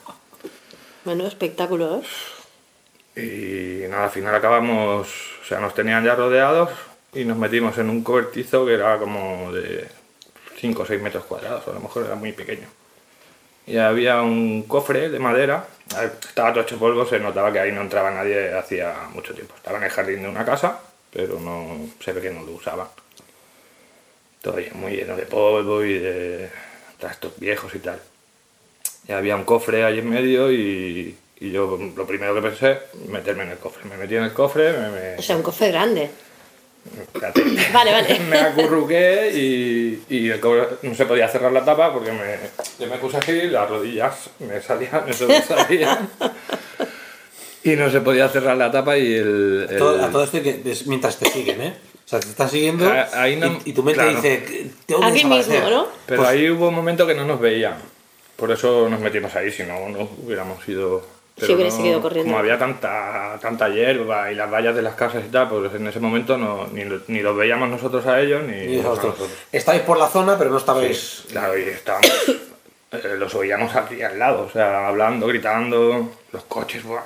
[1.05, 2.03] Bueno, espectáculo,
[3.17, 3.83] ¿eh?
[3.85, 5.09] Y nada, al final acabamos,
[5.43, 6.71] o sea, nos tenían ya rodeados
[7.13, 9.89] y nos metimos en un cobertizo que era como de
[10.61, 12.69] 5 o 6 metros cuadrados, a lo mejor era muy pequeño.
[13.71, 15.65] Y había un cofre de madera,
[16.01, 19.55] ver, estaba todo hecho polvo, se notaba que ahí no entraba nadie hacía mucho tiempo.
[19.57, 20.81] Estaba en el jardín de una casa,
[21.13, 22.89] pero no se ve que no lo usaban.
[24.43, 26.51] Todo muy lleno de polvo y de
[26.99, 28.01] trastos viejos y tal.
[29.07, 32.79] Y había un cofre ahí en medio y, y yo lo primero que pensé,
[33.09, 33.85] meterme en el cofre.
[33.89, 36.11] Me metí en el cofre, me, me- O sea, un cofre grande.
[37.73, 38.21] Vale, vale.
[38.29, 42.37] me acurruqué y, y el cobre- no se podía cerrar la tapa porque me,
[42.79, 46.09] yo me puse así, las rodillas me salían, me sobresalían.
[47.63, 49.67] y no se podía cerrar la tapa y el...
[49.71, 51.75] el- Todo- a todo esto hay que- es mientras te siguen, ¿eh?
[52.05, 54.17] O sea, te están siguiendo Ah, ahí no- y, y tu mente claro.
[54.17, 55.55] dice, tengo que Aquí mismo.
[55.71, 55.87] ¿no?
[56.07, 57.75] Pero Pues- ahí hubo un momento que no nos veían.
[58.37, 61.07] Por eso nos metimos ahí, si no, no hubiéramos ido...
[61.41, 62.31] Si pero hubiera no- seguido corriendo.
[62.31, 65.87] Como había tanta, tanta hierba y las vallas de las casas y tal, pues en
[65.87, 69.31] ese momento no, ni, ni los veíamos nosotros a ellos ni, vosotros, nosotros.
[69.51, 71.25] Estáis por la zona, pero no estabais...
[71.31, 72.11] Claro, y estábamos,
[72.93, 77.03] eh, los oíamos aquí al lado, o sea, hablando, gritando, los coches, ¡buah!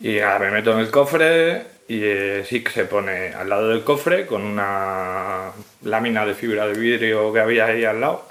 [0.00, 3.68] Y nada, me meto en el cofre y eh, sí que se pone al lado
[3.68, 5.50] del cofre con una
[5.82, 8.24] lámina de fibra de vidrio que había ahí al lado.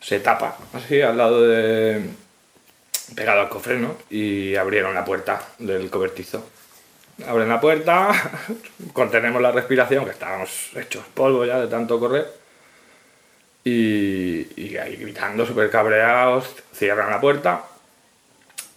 [0.00, 2.00] Se tapa, así, al lado de...
[3.14, 3.96] pegado al cofre, ¿no?
[4.10, 6.46] Y abrieron la puerta del cobertizo.
[7.26, 8.10] Abren la puerta,
[8.92, 12.26] contenemos la respiración, que estábamos hechos polvo ya de tanto correr.
[13.62, 17.64] Y, y ahí gritando, súper cabreados, cierran la puerta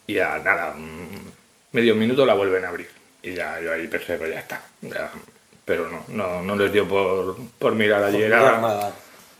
[0.07, 2.89] y ya nada, mm, medio minuto la vuelven a abrir.
[3.21, 4.61] Y ya yo ahí pensé, pues ya está.
[4.81, 5.11] ya.
[5.65, 8.23] Pero no, no, no les dio por, por mirar allí.
[8.23, 8.93] Era,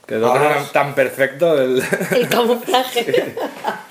[0.05, 0.34] quedó
[0.73, 1.81] tan perfecto el,
[2.11, 3.34] El camuflaje.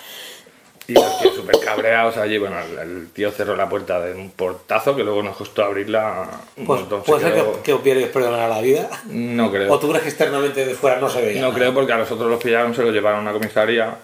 [0.89, 2.39] y los tíos súper cabreados allí.
[2.39, 6.29] Bueno, el, el tío cerró la puerta de un portazo que luego nos costó abrirla
[6.57, 7.01] un Pues montón.
[7.05, 8.89] Se puede ser que, que os quieres perdonar la vida.
[9.07, 9.73] No creo.
[9.73, 11.41] O tú crees que externamente de fuera no se veía.
[11.41, 11.59] No nada?
[11.59, 13.97] creo porque a nosotros los pillaron, se los llevaron a una comisaría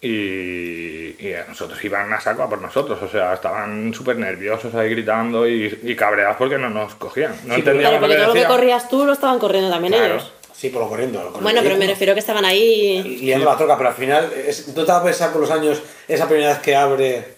[0.00, 2.98] y, y a nosotros iban a saco a por nosotros.
[3.02, 7.32] O sea, estaban súper nerviosos ahí gritando y, y cabreados porque no nos cogían.
[7.44, 9.38] No Sí, pero- Claro, entendíamos porque lo todo lo que que corrías tú lo estaban
[9.38, 10.14] corriendo también Claro.
[10.14, 10.32] ellos.
[10.62, 11.20] Sí, por lo corriendo.
[11.20, 13.02] el Bueno, pero me refiero que estaban ahí.
[13.20, 15.82] liando la troca, pero al final, es, ¿no te va a pensar con los años
[16.06, 17.34] esa primera vez que abre,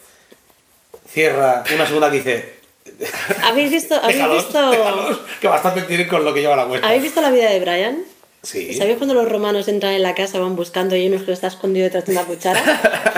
[1.09, 2.55] cierra, una segunda que dice,
[3.43, 6.87] ¿Habéis visto, habéis déjalos, visto, déjalos, que bastante tienen con lo que lleva la vuelta?
[6.87, 8.05] ¿habéis visto la vida de Brian?
[8.43, 8.75] Sí.
[8.75, 11.47] ¿Sabéis cuando los romanos entran en la casa, van buscando y hay uno que está
[11.47, 12.61] escondido detrás de una cuchara?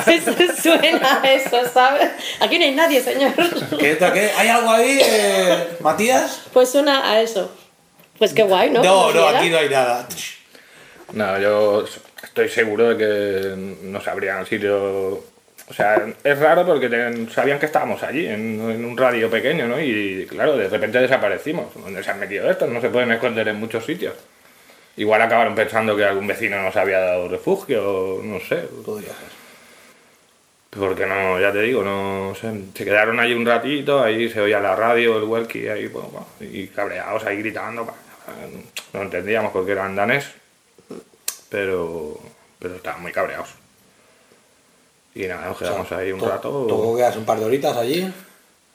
[0.07, 2.11] Eso suena a eso, ¿sabes?
[2.39, 3.33] Aquí no hay nadie, señor.
[3.77, 4.31] ¿Qué, entra, qué?
[4.37, 6.43] ¿Hay algo ahí, eh, Matías?
[6.53, 7.51] Pues suena a eso.
[8.19, 8.83] Pues qué guay, ¿no?
[8.83, 10.07] No, Como no, aquí no hay nada.
[11.13, 11.85] No, yo
[12.23, 15.23] estoy seguro de que no sabrían el sitio.
[15.69, 16.89] O sea, es raro porque
[17.33, 19.81] sabían que estábamos allí, en, en un radio pequeño, ¿no?
[19.81, 21.75] Y claro, de repente desaparecimos.
[21.75, 22.69] ¿Dónde se han metido estos?
[22.69, 24.15] No se pueden esconder en muchos sitios.
[24.97, 28.57] Igual acabaron pensando que algún vecino nos había dado refugio, no sé.
[28.85, 29.37] Podría ser.
[30.71, 34.61] Porque no, ya te digo, no sé, se quedaron ahí un ratito, ahí se oía
[34.61, 37.87] la radio, el welky, ahí, bueno, bueno, y cabreados ahí gritando.
[38.93, 40.27] No entendíamos porque eran danés,
[41.49, 42.19] pero,
[42.59, 43.49] pero estaban muy cabreados.
[45.15, 46.67] Y nada, nos quedamos ahí un rato.
[46.69, 48.13] Tú quedas un par de horitas allí.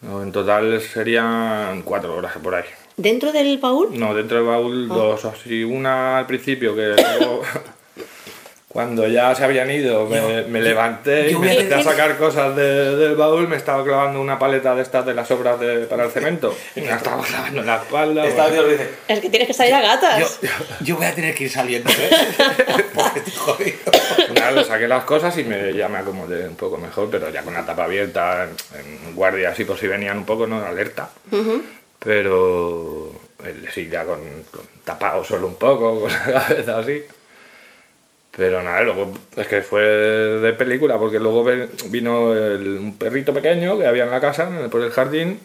[0.02, 2.66] No, en total serían cuatro horas por ahí.
[2.98, 3.98] ¿Dentro del baúl?
[4.00, 5.64] No, dentro del baúl dos así.
[5.64, 7.44] Una al principio que luego,
[8.72, 12.96] cuando ya se habían ido, me, me levanté y me empecé a sacar cosas de-
[12.96, 13.48] del baúl.
[13.50, 16.56] Me estaba clavando una paleta de estas de las obras de- para el cemento.
[16.78, 18.26] Me la estaba clavando en la espalda.
[18.26, 18.64] Esta bueno.
[18.64, 20.20] Dios dice, Es que tienes que salir a gatas.
[20.42, 20.48] yo,
[20.82, 22.10] yo voy a tener que ir saliendo, ¿eh?
[22.96, 23.78] Porque estoy jodido.
[24.36, 27.42] Nada, le saqué las cosas y me, ya me acomodé un poco mejor, pero ya
[27.44, 28.80] con la tapa abierta, en,
[29.10, 30.64] en guardia así por si venían un poco, ¿no?
[30.66, 31.10] Alerta.
[32.00, 33.12] Pero
[33.46, 34.20] él sí, ya con,
[34.52, 37.04] con tapado solo un poco, con la cabeza así.
[38.36, 41.44] Pero nada, luego es que fue de película, porque luego
[41.90, 45.40] vino el- un perrito pequeño que había en la casa, por el jardín,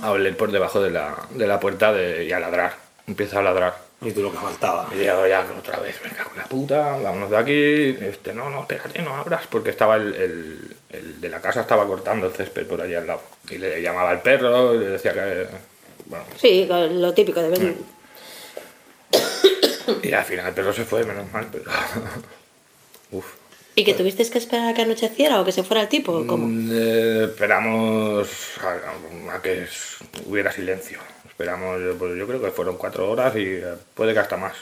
[0.00, 2.74] a oler por debajo de la, de la puerta de, y a ladrar.
[3.06, 3.74] Empieza a ladrar.
[4.00, 4.88] Y tú lo que faltaba.
[4.94, 8.04] Y yo ya otra vez, me cago en la puta, vámonos de aquí.
[8.04, 11.86] Este, no, no, espérate, no abras, porque estaba el, el- el de la casa estaba
[11.86, 13.22] cortando el césped por allí al lado.
[13.50, 15.46] Y le llamaba al perro y le decía que.
[16.06, 17.74] Bueno, Sí, lo típico de ver.
[20.02, 21.70] Y al final el perro se fue, menos mal, pero.
[23.10, 23.26] Uf.
[23.76, 26.12] ¿Y que tuvisteis que esperar a que anocheciera o que se fuera el tipo?
[26.12, 26.46] ¿o ¿Cómo?
[26.46, 28.28] Mm, eh, esperamos
[28.62, 29.66] a, a que
[30.26, 30.98] hubiera silencio.
[31.26, 34.54] Esperamos, yo, pues yo creo que fueron cuatro horas y eh, puede que hasta más.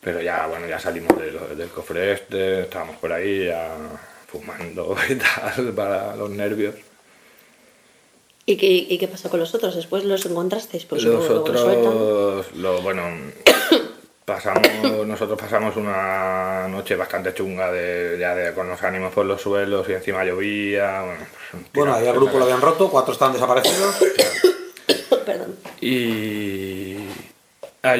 [0.00, 3.76] Pero ya, bueno, ya salimos del, del cofre este, estábamos por ahí, ya
[4.28, 6.76] fumando y tal, para los nervios.
[8.48, 9.76] ¿Y qué, ¿Y qué pasó con los otros?
[9.76, 10.86] ¿Después los encontrasteis?
[10.86, 13.02] Pues los otros, lo, bueno,
[14.24, 19.42] pasamos, nosotros pasamos una noche bastante chunga de, ya de, con los ánimos por los
[19.42, 21.02] suelos y encima llovía.
[21.02, 23.96] Bueno, pues, Bueno, ahí el grupo lo habían roto, cuatro están desaparecidos.
[25.26, 25.54] Perdón.
[25.82, 26.96] Y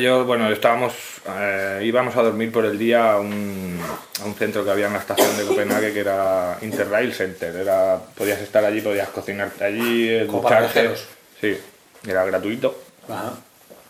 [0.01, 0.93] yo, bueno, estábamos,
[1.29, 3.81] eh, íbamos a dormir por el día a un,
[4.21, 7.55] a un centro que había en la estación de Copenhague que era Interrail Center.
[7.55, 10.81] Era, podías estar allí, podías cocinarte allí, eh, ducharte.
[10.81, 11.07] viajeros.
[11.41, 11.57] Sí,
[12.07, 12.83] era gratuito.
[13.09, 13.35] Ajá.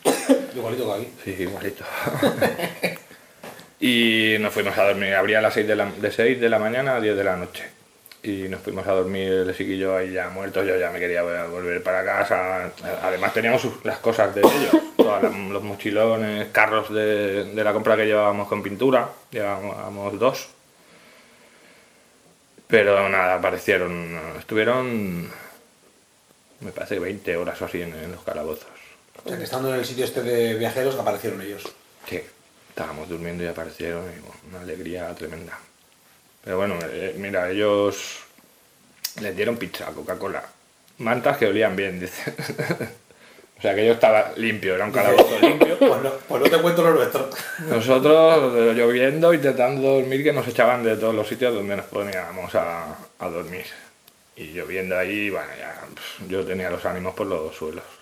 [0.55, 1.13] Igualito que aquí.
[1.25, 1.85] Sí, igualito.
[3.81, 5.15] y nos fuimos a dormir.
[5.15, 7.37] Abría a las 6 de la, de 6 de la mañana a 10 de la
[7.37, 7.78] noche.
[8.23, 10.67] Y nos fuimos a dormir el chiquillo ahí ya muertos.
[10.67, 12.71] Yo ya me quería volver para casa.
[13.03, 14.83] Además teníamos las cosas de ellos.
[14.97, 19.09] Todas las- los mochilones, carros de, de la compra que llevábamos con pintura.
[19.31, 20.49] Llevábamos dos.
[22.67, 24.19] Pero nada, aparecieron.
[24.39, 25.29] Estuvieron,
[26.61, 28.67] me parece, que 20 horas o así en- en los calabozos.
[29.25, 31.63] O sea, que estando en el sitio este de viajeros aparecieron ellos.
[32.09, 32.21] Sí,
[32.69, 35.59] estábamos durmiendo y aparecieron y bueno, una alegría tremenda.
[36.45, 38.21] Pero bueno, eh, mira, ellos
[39.21, 40.43] les dieron pizza, Coca-Cola,
[40.99, 42.33] mantas que olían bien, dice.
[43.59, 45.79] o sea que yo estaba limpio, era un calabozo limpio.
[45.79, 47.29] Pues no, pues no te cuento lo nuestro.
[47.69, 52.55] Nosotros eh, lloviendo, intentando dormir, que nos echaban de todos los sitios donde nos poníamos
[52.55, 53.67] a, a dormir.
[54.37, 55.75] Y lloviendo ahí, bueno, ya
[56.29, 57.98] yo tenía los ánimos por los suelos.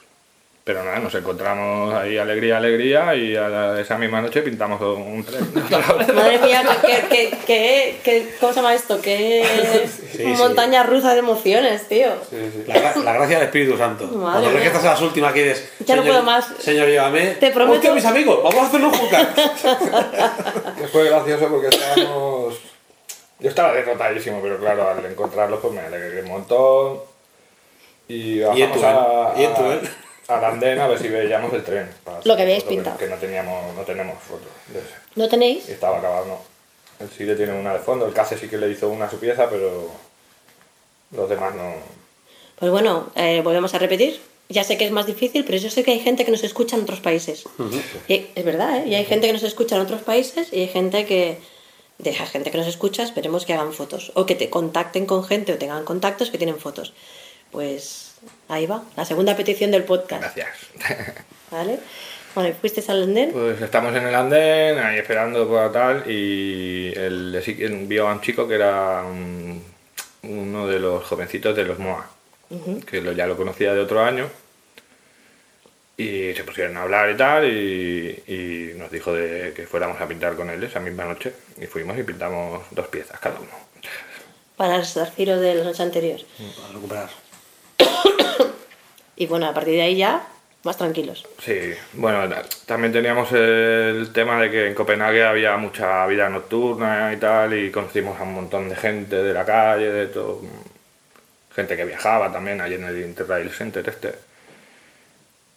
[0.66, 5.24] Pero nada, nos encontramos ahí alegría, alegría y a la- esa misma noche pintamos un
[5.24, 5.48] tren.
[6.12, 9.00] Madre mía, ¿qué, qué, qué, qué- cómo se llama esto?
[9.00, 10.24] ¿Qué sí.
[10.24, 12.08] montaña rusa de emociones, tío?
[12.66, 14.06] La, gra- la gracia del Espíritu Santo.
[14.08, 16.46] Madre Cuando ves que estás a las últimas que dices, Ya no "Señor- puedo más".
[16.58, 17.26] Señor, llévame.
[17.38, 19.34] Te prometo- Hostia, mis amigos, vamos a hacer un jucar.
[20.78, 22.54] Que fue gracioso porque estábamos.
[23.38, 26.98] Yo estaba derrotadísimo, pero claro, al encontrarlos pues me alegré un montón.
[28.08, 29.32] Y bajamos en tu a?
[29.36, 29.88] ¿Y en tu a- él?
[30.28, 31.88] Al andén a ver si veíamos el tren.
[32.04, 32.98] para Lo que foto, pintado.
[32.98, 34.94] Que no, teníamos, no tenemos fotos de ese.
[35.14, 35.68] ¿No tenéis?
[35.68, 36.38] Y estaba acabado, no.
[36.98, 39.18] El Sile tiene una de fondo, el Case sí que le hizo una a su
[39.18, 39.90] pieza, pero
[41.12, 41.74] los demás no.
[42.58, 44.20] Pues bueno, eh, volvemos a repetir.
[44.48, 46.76] Ya sé que es más difícil, pero yo sé que hay gente que nos escucha
[46.76, 47.44] en otros países.
[48.06, 48.84] Y hay- es verdad, ¿eh?
[48.88, 51.38] Y hay gente que nos escucha en otros países y hay gente que...
[51.98, 54.12] De esa gente que nos escucha, esperemos que hagan fotos.
[54.14, 56.92] O que te contacten con gente o tengan contactos que tienen fotos.
[57.50, 58.05] Pues
[58.48, 60.22] ahí va, la segunda petición del podcast.
[60.22, 60.48] Gracias.
[61.50, 61.78] ¿Vale?
[62.34, 63.32] Bueno, ¿fuiste al andén?
[63.32, 68.12] Pues estamos en el andén, ahí esperando por tal, y el, sí que vio a
[68.12, 69.62] un chico que era un-
[70.22, 72.10] uno de los jovencitos de los MOA,
[72.86, 74.28] que lo, ya lo conocía de otro año,
[75.96, 80.06] y se pusieron a hablar y tal, y, y nos dijo de que fuéramos a
[80.06, 83.48] pintar con él esa misma noche, y fuimos y pintamos dos piezas cada uno.
[84.56, 86.20] Para el Zarciro de la noche anterior.
[86.60, 87.08] Para recuperar.
[89.18, 90.26] Y bueno, a partir de ahí ya,
[90.64, 91.26] más tranquilos.
[91.42, 97.12] Sí, bueno, ta- también teníamos el tema de que en Copenhague había mucha vida nocturna
[97.14, 100.42] y tal, y conocimos a un montón de gente de la calle, de todo,
[101.54, 104.12] gente que viajaba también allí en el Interrail Center este.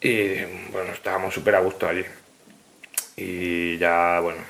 [0.00, 0.42] Y
[0.72, 2.04] bueno, estábamos súper a gusto allí.
[3.16, 4.40] Y ya, bueno,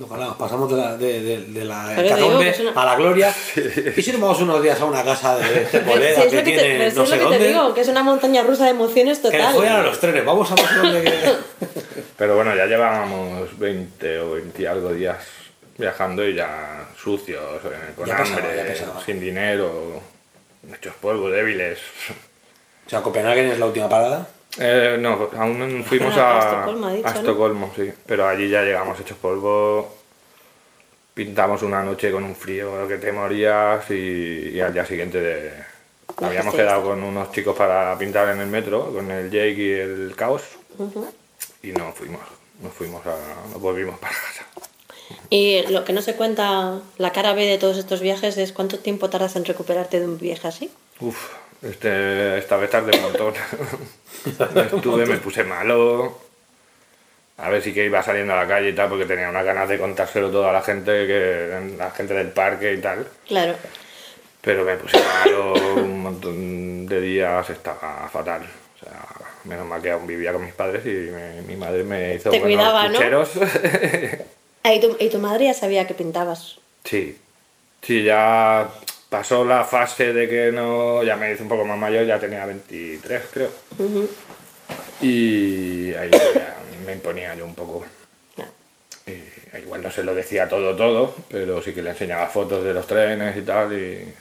[0.00, 3.34] Ojalá, pasamos de la, de, de, de la hecatombe que una- a la gloria.
[3.96, 6.28] Y si nos vamos unos días a una casa de Si es que lo que
[6.28, 8.42] te, tiene pero no es sé lo que te dónde, digo, que es una montaña
[8.44, 9.54] rusa de emociones que total.
[9.54, 10.24] follan a los trenes.
[10.24, 11.32] Vamos a ver dónde que...
[12.16, 15.18] pero bueno, ya llevábamos 20 o 20 y algo días
[15.76, 19.04] viajando y ya sucios, eh, con Ya hambre, ya pesaba.
[19.04, 20.00] sin dinero,
[20.72, 21.78] hechos polvo, débiles.
[22.86, 24.28] O sea, Copenhague es la última parada.
[24.58, 27.18] Eh, no, aún fuimos a a, Estocolmo, dicho, a ¿no?
[27.20, 27.92] Estocolmo, sí.
[28.06, 29.94] Pero allí ya llegamos hechos polvo.
[31.14, 35.52] Pintamos una noche con un frío que te morías y, y al día siguiente de-
[36.22, 40.14] habíamos quedado con unos chicos para pintar en el metro, con el Jake y el
[40.16, 40.42] Caos.
[41.62, 42.20] Y no fuimos,
[42.62, 43.16] nos fuimos a,
[43.52, 44.44] nos volvimos para casa.
[45.30, 48.78] Y lo que no se cuenta, la cara B de todos estos viajes es cuánto
[48.78, 50.70] tiempo tardas en recuperarte de un viaje así.
[51.00, 51.30] Uf,
[51.62, 53.34] este, esta vez tardé un montón.
[54.74, 56.18] Estuve, me puse malo.
[57.38, 59.68] A ver si que iba saliendo a la calle y tal, porque tenía unas ganas
[59.68, 63.06] de contárselo todo a la gente, que, la gente del parque y tal.
[63.28, 63.54] Claro.
[64.40, 68.42] Pero me puse malo un montón de días, estaba fatal.
[68.42, 69.04] O sea,
[69.44, 72.40] menos mal que aún vivía con mis padres y me- mi madre me hizo Te
[72.40, 72.94] buenos cuidaba, ¿no?
[72.94, 73.30] pucheros.
[74.64, 76.58] ¿Y tu, y tu madre ya sabía que pintabas.
[76.84, 77.16] Sí,
[77.82, 78.68] sí, ya
[79.08, 82.44] pasó la fase de que no, ya me hice un poco más mayor, ya tenía
[82.46, 83.50] 23 creo.
[85.00, 87.84] Y ahí ya me imponía yo un poco.
[89.06, 92.74] Y igual no se lo decía todo, todo, pero sí que le enseñaba fotos de
[92.74, 93.72] los trenes y tal.
[93.72, 94.12] Y,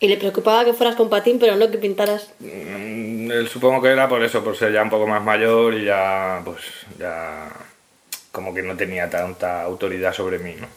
[0.00, 2.30] Y le preocupaba que fueras con patín, pero no que pintaras.
[2.38, 5.84] Mm, él supongo que era por eso, por ser ya un poco más mayor y
[5.84, 6.62] ya, pues,
[6.98, 7.48] ya
[8.30, 10.68] como que no tenía tanta autoridad sobre mí, ¿no?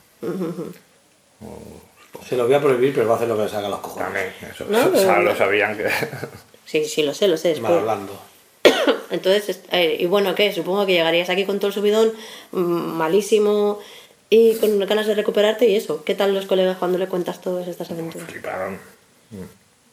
[2.28, 3.80] Se lo voy a prohibir, pero va a hacer lo que le salga a los
[3.80, 4.06] cojones.
[4.06, 4.66] También, eso.
[4.70, 5.88] No, o sea, pero- lo sabían que...
[6.66, 7.52] Sí, sí, lo sé, lo sé.
[7.52, 8.18] es Mal hablando.
[9.10, 10.54] Entonces, eh, y bueno, ¿qué?
[10.54, 12.14] Supongo que llegarías aquí con todo el subidón
[12.52, 13.80] mm, malísimo
[14.30, 16.04] y con ganas de recuperarte y eso.
[16.06, 18.30] ¿Qué tal los colegas cuando le cuentas todas estas aventuras?
[18.30, 18.80] fliparon.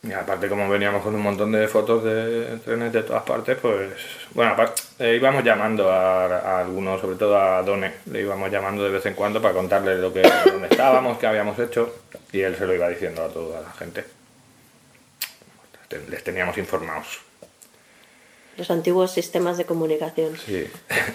[0.03, 0.11] Mm.
[0.11, 3.91] Y aparte como veníamos con un montón de fotos de trenes de todas partes, pues
[4.33, 8.85] bueno, aparte, eh, íbamos llamando a, a algunos, sobre todo a Done, le íbamos llamando
[8.85, 11.95] de vez en cuando para contarle lo que dónde estábamos, qué habíamos hecho,
[12.33, 14.05] y él se lo iba diciendo a toda la gente.
[16.11, 17.21] Les teníamos informados.
[18.59, 20.37] Los antiguos sistemas de comunicación.
[20.37, 20.67] Sí.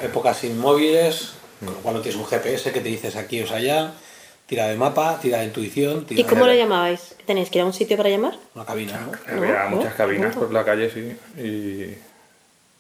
[0.02, 3.54] Épocas sin móviles, con lo cual no tienes un GPS que te dices aquí o
[3.54, 3.94] allá,
[4.54, 7.16] tira de mapa, tira de intuición, tira ¿Y cómo de le llamabais?
[7.26, 8.36] ¿Tenéis que ir a un sitio para llamar?
[8.54, 9.00] una cabina.
[9.02, 9.36] ¿no?
[9.36, 10.42] Había No, muchas cabinas no.
[10.42, 11.18] por la calle, sí.
[11.42, 11.98] Y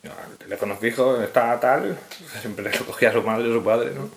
[0.03, 1.97] el teléfono fijo está tal,
[2.41, 4.07] siempre lo cogía su madre o su padre, ¿no?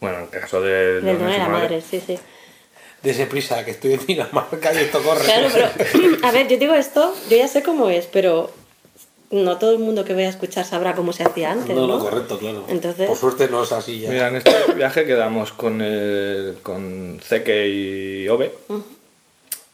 [0.00, 1.18] Bueno, en el caso de Del de la
[1.48, 1.48] madre.
[1.48, 2.18] madre, sí, sí.
[3.02, 5.24] De ese prisa que estoy en Dinamarca y esto corre.
[5.24, 8.50] Claro, pero a ver, yo digo esto, yo ya sé cómo es, pero
[9.30, 11.98] no todo el mundo que vaya a escuchar sabrá cómo se hacía antes, No, ¿no?
[11.98, 12.64] correcto, claro.
[12.68, 14.10] Entonces- Por suerte no es así ya.
[14.10, 18.52] Mira, en este viaje quedamos con, el, con Zeke y Ove.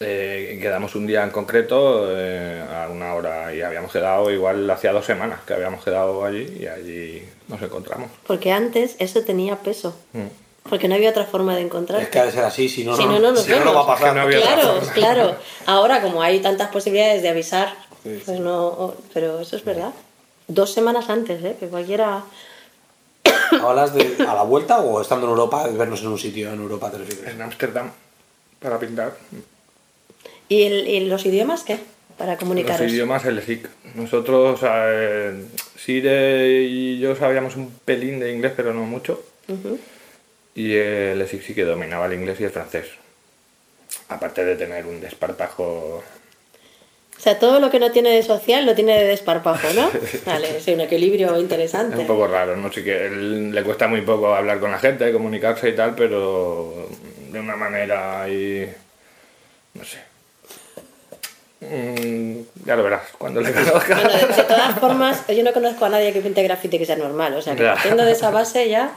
[0.03, 4.93] Eh, quedamos un día en concreto eh, a una hora y habíamos quedado igual hacía
[4.93, 8.11] dos semanas que habíamos quedado allí y allí nos encontramos.
[8.27, 9.95] Porque antes eso tenía peso.
[10.15, 10.29] Mm.
[10.71, 12.01] Porque no había otra forma de encontrar.
[12.01, 13.65] Es que ha de ser así, si no, Si no, no, no nos si no,
[13.65, 14.15] no va a pasar.
[14.15, 15.37] Que no Claro, claro.
[15.67, 18.95] Ahora, como hay tantas posibilidades de avisar, Sí, pues no.
[19.13, 19.93] Pero eso es verdad.
[20.49, 21.57] Dos semanas antes, ¿eh?
[21.61, 22.25] Que cualquiera.
[23.63, 26.91] ¿Hablas de a la vuelta o estando en Europa, vernos en un sitio en Europa
[26.91, 27.35] te refieres?
[27.35, 27.91] En Ámsterdam
[28.59, 29.17] para pintar.
[30.49, 31.79] ¿Y, el- y los idiomas qué?
[32.19, 32.81] Para comunicaros.
[32.83, 33.69] Los idiomas el SIC.
[33.95, 35.45] Nosotros, eh,
[35.77, 39.23] Sire y yo sabíamos un pelín de inglés, pero no mucho.
[40.55, 42.87] Y el SIC sí que dominaba el inglés y el francés.
[44.09, 46.03] Aparte de tener un desparpajo.
[47.21, 49.91] O sea, todo lo que no tiene de social lo tiene de desparpajo, ¿no?
[50.25, 51.99] Vale, es un equilibrio Es interesante.
[51.99, 52.73] un poco raro, ¿no?
[52.73, 56.89] Sí que él- le cuesta muy poco hablar con la gente, comunicarse y tal, pero
[57.31, 58.67] de una manera ahí.
[59.75, 59.99] no sé.
[61.61, 64.03] Mm, ya lo verás cuando le conozcas.
[64.03, 66.97] Bueno, de, de todas formas, yo no conozco a nadie que pinte graffiti que sea
[66.97, 67.35] normal.
[67.35, 68.93] O sea, que partiendo de esa base ya.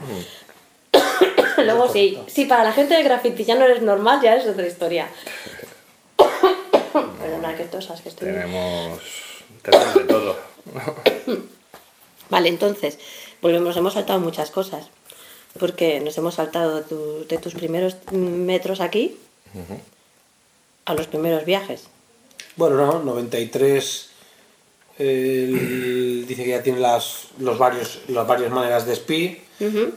[1.57, 4.65] Luego, sí, si para la gente de graffiti ya no eres normal, ya es otra
[4.65, 5.07] historia.
[7.19, 8.27] Perdona, que tosas, que estoy.
[8.31, 8.99] tenemos,
[9.61, 10.35] tenemos de todo.
[12.29, 12.97] Vale, entonces,
[13.41, 14.85] volvemos, hemos saltado muchas cosas.
[15.59, 19.15] Porque nos hemos saltado tu- de tus primeros metros aquí
[20.85, 21.83] a los primeros viajes.
[22.55, 24.09] Bueno, no, 93
[24.97, 29.39] él dice que ya tiene las, los varios, las varias maneras de SPI.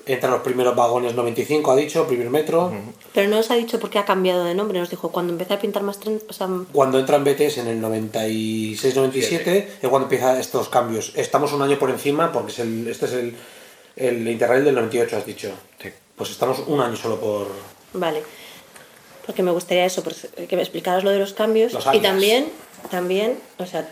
[0.06, 2.72] Entran los primeros vagones 95, ha dicho, primer metro.
[3.12, 4.78] Pero no os ha dicho por qué ha cambiado de nombre.
[4.78, 7.82] Nos dijo, cuando empecé a pintar más trenes, o sea, Cuando entran BTS en el
[7.82, 11.12] 96-97 es cuando empiezan estos cambios.
[11.16, 13.34] Estamos un año por encima porque es el, este es el,
[13.96, 15.50] el Interrail del 98, has dicho.
[15.82, 15.88] Sí.
[16.14, 17.48] Pues estamos un año solo por...
[17.92, 18.22] Vale.
[19.26, 20.04] Porque me gustaría eso,
[20.48, 21.72] que me explicaras lo de los cambios.
[21.72, 22.48] Los y también,
[22.90, 23.88] también, o sea,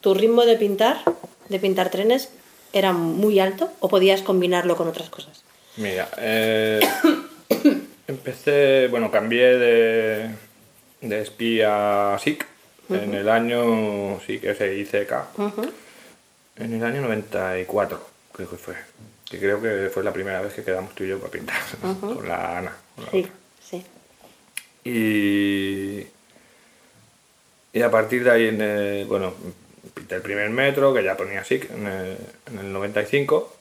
[0.00, 0.98] tu ritmo de pintar,
[1.48, 2.28] de pintar trenes,
[2.72, 5.42] era muy alto o podías combinarlo con otras cosas.
[5.76, 6.80] Mira, eh,
[8.08, 10.30] empecé, bueno, cambié de,
[11.00, 12.46] de espía a SIC
[12.90, 15.12] en el año, sí que se ICK,
[16.58, 18.00] en el año 94,
[18.32, 18.74] creo que fue.
[19.28, 21.56] Que creo que fue la primera vez que quedamos tú y yo para pintar,
[22.00, 22.72] con la Ana.
[22.94, 23.32] con la Sí, otra.
[23.68, 23.84] sí.
[24.84, 26.06] Y,
[27.76, 29.34] y a partir de ahí, en el- bueno,
[29.94, 32.16] pinté el primer metro, que ya ponía SIC en el,
[32.50, 33.56] en el 95.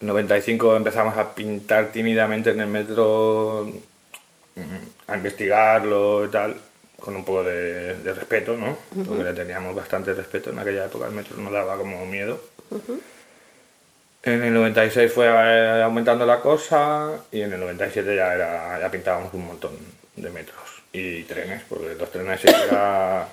[0.00, 3.70] En el 95 empezamos a pintar tímidamente en el metro,
[4.54, 6.56] mm, a investigarlo y tal,
[7.00, 8.76] con un poco de, de respeto, ¿no?
[9.06, 12.40] Porque le teníamos bastante respeto en aquella época, el metro nos daba como miedo.
[14.22, 18.90] En el 96 fue eh, aumentando la cosa y en el 97 ya, era, ya
[18.90, 19.72] pintábamos un montón
[20.16, 20.58] de metros
[20.92, 23.28] y trenes, porque los trenes era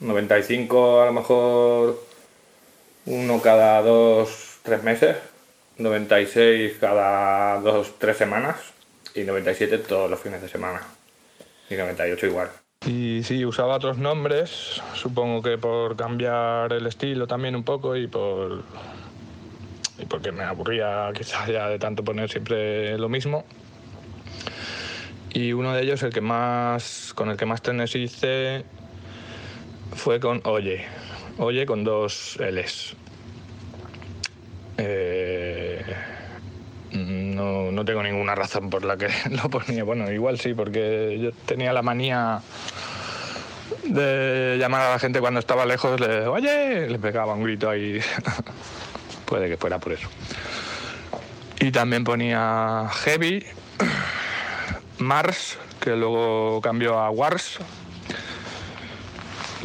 [0.00, 2.02] 95 a lo mejor
[3.06, 5.16] uno cada dos, tres meses,
[5.78, 8.56] 96 cada dos, tres semanas
[9.14, 10.82] y 97 todos los fines de semana
[11.70, 12.50] y 98 igual.
[12.86, 18.06] Y sí, usaba otros nombres, supongo que por cambiar el estilo también un poco y
[18.06, 18.62] por
[19.98, 23.44] y porque me aburría quizás ya de tanto poner siempre lo mismo.
[25.30, 28.64] Y uno de ellos, el que más, con el que más trenes hice,
[29.94, 30.84] fue con Oye.
[31.38, 32.96] Oye con dos L's.
[34.76, 35.82] Eh,
[36.92, 39.84] no, no tengo ninguna razón por la que lo ponía.
[39.84, 42.40] Bueno, igual sí, porque yo tenía la manía
[43.84, 48.00] de llamar a la gente cuando estaba lejos, le, oye, le pegaba un grito ahí.
[49.24, 50.08] Puede que fuera por eso.
[51.60, 53.44] Y también ponía Heavy,
[54.98, 57.58] Mars, que luego cambió a Wars.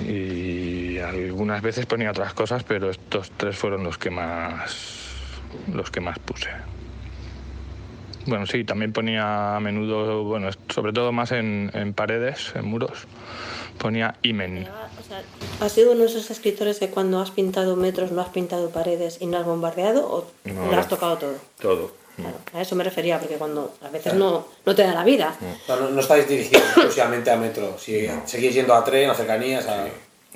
[0.08, 5.00] Y algunas veces ponía otras cosas, pero estos tres fueron los que más
[5.72, 6.50] los que más puse.
[8.26, 13.06] Bueno, sí, también ponía a menudo, bueno, sobre todo más en, en paredes, en muros,
[13.78, 14.66] ponía Imen.
[15.60, 19.18] ¿Has sido uno de esos escritores que cuando has pintado metros no has pintado paredes
[19.20, 20.72] y no has bombardeado o No.
[20.72, 21.36] lo has tocado todo?
[21.62, 22.03] Todo.
[22.16, 25.36] Claro, a eso me refería, porque cuando a veces no, no te da la vida.
[25.68, 29.68] No, no, no estáis dirigidos exclusivamente a metro, si seguís yendo a tren, a cercanías,
[29.68, 29.88] a...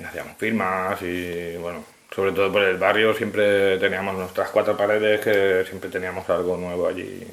[0.04, 1.84] Hacíamos firmas y, bueno,
[2.14, 6.86] sobre todo por el barrio siempre teníamos nuestras cuatro paredes que siempre teníamos algo nuevo
[6.86, 7.26] allí,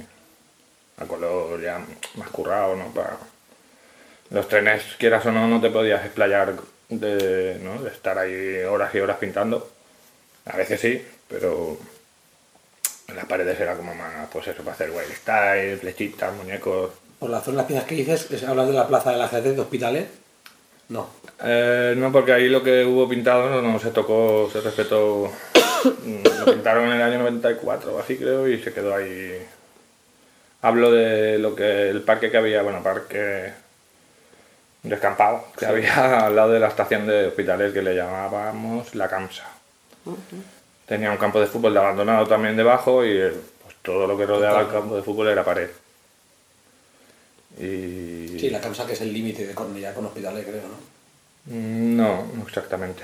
[0.98, 1.80] a color ya
[2.16, 2.86] más currado, ¿no?
[2.94, 3.18] Para...
[4.32, 6.56] Los trenes, quieras o no, no te podías explayar
[6.90, 7.82] de, ¿no?
[7.82, 9.70] de estar ahí horas y horas pintando.
[10.46, 11.78] A veces sí, pero
[13.14, 16.92] las paredes era como más, pues eso, para hacer wild style, flechitas, muñecos.
[17.20, 19.56] Por la zona de las piezas que dices, es- ¿hablas de la plaza del ajedrez
[19.56, 20.08] de Hospitalet?
[20.90, 21.08] No.
[21.44, 25.32] Eh, no, porque ahí lo que hubo pintado no, no se tocó, se respetó.
[25.86, 29.40] Mm, lo pintaron en el año 94 o así creo y se quedó ahí.
[30.64, 33.54] Hablo de lo que el parque que había, bueno, parque
[34.82, 39.46] descampado que había al lado de la estación de hospitales que le llamábamos la Camsa.
[40.88, 43.34] Tenía un campo de fútbol de abandonado también debajo y eh,
[43.64, 45.70] pues, todo lo que rodeaba el campo de fútbol era pared.
[47.58, 48.38] Y...
[48.40, 51.56] Sí, la causa que es el límite de Cornellá con Hospitalet, creo, ¿no?
[51.56, 53.04] Mm, No, no exactamente.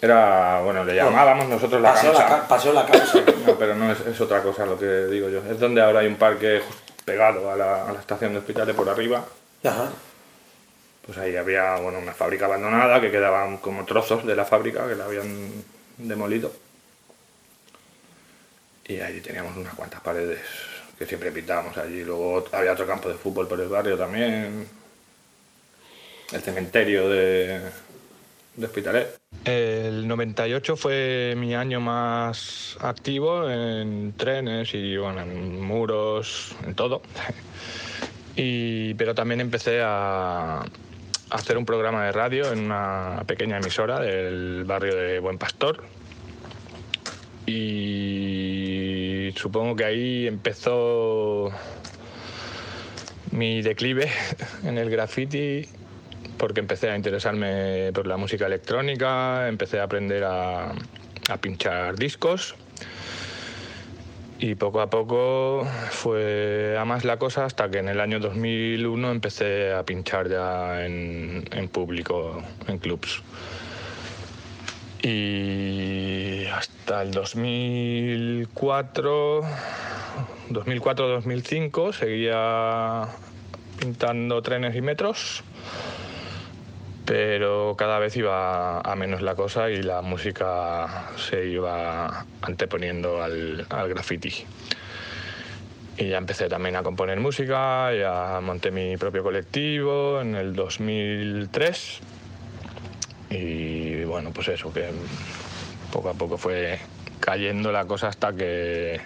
[0.00, 2.36] Era, bueno, le llamábamos nosotros la Paseo la, Camsa.
[2.40, 3.18] ca- paseo la causa.
[3.46, 5.42] No, pero no es, es otra cosa lo que digo yo.
[5.48, 6.60] Es donde ahora hay un parque
[7.04, 9.24] pegado a la, a la estación de hospitales por arriba.
[9.64, 9.90] Ajá.
[11.06, 14.94] Pues ahí había bueno, una fábrica abandonada que quedaban como trozos de la fábrica que
[14.96, 15.52] la habían
[15.98, 16.52] demolido.
[18.86, 20.40] Y ahí teníamos unas cuantas paredes
[20.98, 22.04] que siempre pintábamos allí.
[22.04, 24.66] Luego había otro campo de fútbol por el barrio también.
[26.32, 27.60] El cementerio de,
[28.56, 29.18] de Hospitalet.
[29.44, 37.02] El 98 fue mi año más activo en trenes y bueno, en muros, en todo.
[38.34, 40.64] Y, pero también empecé a,
[41.32, 45.82] hacer un programa de radio en una pequeña emisora del barrio de Buen Pastor.
[47.46, 51.50] Y supongo que ahí empezó
[53.30, 54.10] mi declive
[54.64, 55.66] en el graffiti
[56.38, 60.72] porque empecé a interesarme por la música electrónica, empecé a aprender a,
[61.28, 62.56] a pinchar discos
[64.42, 69.12] y poco a poco fue a más la cosa hasta que en el año 2001
[69.12, 73.22] empecé a pinchar ya en, en público, en clubs.
[75.02, 79.42] Y hasta el 2004,
[80.50, 83.08] 2004-2005 seguía
[83.80, 85.42] pintando trenes y metros,
[87.04, 93.66] pero cada vez iba a menos la cosa y la música se iba anteponiendo al,
[93.70, 94.32] al graffiti.
[95.98, 102.11] Y ya empecé también a componer música, ya monté mi propio colectivo en el 2003.
[103.32, 104.90] Y bueno, pues eso, que
[105.90, 106.78] poco a poco fue
[107.20, 109.00] cayendo la cosa hasta que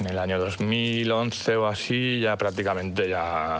[0.00, 3.58] en el año 2011 o así ya prácticamente ya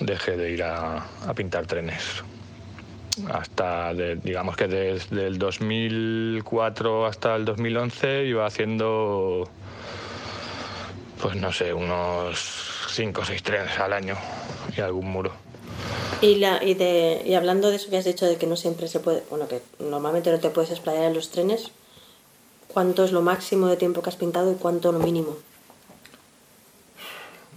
[0.00, 2.22] dejé de ir a, pintar trenes.
[3.32, 9.48] Hasta, de- digamos que desde el 2004 hasta el 2011 iba haciendo,
[11.22, 14.16] pues no sé, unos 5 o 6 trenes al año
[14.76, 15.32] y algún muro.
[16.24, 18.88] Y, la, y, de, y hablando de eso que has dicho de que no siempre
[18.88, 21.70] se puede, bueno, que normalmente no te puedes explayar en los trenes,
[22.68, 25.36] ¿cuánto es lo máximo de tiempo que has pintado y cuánto lo mínimo?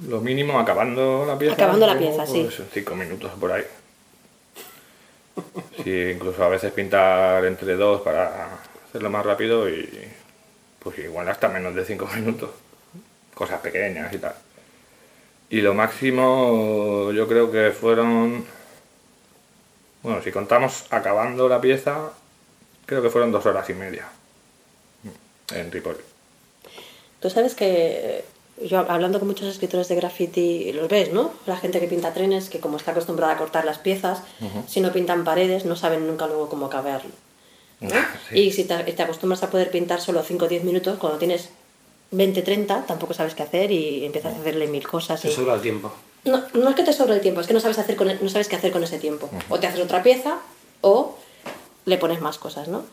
[0.09, 1.53] Lo mínimo acabando la pieza.
[1.53, 2.43] Acabando la pieza, sí.
[2.43, 3.63] pues, cinco minutos por ahí.
[5.83, 9.87] Sí, incluso a veces pintar entre dos para hacerlo más rápido y
[10.79, 12.49] pues igual hasta menos de cinco minutos.
[13.33, 14.35] Cosas pequeñas y tal.
[15.51, 18.56] Y lo máximo yo creo que fueron...
[20.07, 22.11] Bueno, si contamos acabando la pieza,
[22.85, 24.07] creo que fueron dos horas y media
[25.53, 25.97] en Ripoli.
[27.19, 28.23] Tú sabes que
[28.63, 31.33] yo hablando con muchos escritores de graffiti, los ves, ¿no?
[31.45, 34.21] La gente que pinta trenes, que como está acostumbrada a cortar las piezas,
[34.65, 37.11] si no pintan paredes, no saben nunca luego cómo acabarlo.
[37.81, 37.89] ¿no?
[38.29, 38.39] Sí.
[38.39, 41.49] Y si te, te acostumbras a poder pintar solo 5 o 10 minutos, cuando tienes
[42.11, 45.19] 20, 30, tampoco sabes qué hacer y empiezas a hacerle mil cosas.
[45.19, 45.91] Se y- sobra el tiempo.
[46.27, 48.29] No, no es que te sobre el tiempo, es que no sabes, hacer con no
[48.29, 49.29] sabes qué hacer con ese tiempo.
[49.49, 50.39] O te haces otra pieza
[50.81, 51.17] o
[51.85, 52.85] le pones más cosas, ¿no?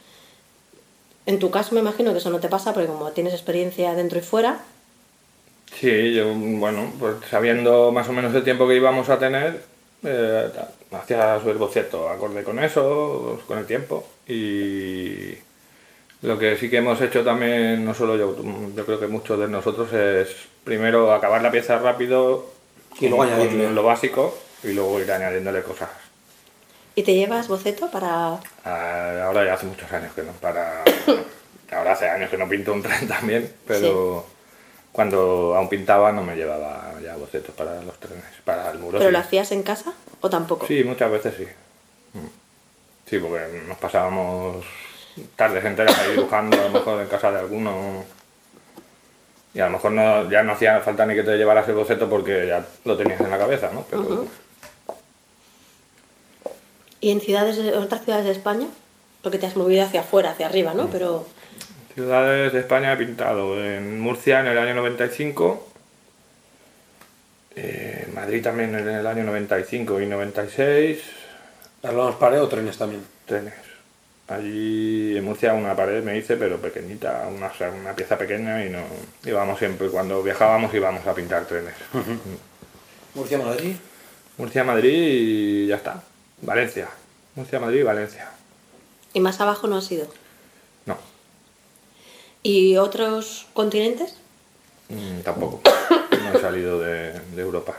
[1.26, 4.18] En tu caso me imagino que eso no te pasa porque como tienes experiencia dentro
[4.18, 4.60] y fuera,
[5.80, 9.60] Sí, yo, bueno, pues sabiendo más o menos el tiempo que íbamos a tener,
[10.04, 10.50] eh,
[10.92, 14.06] hacía boceto acorde con eso, con el tiempo.
[14.28, 15.34] Y
[16.22, 18.36] lo que sí que hemos hecho también, no solo yo,
[18.74, 20.28] yo creo que muchos de nosotros, es
[20.62, 22.53] primero acabar la pieza rápido
[23.00, 23.70] Y luego añadirle.
[23.70, 25.90] lo básico y luego ir añadiéndole cosas.
[26.94, 28.38] y te llevas boceto para...
[28.64, 30.84] Ah, Ahora ya hace muchos años que no para.
[31.72, 34.24] Ahora hace años que no pinto un tren también, pero
[34.92, 38.98] cuando aún pintaba no me llevaba ya bocetos para los trenes, para el muro.
[38.98, 39.12] ¿Pero sí.
[39.12, 40.66] lo hacías en casa o tampoco?
[40.66, 41.44] Sí, muchas veces sí.
[42.12, 42.28] Mm.
[43.10, 44.64] Sí, porque nos pasábamos
[45.34, 48.04] tardes enteras ahí dibujando, a lo mejor en casa de alguno.
[49.54, 52.08] Y a lo mejor no, ya no hacía falta ni que te llevaras el boceto
[52.10, 53.86] porque ya lo tenías en la cabeza, ¿no?
[53.88, 54.26] Pero,
[57.00, 58.66] ¿Y en ciudades, de- otras ciudades de España?
[59.22, 60.76] Porque te has movido hacia afuera, hacia arriba, Mm.
[60.76, 60.88] ¿no?
[60.90, 61.26] Pero
[61.94, 65.68] Ciudades de España he pintado en Murcia en el año 95,
[67.54, 70.98] eh, en Madrid también en el año 95 y 96,
[71.84, 73.04] ¿Hablamos pared o trenes también?
[73.26, 73.54] trenes.
[74.26, 78.64] Allí en Murcia una pared me hice, pero pequeñita, una, o sea, una pieza pequeña
[78.64, 78.80] y no
[79.24, 81.74] íbamos siempre, cuando viajábamos íbamos a pintar trenes.
[83.14, 83.76] Murcia, Madrid.
[84.38, 86.02] Murcia, Madrid y ya está.
[86.40, 86.88] Valencia.
[87.34, 88.30] Murcia, Madrid y Valencia.
[89.12, 90.08] ¿y más abajo no has ido?
[90.86, 90.96] No,
[92.42, 94.16] ¿Y otros continentes?
[94.88, 95.60] mm, tampoco.
[96.10, 97.74] No he salido de, de Europa.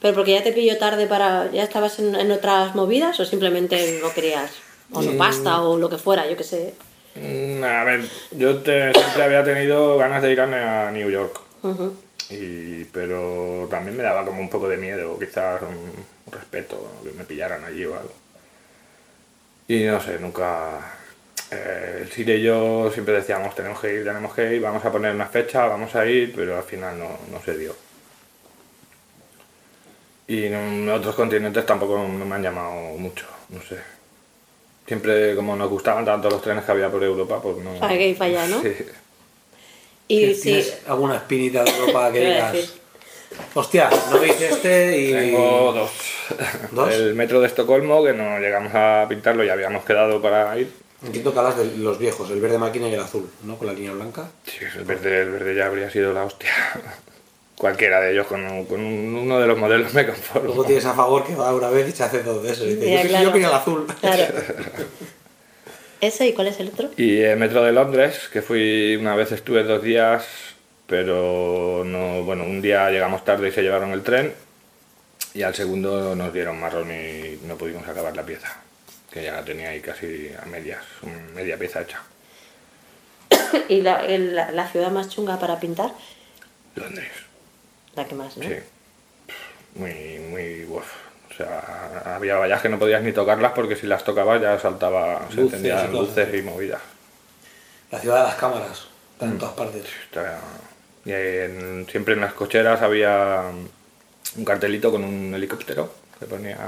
[0.00, 1.50] ¿Pero porque ya te pilló tarde para...
[1.52, 4.50] ¿Ya estabas en, en otras movidas o simplemente no querías?
[4.94, 6.74] O no pasta o lo que fuera, yo qué sé.
[7.14, 8.00] Mm, A ver,
[8.32, 11.40] yo te- siempre había tenido ganas de ir a, New York,
[12.30, 15.68] y, pero también me daba como un poco de miedo, quizás un,
[16.26, 18.12] un respeto, que me pillaran allí o algo.
[19.68, 20.80] Y no sé, nunca...
[21.50, 24.90] eh, el Sire y yo siempre decíamos, tenemos que ir, tenemos que ir, vamos a
[24.92, 27.74] poner una fecha, vamos a ir, pero al final no, no se dio.
[30.26, 33.76] Y en otros continentes tampoco no me han llamado mucho, no sé.
[34.92, 37.72] Siempre como nos gustaban tanto los trenes que había por Europa, pues no...
[37.80, 38.60] Para que ir para allá, ¿no?
[38.60, 38.74] Sí.
[40.06, 42.74] Y sí, ¿Tienes alguna espinita de Europa que digas?
[43.54, 45.12] Hostia, no veis este y.
[45.12, 45.90] Tengo dos.
[46.72, 46.92] ¿Dos?
[46.92, 50.70] El metro de Estocolmo, que no llegamos a pintarlo y habíamos quedado para ir.
[51.02, 53.56] Entiendo que hablas de los viejos, el verde máquina y el azul, ¿no?
[53.56, 54.28] Con la línea blanca.
[54.44, 56.50] Sí, el verde, el verde ya habría sido la hostia.
[57.62, 60.46] Cualquiera de ellos, con, con un- uno de los modelos me conformo.
[60.48, 62.66] Luego tienes a favor que va una vez y se hace dos de esos.
[62.66, 63.24] Y yo, claro.
[63.26, 63.86] yo quería el azul.
[64.00, 64.24] Claro.
[66.00, 66.90] ¿Ese y cuál es el otro?
[66.96, 70.26] Y el metro de Londres, que fui una vez, estuve dos días,
[70.88, 74.34] pero no, bueno, un día llegamos tarde y se llevaron el tren,
[75.32, 78.56] y al segundo nos dieron marrón y no pudimos acabar la pieza,
[79.12, 80.82] que ya la tenía ahí casi a medias,
[81.32, 82.00] media pieza hecha.
[83.68, 85.92] ¿Y la, el- la ciudad más chunga para pintar?
[86.74, 87.12] Londres.
[87.94, 88.44] La que más, ¿no?
[88.48, 88.54] Sí.
[89.74, 90.84] Muy, muy, uf.
[91.30, 95.26] O sea, había vallas que no podías ni tocarlas porque si las tocabas ya saltaba,
[95.30, 96.80] se Luces encendían y luces y movidas.
[97.90, 98.86] La ciudad de las cámaras.
[99.14, 99.84] Está en todas partes.
[101.04, 103.44] Y en- siempre en las cocheras había
[104.36, 106.58] un cartelito con un helicóptero que ponía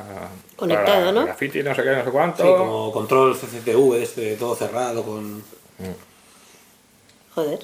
[0.57, 1.25] Conectado, para ¿no?
[1.27, 2.43] graffiti, no sé qué, no sé cuánto.
[2.43, 5.43] Sí, como control CCTV, este, todo cerrado con...
[7.35, 7.59] Joder.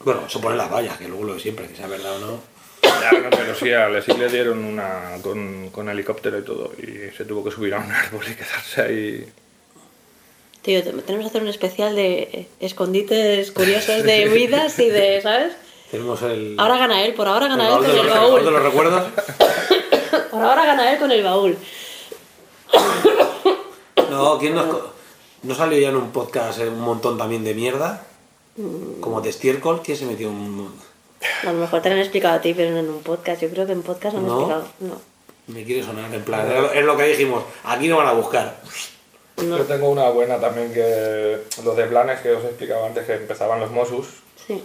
[0.00, 2.40] Bueno, eso pone las vallas, que luego lo de siempre, que sea verdad o no.
[3.00, 7.14] Ya, no, pero sí, a Leslie le dieron una con, con helicóptero y todo y
[7.16, 9.28] se tuvo que subir a un árbol y quedarse ahí.
[10.62, 15.52] Tío, te- tenemos que hacer un especial de escondites curiosos de vidas y de, ¿sabes?
[15.90, 16.54] Tenemos el...
[16.58, 18.62] Ahora gana él, por ahora gana él con el baúl de los baúl.
[18.64, 19.08] recuerdos.
[20.30, 21.56] Por ahora gana él con el baúl.
[24.10, 24.66] No, ¿quién nos...
[25.42, 28.04] ¿No salió ya en un podcast eh, un montón también de mierda?
[29.00, 30.74] Como de estiércol, ¿quién se metió en un...
[31.46, 33.42] A lo mejor te lo han explicado a ti, pero no en un podcast.
[33.42, 34.34] Yo creo que en podcast no han ¿No?
[34.40, 34.68] explicado.
[34.80, 35.00] No.
[35.48, 38.56] Me quiere sonar, en plan, es lo- que dijimos, aquí no van a buscar.
[39.38, 39.56] No.
[39.56, 43.14] Yo tengo una buena también que los de planes que os he explicado antes que
[43.14, 44.06] empezaban los Mossus.
[44.46, 44.62] Sí.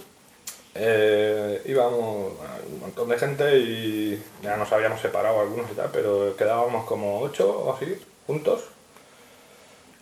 [0.76, 5.90] Eh, íbamos bueno, un montón de gente y ya nos habíamos separado algunos y tal,
[5.94, 8.62] pero quedábamos como ocho o así, juntos.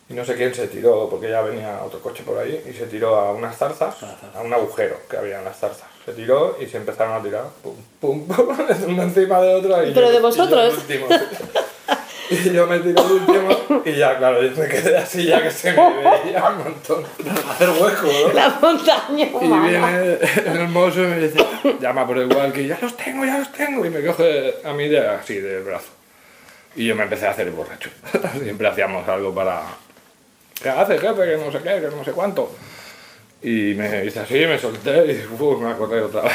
[0.08, 2.86] Y no sé quién se tiró, porque ya venía otro coche por ahí, y se
[2.86, 3.96] tiró a unas zarzas,
[4.34, 5.86] a un agujero que había en las zarzas.
[6.04, 8.56] Se tiró y se empezaron a tirar, pum, pum, pum,
[8.88, 9.86] uno encima de otro.
[9.86, 10.72] Y ¿Pero yo- de y yo vosotros?
[10.74, 11.06] el último.
[12.30, 15.50] Y yo me tiré el último y ya, claro, yo me quedé así ya que
[15.50, 17.04] se me veía un montón.
[17.50, 18.32] Hacer hueco, ¿no?
[18.32, 21.44] La montaña Y viene el mozo y me dice,
[21.78, 23.84] llama por igual que ya los tengo, ya los tengo.
[23.84, 25.88] Y me coge a mí de, así del brazo.
[26.74, 27.90] Y yo me empecé a hacer borracho.
[28.42, 29.64] Siempre hacíamos algo para...
[30.62, 31.22] ¿Qué haces, jefe?
[31.26, 32.50] Que no sé qué, que no sé cuánto.
[33.42, 36.32] Y me dice así, me solté y uf, me acordé otra vez.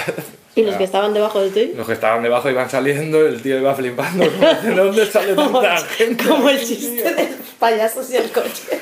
[0.56, 1.74] ¿Y los que estaban debajo de ti?
[1.74, 4.26] Los que estaban debajo iban saliendo, el tío iba flipando.
[4.30, 6.26] ¿De dónde sale tanta gente?
[6.26, 8.82] como el chiste de los payasos y el coche.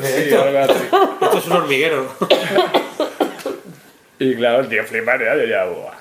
[0.00, 0.72] Sí, algo así.
[1.22, 2.06] Esto es un hormiguero.
[4.18, 5.98] Y claro, el tío fliparía, yo ya, buah.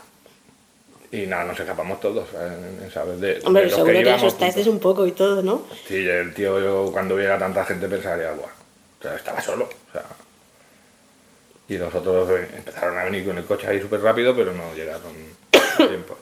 [1.12, 2.94] Y nada, nos escapamos todos, ¿sabes?
[2.94, 3.20] ¿sabes?
[3.20, 4.74] De, Hombre, de los seguro que, asustasteis juntos.
[4.74, 5.64] un poco y todo, ¿no?
[5.88, 9.92] Sí, el tío yo, cuando viera tanta gente pensaría, buah, o sea, estaba solo, o
[9.92, 10.04] sea.
[11.70, 14.74] Y los otros eh, empezaron a venir con el coche ahí súper rápido, pero no
[14.74, 15.02] llegaron
[15.52, 16.18] a tiempo.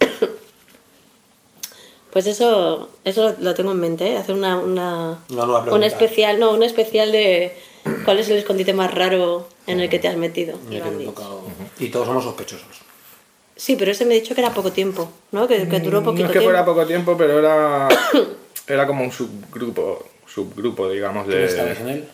[2.12, 4.18] Pues eso, eso lo tengo en mente, ¿eh?
[4.18, 5.86] hacer una, una, un pregunta.
[5.86, 7.54] especial, no, un especial de
[8.06, 10.58] cuál es el escondite más raro en el que te has metido.
[11.78, 12.68] Y todos somos sospechosos.
[13.58, 15.46] Sí, pero ese me ha dicho que era poco tiempo, ¿no?
[15.48, 16.52] Que, que duró No poquito es que tiempo.
[16.52, 17.88] fuera poco tiempo, pero era,
[18.68, 21.46] era como un subgrupo, subgrupo, digamos, ¿Quién de...
[21.46, 22.10] estabais en él?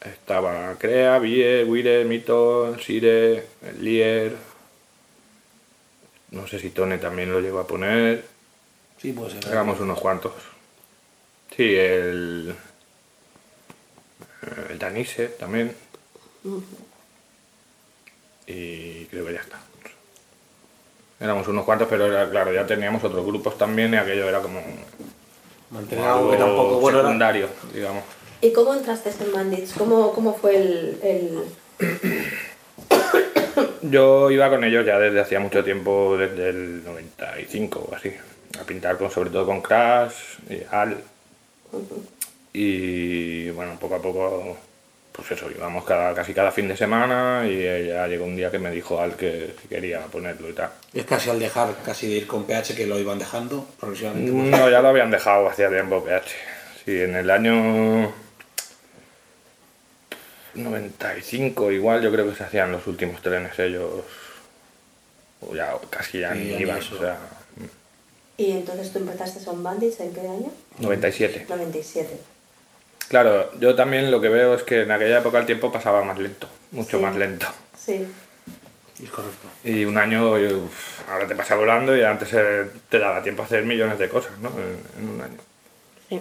[0.00, 3.46] Estaba Crea, Vie, Wire, Mito, Sire,
[3.80, 4.34] Lier.
[6.30, 8.24] No sé si Tone también lo llegó a poner.
[8.98, 9.52] Sí, puede ser.
[9.52, 10.32] Éramos unos cuantos.
[11.54, 12.54] Sí, el.
[14.70, 15.76] El Danise también.
[18.46, 19.60] Y creo que ya está.
[21.20, 24.62] Éramos unos cuantos, pero era, claro, ya teníamos otros grupos también y aquello era como
[25.70, 27.08] Mantener algo que tampoco bueno era.
[27.08, 28.04] secundario, digamos.
[28.42, 29.72] ¿Y cómo entraste en Bandits?
[29.76, 31.44] ¿Cómo, cómo fue el, el-
[33.82, 38.12] Yo iba con ellos ya desde hacía mucho tiempo, desde el 95 o así,
[38.60, 40.12] a pintar con, sobre todo con Crash
[40.48, 40.96] y Al.
[42.52, 44.56] Y bueno, poco a poco,
[45.12, 48.58] pues eso, íbamos cada, casi cada fin de semana y ya llegó un día que
[48.58, 50.70] me dijo Al que quería ponerlo y tal.
[50.94, 54.32] Es casi al dejar casi de ir con PH que lo iban dejando progresivamente.
[54.32, 56.30] pues, No, ya lo habían dejado hacía tiempo PH.
[56.84, 58.12] Sí, en el año
[60.54, 64.04] 95 igual yo creo que se hacían los últimos trenes ellos.
[65.40, 67.18] O ya casi ya Sí, ni iban, o sea,
[68.36, 70.50] ¿Y entonces tú empezaste con Bandits en qué año?
[70.78, 71.44] 97.
[71.48, 72.08] 97.
[73.08, 76.18] Claro, yo también lo que veo es que en aquella época el tiempo pasaba más
[76.18, 77.02] lento, mucho Sí.
[77.02, 77.46] más lento.
[77.78, 78.06] Sí.
[79.02, 79.46] Es correcto.
[79.64, 83.46] Y un año, uf, ahora te pasa volando y antes eh, te daba tiempo a
[83.46, 84.50] hacer millones de cosas, ¿no?
[84.50, 85.38] En, en un año.
[86.08, 86.20] Sí.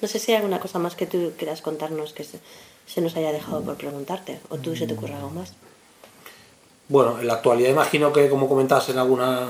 [0.00, 2.38] No sé si hay alguna cosa más que tú quieras contarnos que se,
[2.86, 5.52] se nos haya dejado por preguntarte, o tú se te ocurre algo más.
[6.88, 9.48] Bueno, en la actualidad imagino que como comentabas en alguna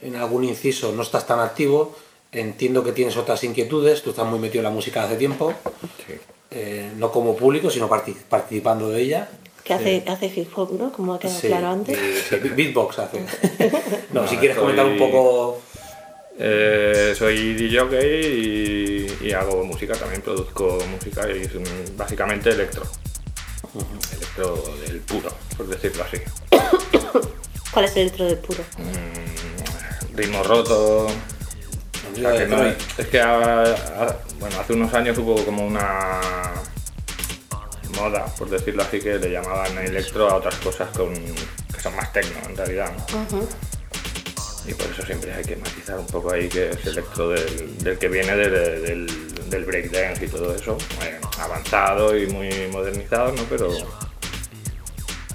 [0.00, 1.94] en algún inciso no estás tan activo.
[2.30, 4.02] Entiendo que tienes otras inquietudes.
[4.02, 5.52] Tú estás muy metido en la música hace tiempo,
[6.06, 6.12] Sí.
[6.50, 9.28] eh, no como público, sino parti- participando de ella.
[9.64, 10.92] Que hace, hace hip hop, ¿no?
[10.92, 11.98] Como ha quedado Sí, claro antes.
[12.54, 13.22] beatbox hace.
[14.12, 15.58] no, si quieres comentar un poco.
[16.40, 17.82] Eh, soy DJ
[18.28, 22.84] y, y hago música, también produzco música y es un- básicamente electro.
[24.16, 26.18] Electro del puro, por decirlo así.
[27.72, 28.64] ¿Cuál es el electro de puro?
[30.14, 31.06] Ritmo roto.
[31.06, 31.10] o
[32.14, 32.78] sea, que no- Detroit.
[32.98, 33.18] es que
[34.38, 36.20] bueno, hace unos años hubo como una
[37.96, 42.12] moda, por decirlo así, que le llamaban electro a otras cosas con, que son más
[42.12, 42.92] tecno en realidad.
[43.12, 43.40] ¿no?
[44.68, 47.98] Y por eso siempre hay que matizar un poco ahí que es electro del, del
[47.98, 50.76] que viene de- del, del breakdance y todo eso.
[50.96, 53.42] Bueno, avanzado y muy modernizado, ¿no?
[53.44, 53.70] Pero,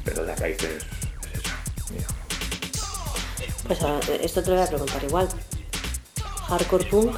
[0.05, 1.55] pero la raíz es, es esa.
[1.89, 3.63] digamos.
[3.65, 5.29] Pues ahora, esto te lo voy a preguntar igual.
[6.47, 7.15] Hardcore punk,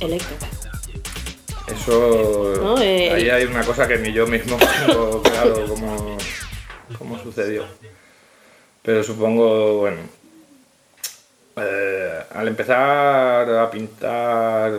[0.00, 0.36] electro.
[1.68, 2.54] Eso.
[2.60, 6.18] No, eh, ahí hay una cosa que ni yo mismo tengo claro cómo,
[6.98, 7.64] cómo sucedió.
[8.82, 9.98] Pero supongo, bueno.
[11.56, 14.72] Eh, al empezar a pintar,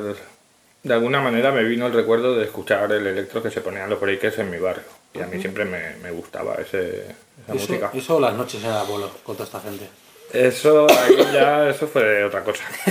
[0.83, 3.99] de alguna manera me vino el recuerdo de escuchar el electro que se ponían los
[3.99, 4.83] breakers en mi barrio.
[5.13, 7.91] Y a mí siempre me, me gustaba ese, esa Eso, música.
[7.93, 9.87] eso las noches en el abuelo con toda esta gente.
[10.31, 12.63] Eso, ahí ya, eso fue otra cosa.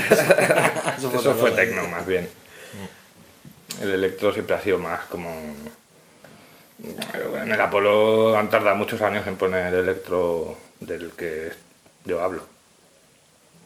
[0.96, 2.28] Eso fue eso fue tecno más bien.
[3.80, 5.30] El electro siempre ha sido más como...
[7.42, 11.50] En el Apolo han tardado muchos años en poner electro del que
[12.04, 12.42] yo hablo.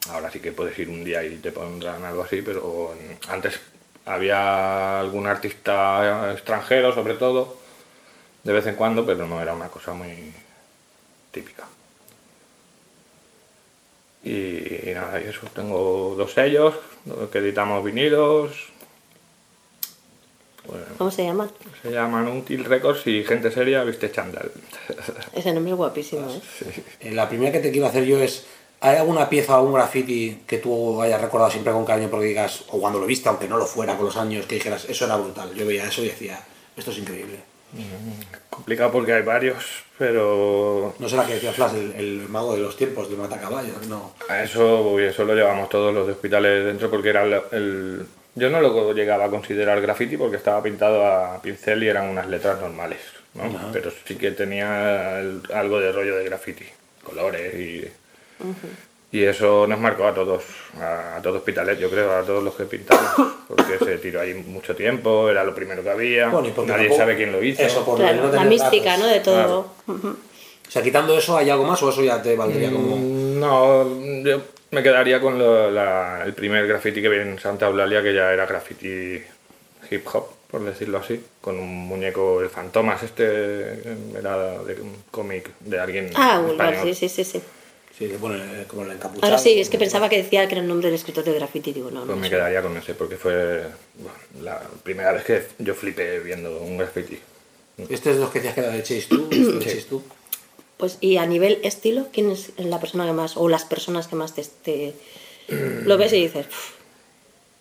[0.09, 2.93] Ahora sí que puedes ir un día y te pondrán algo así, pero
[3.27, 3.59] antes
[4.05, 7.57] Había algún artista extranjero, sobre todo,
[8.43, 10.31] de vez en cuando, pero no era una cosa muy
[11.31, 11.65] típica.
[14.23, 15.41] Y, nada, y eso.
[15.53, 16.73] Tengo dos sellos
[17.31, 18.51] que editamos vinilos.
[20.65, 21.49] Bueno, ¿Cómo se llama?
[21.81, 24.51] se llaman Until Records y Gente Seria Viste Chandal.
[25.33, 26.41] Ese nombre es guapísimo, ¿eh?
[27.01, 28.45] Eh, La primera que te quiero hacer yo es,
[28.81, 32.63] ¿hay alguna pieza o un graffiti que tú hayas recordado siempre con cariño porque digas,
[32.69, 35.15] o cuando lo viste, aunque no lo fuera con los años, que dijeras, eso era
[35.17, 35.53] brutal?
[35.55, 36.39] Yo veía eso y decía,
[36.75, 37.39] esto es increíble.
[38.49, 42.77] Complicado porque hay varios, pero No será que decía Flash, el, el mago de los
[42.77, 44.13] tiempos, de Matacaballos, no.
[44.29, 48.05] a eso, uy, eso lo llevamos todos los de hospitales dentro porque era el, el-
[48.35, 52.27] Yo no lo llegaba a considerar graffiti porque estaba pintado a pincel y eran unas
[52.27, 52.99] letras normales,
[53.33, 53.43] ¿no?
[53.73, 55.17] Pero sí que tenía
[55.53, 56.65] algo de rollo de graffiti,
[57.03, 57.87] colores y...
[59.11, 60.43] Y eso nos marcó a todos,
[60.81, 63.09] a, a todos hospitales, yo creo, a todos los que pintamos,
[63.47, 66.97] porque se tiró ahí mucho tiempo, era lo primero que había, Bueno, y nadie tampoco-
[66.97, 67.61] sabe quién lo hizo.
[67.61, 69.05] Eso, por Claro, no la mística, datos.
[69.05, 69.07] ¿no?
[69.11, 69.35] De todo.
[69.85, 70.17] Claro.
[70.67, 72.97] O sea, quitando eso, ¿hay algo más o eso ya te valdría como...?
[72.97, 74.41] Mm, No, yo
[74.71, 78.33] me quedaría con lo- la- el primer graffiti que vi en Santa Eulalia, que ya
[78.33, 79.21] era graffiti
[79.89, 83.79] hip hop, por decirlo así, con un muñeco, el Fantomas, este
[84.19, 86.81] era de un cómic de alguien Ah, español.
[86.83, 87.41] sí, sí, sí, sí.
[87.97, 89.25] Sí, que pone eh, como el encapuchado.
[89.25, 91.73] Ahora sí, es que pensaba que decía que era el nombre del escritor de graffiti.
[91.73, 92.21] Digo, no, Pues no.
[92.21, 93.63] me quedaría con ese, porque fue
[93.95, 97.17] bueno, la primera vez que yo flipé viendo un graffiti.
[97.89, 100.01] Este es de los que decías que era de Chase 2, este de Chase 2.
[100.77, 104.15] Pues, y a nivel estilo, ¿quién es la persona que más, o las personas que
[104.15, 104.93] más te, te-
[105.47, 106.77] lo ves y dices, "Pff,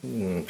[0.02, 0.40] Mm,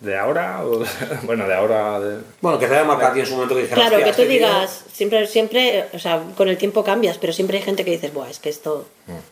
[0.00, 0.64] ¿De ahora?
[0.64, 0.86] O de-
[1.24, 2.00] bueno, de ahora...
[2.00, 4.22] de- Bueno, que te haya marcado en su momento que dijeras, claro, "Hostia, que tú
[4.22, 4.46] este tío".
[4.48, 8.12] digas, siempre, siempre, o sea, con el tiempo cambias, pero siempre hay gente que dices,
[8.12, 8.86] Buah, es que esto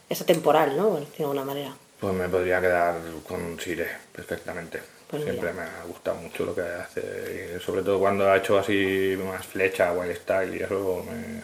[0.08, 0.96] es atemporal, ¿no?
[1.00, 1.74] De alguna manera.
[2.00, 2.96] Pues me podría quedar
[3.28, 4.80] con Sire perfectamente.
[5.08, 5.64] Pues Siempre mira.
[5.64, 7.54] me ha gustado mucho lo que hace.
[7.58, 11.42] Y sobre todo cuando ha hecho así más flecha, wild style y eso me...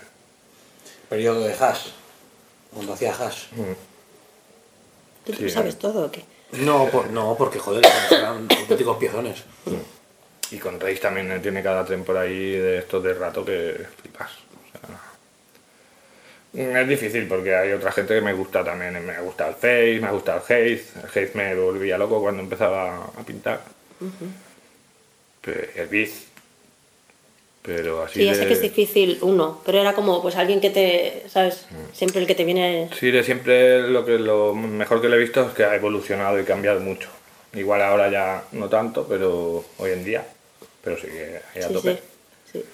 [1.08, 1.88] Periodo de hash.
[2.72, 3.44] Cuando hacía hash.
[5.24, 5.78] ¿Tú Sí, sabes eh.
[5.80, 6.24] todo o qué?
[6.52, 9.44] No, por- no, porque joder, eran auténticos piezones.
[10.50, 14.30] Y con Reis también tiene cada tren por ahí de estos de rato que flipas.
[14.32, 14.38] O
[16.56, 19.04] sea, es difícil porque hay otra gente que me gusta también.
[19.04, 20.84] Me ha gustado el Face, me ha gustado el Haze.
[21.00, 23.60] El Haze me volvía loco cuando empezaba a pintar.
[25.44, 26.27] El Biz.
[27.62, 28.38] Pero así Sí, ya de...
[28.38, 31.66] sé que es difícil uno, pero era como, pues alguien que te, ¿sabes?
[31.92, 32.88] Siempre el que te viene...
[32.98, 36.40] Sí, de siempre lo que lo mejor que le he visto es que ha evolucionado
[36.40, 37.08] y cambiado mucho.
[37.54, 40.26] Igual ahora ya no tanto, pero hoy en día.
[40.82, 41.94] Pero sí que ahí a Sí, tope.
[41.94, 42.00] sí,
[42.52, 42.64] sí.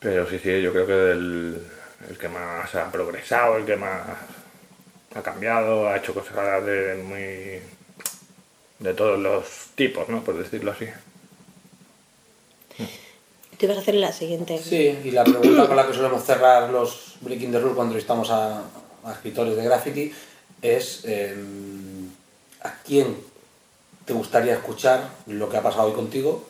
[0.00, 1.62] Pero sí, sí, yo creo que el,
[2.10, 4.00] el que más ha progresado, el que más
[5.14, 7.60] ha cambiado, ha hecho cosas de muy.
[8.78, 9.44] de todos los
[9.74, 10.22] tipos, ¿no?
[10.24, 10.86] Por decirlo así.
[13.58, 14.58] Tú ibas a hacer la siguiente.
[14.58, 18.30] Sí, y la pregunta con la que solemos cerrar los Breaking the Rules cuando entrevistamos
[18.30, 18.62] a,
[19.04, 20.12] a escritores de graffiti
[20.62, 21.34] es eh,
[22.62, 23.16] ¿a quién
[24.04, 26.48] te gustaría escuchar lo que ha pasado hoy contigo?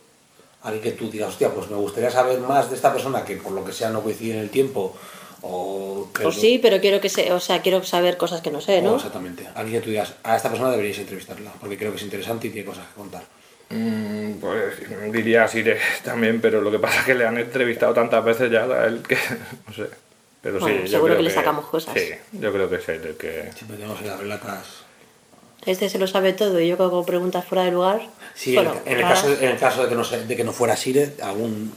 [0.63, 3.53] Alguien que tú digas, hostia, pues me gustaría saber más de esta persona que por
[3.53, 4.97] lo que sea no coincide en el tiempo
[5.43, 6.09] o...
[6.25, 8.83] O sí, pero quiero que se, o sea, quiero saber cosas que no sé, o
[8.83, 8.97] ¿no?
[8.97, 9.47] exactamente.
[9.55, 12.51] Alguien que tú digas, a esta persona deberíais entrevistarla, porque creo que es interesante y
[12.51, 13.23] tiene cosas que contar.
[13.71, 14.75] Mm, pues
[15.13, 18.51] diría así de- también, pero lo que pasa es que le han entrevistado tantas veces
[18.51, 19.17] ya a él que.
[19.67, 19.87] no sé.
[20.43, 21.95] Pero Bueno, sí, yo seguro creo que le sacamos cosas.
[21.95, 23.51] Sí, yo creo que es él el que.
[23.55, 24.85] Siempre tenemos las relatas...
[25.65, 28.01] Este se lo sabe todo y yo que hago preguntas fuera de lugar.
[28.35, 30.45] Sí, bueno, en, en el caso, en el caso de que no, se- de que
[30.45, 31.73] no fuera Sire, algún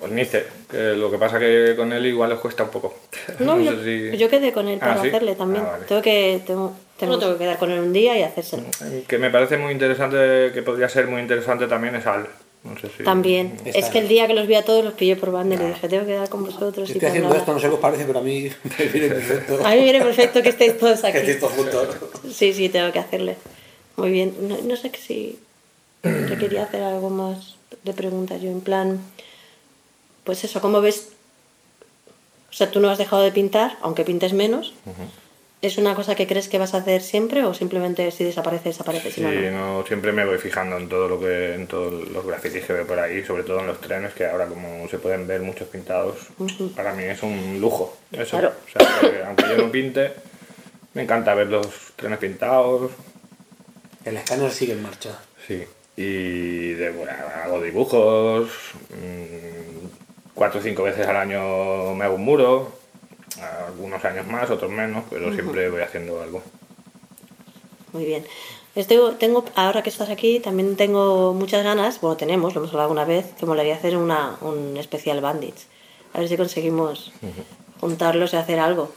[0.00, 2.98] Pues Nice, que lo que pasa que con él igual les cuesta un poco.
[3.38, 5.08] No, yo, sé si- yo quedé con él Ah, para ¿sí?
[5.08, 5.64] hacerle también.
[5.64, 5.84] Ah, vale.
[5.84, 8.64] Tengo que tengo, tengo, tengo que quedar con él un día y hacérselo.
[9.08, 12.26] Que me parece muy interesante, que podría ser muy interesante también es Al.
[12.62, 13.02] No sé si.
[13.04, 13.56] También.
[13.64, 15.58] Está Es que el día que los vi a todos los pillé por banda y
[15.58, 16.88] le dije, tengo que quedar con vosotros.
[16.88, 18.48] y Estoy tal, haciendo esto, no sé qué os parece, pero a mí
[18.78, 19.54] me viene perfecto.
[19.66, 21.18] A mí me viene perfecto que estéis todos que aquí.
[21.18, 21.88] estéis todos juntos.
[22.32, 23.36] Sí, sí, tengo que hacerle.
[23.96, 24.34] Muy bien.
[24.48, 25.38] No, no sé que si
[26.02, 28.40] te quería hacer algo más de preguntas.
[28.40, 28.98] Yo en plan,
[30.24, 31.10] pues eso, ¿cómo ves?
[32.50, 34.72] O sea, tú no has dejado de pintar, aunque pintes menos.
[35.64, 39.10] ¿Es una cosa que crees que vas a hacer siempre o simplemente si desaparece, desaparece?
[39.10, 39.78] Si Sí, no, no?
[39.78, 42.86] no, siempre me voy fijando en todo lo que, en todos los grafitis que veo
[42.86, 46.16] por ahí, sobre todo en los trenes, que ahora como se pueden ver muchos pintados,
[46.76, 47.96] para mí es un lujo.
[48.12, 48.38] Eso.
[48.38, 48.52] Claro.
[48.66, 50.12] O sea, que aunque yo no pinte,
[50.92, 51.66] me encanta ver los
[51.96, 52.90] trenes pintados.
[54.04, 55.18] El escáner sigue en marcha.
[55.46, 55.64] Sí.
[55.96, 57.12] Y de, bueno,
[57.42, 58.50] hago dibujos,
[58.90, 59.86] mm,
[60.34, 62.83] cuatro o cinco veces al año me hago un muro,
[63.66, 66.42] algunos años más, otros menos, pero siempre voy haciendo algo.
[67.92, 68.24] Muy bien.
[68.74, 72.90] Este, tengo, ahora que estás aquí, también tengo muchas ganas, bueno, tenemos, lo hemos hablado
[72.90, 75.66] una vez, que molaría hacer una, un especial Bandits.
[76.12, 77.12] A ver si conseguimos
[77.80, 78.90] juntarlos y hacer algo.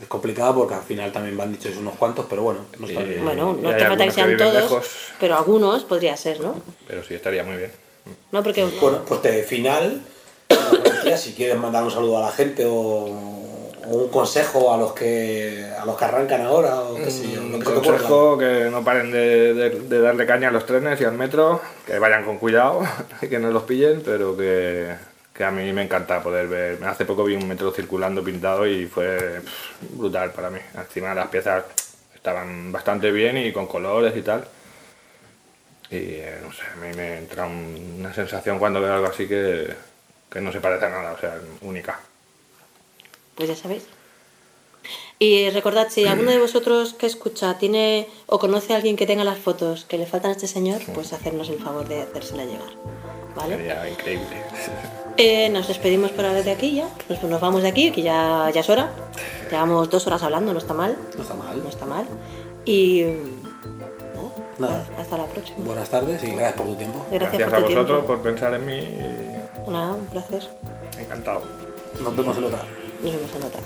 [0.00, 3.24] Es complicado porque al final también van dichos unos cuantos, pero bueno, no está bien.
[3.24, 4.86] Bueno, no hay te falta que sean todos, lejos.
[5.18, 6.54] pero algunos podría ser, ¿no?
[6.86, 7.72] Pero sí, estaría muy bien.
[8.32, 10.02] No, porque Bueno, pues de final,
[11.16, 13.35] si quieres mandar un saludo a la gente o
[13.86, 17.56] un consejo a los que a los que arrancan ahora o qué sé yo, lo
[17.56, 21.12] Un consejo que no paren de, de- de darle caña a los trenes y al
[21.14, 22.80] metro, que vayan con cuidado
[23.22, 24.94] y que no los pillen, pero que,
[25.32, 26.84] que a mí me encanta poder ver.
[26.84, 30.58] Hace poco vi un metro circulando pintado y fue pff, brutal para mí.
[30.74, 31.64] Encima las piezas
[32.14, 34.44] estaban bastante bien y con colores y tal.
[35.90, 39.28] Y eh, no sé, a mí me entra un- una sensación cuando veo algo así
[39.28, 39.72] que,
[40.30, 42.00] que no se parece a nada, o sea, única.
[43.36, 43.84] Pues ya sabéis.
[45.18, 49.24] Y recordad, si alguno de vosotros que escucha tiene o conoce a alguien que tenga
[49.24, 52.68] las fotos que le faltan a este señor, pues hacernos el favor de hacérsela llegar.
[53.34, 53.56] ¿Vale?
[53.56, 54.26] Sería increíble.
[55.16, 56.88] Eh, nos despedimos por ahora de aquí ya.
[57.08, 58.92] Nos, nos vamos de aquí, que ya, ya es hora.
[59.50, 60.96] Llevamos dos horas hablando, no está mal.
[61.16, 61.62] No está mal.
[61.62, 62.06] No está mal.
[62.66, 63.04] Y.
[64.14, 64.86] nada, Nada.
[64.98, 65.58] Hasta la próxima.
[65.64, 67.06] Buenas tardes y gracias por tu tiempo.
[67.10, 68.06] Gracias, Gracias por a tu vosotros tiempo.
[68.06, 70.48] por pensar en mí y Nada, un placer.
[70.98, 71.42] encantado.
[72.02, 72.58] Nos vemos en otra.
[73.02, 73.60] Nos vemos en otra.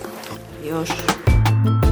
[0.59, 1.90] Adiós.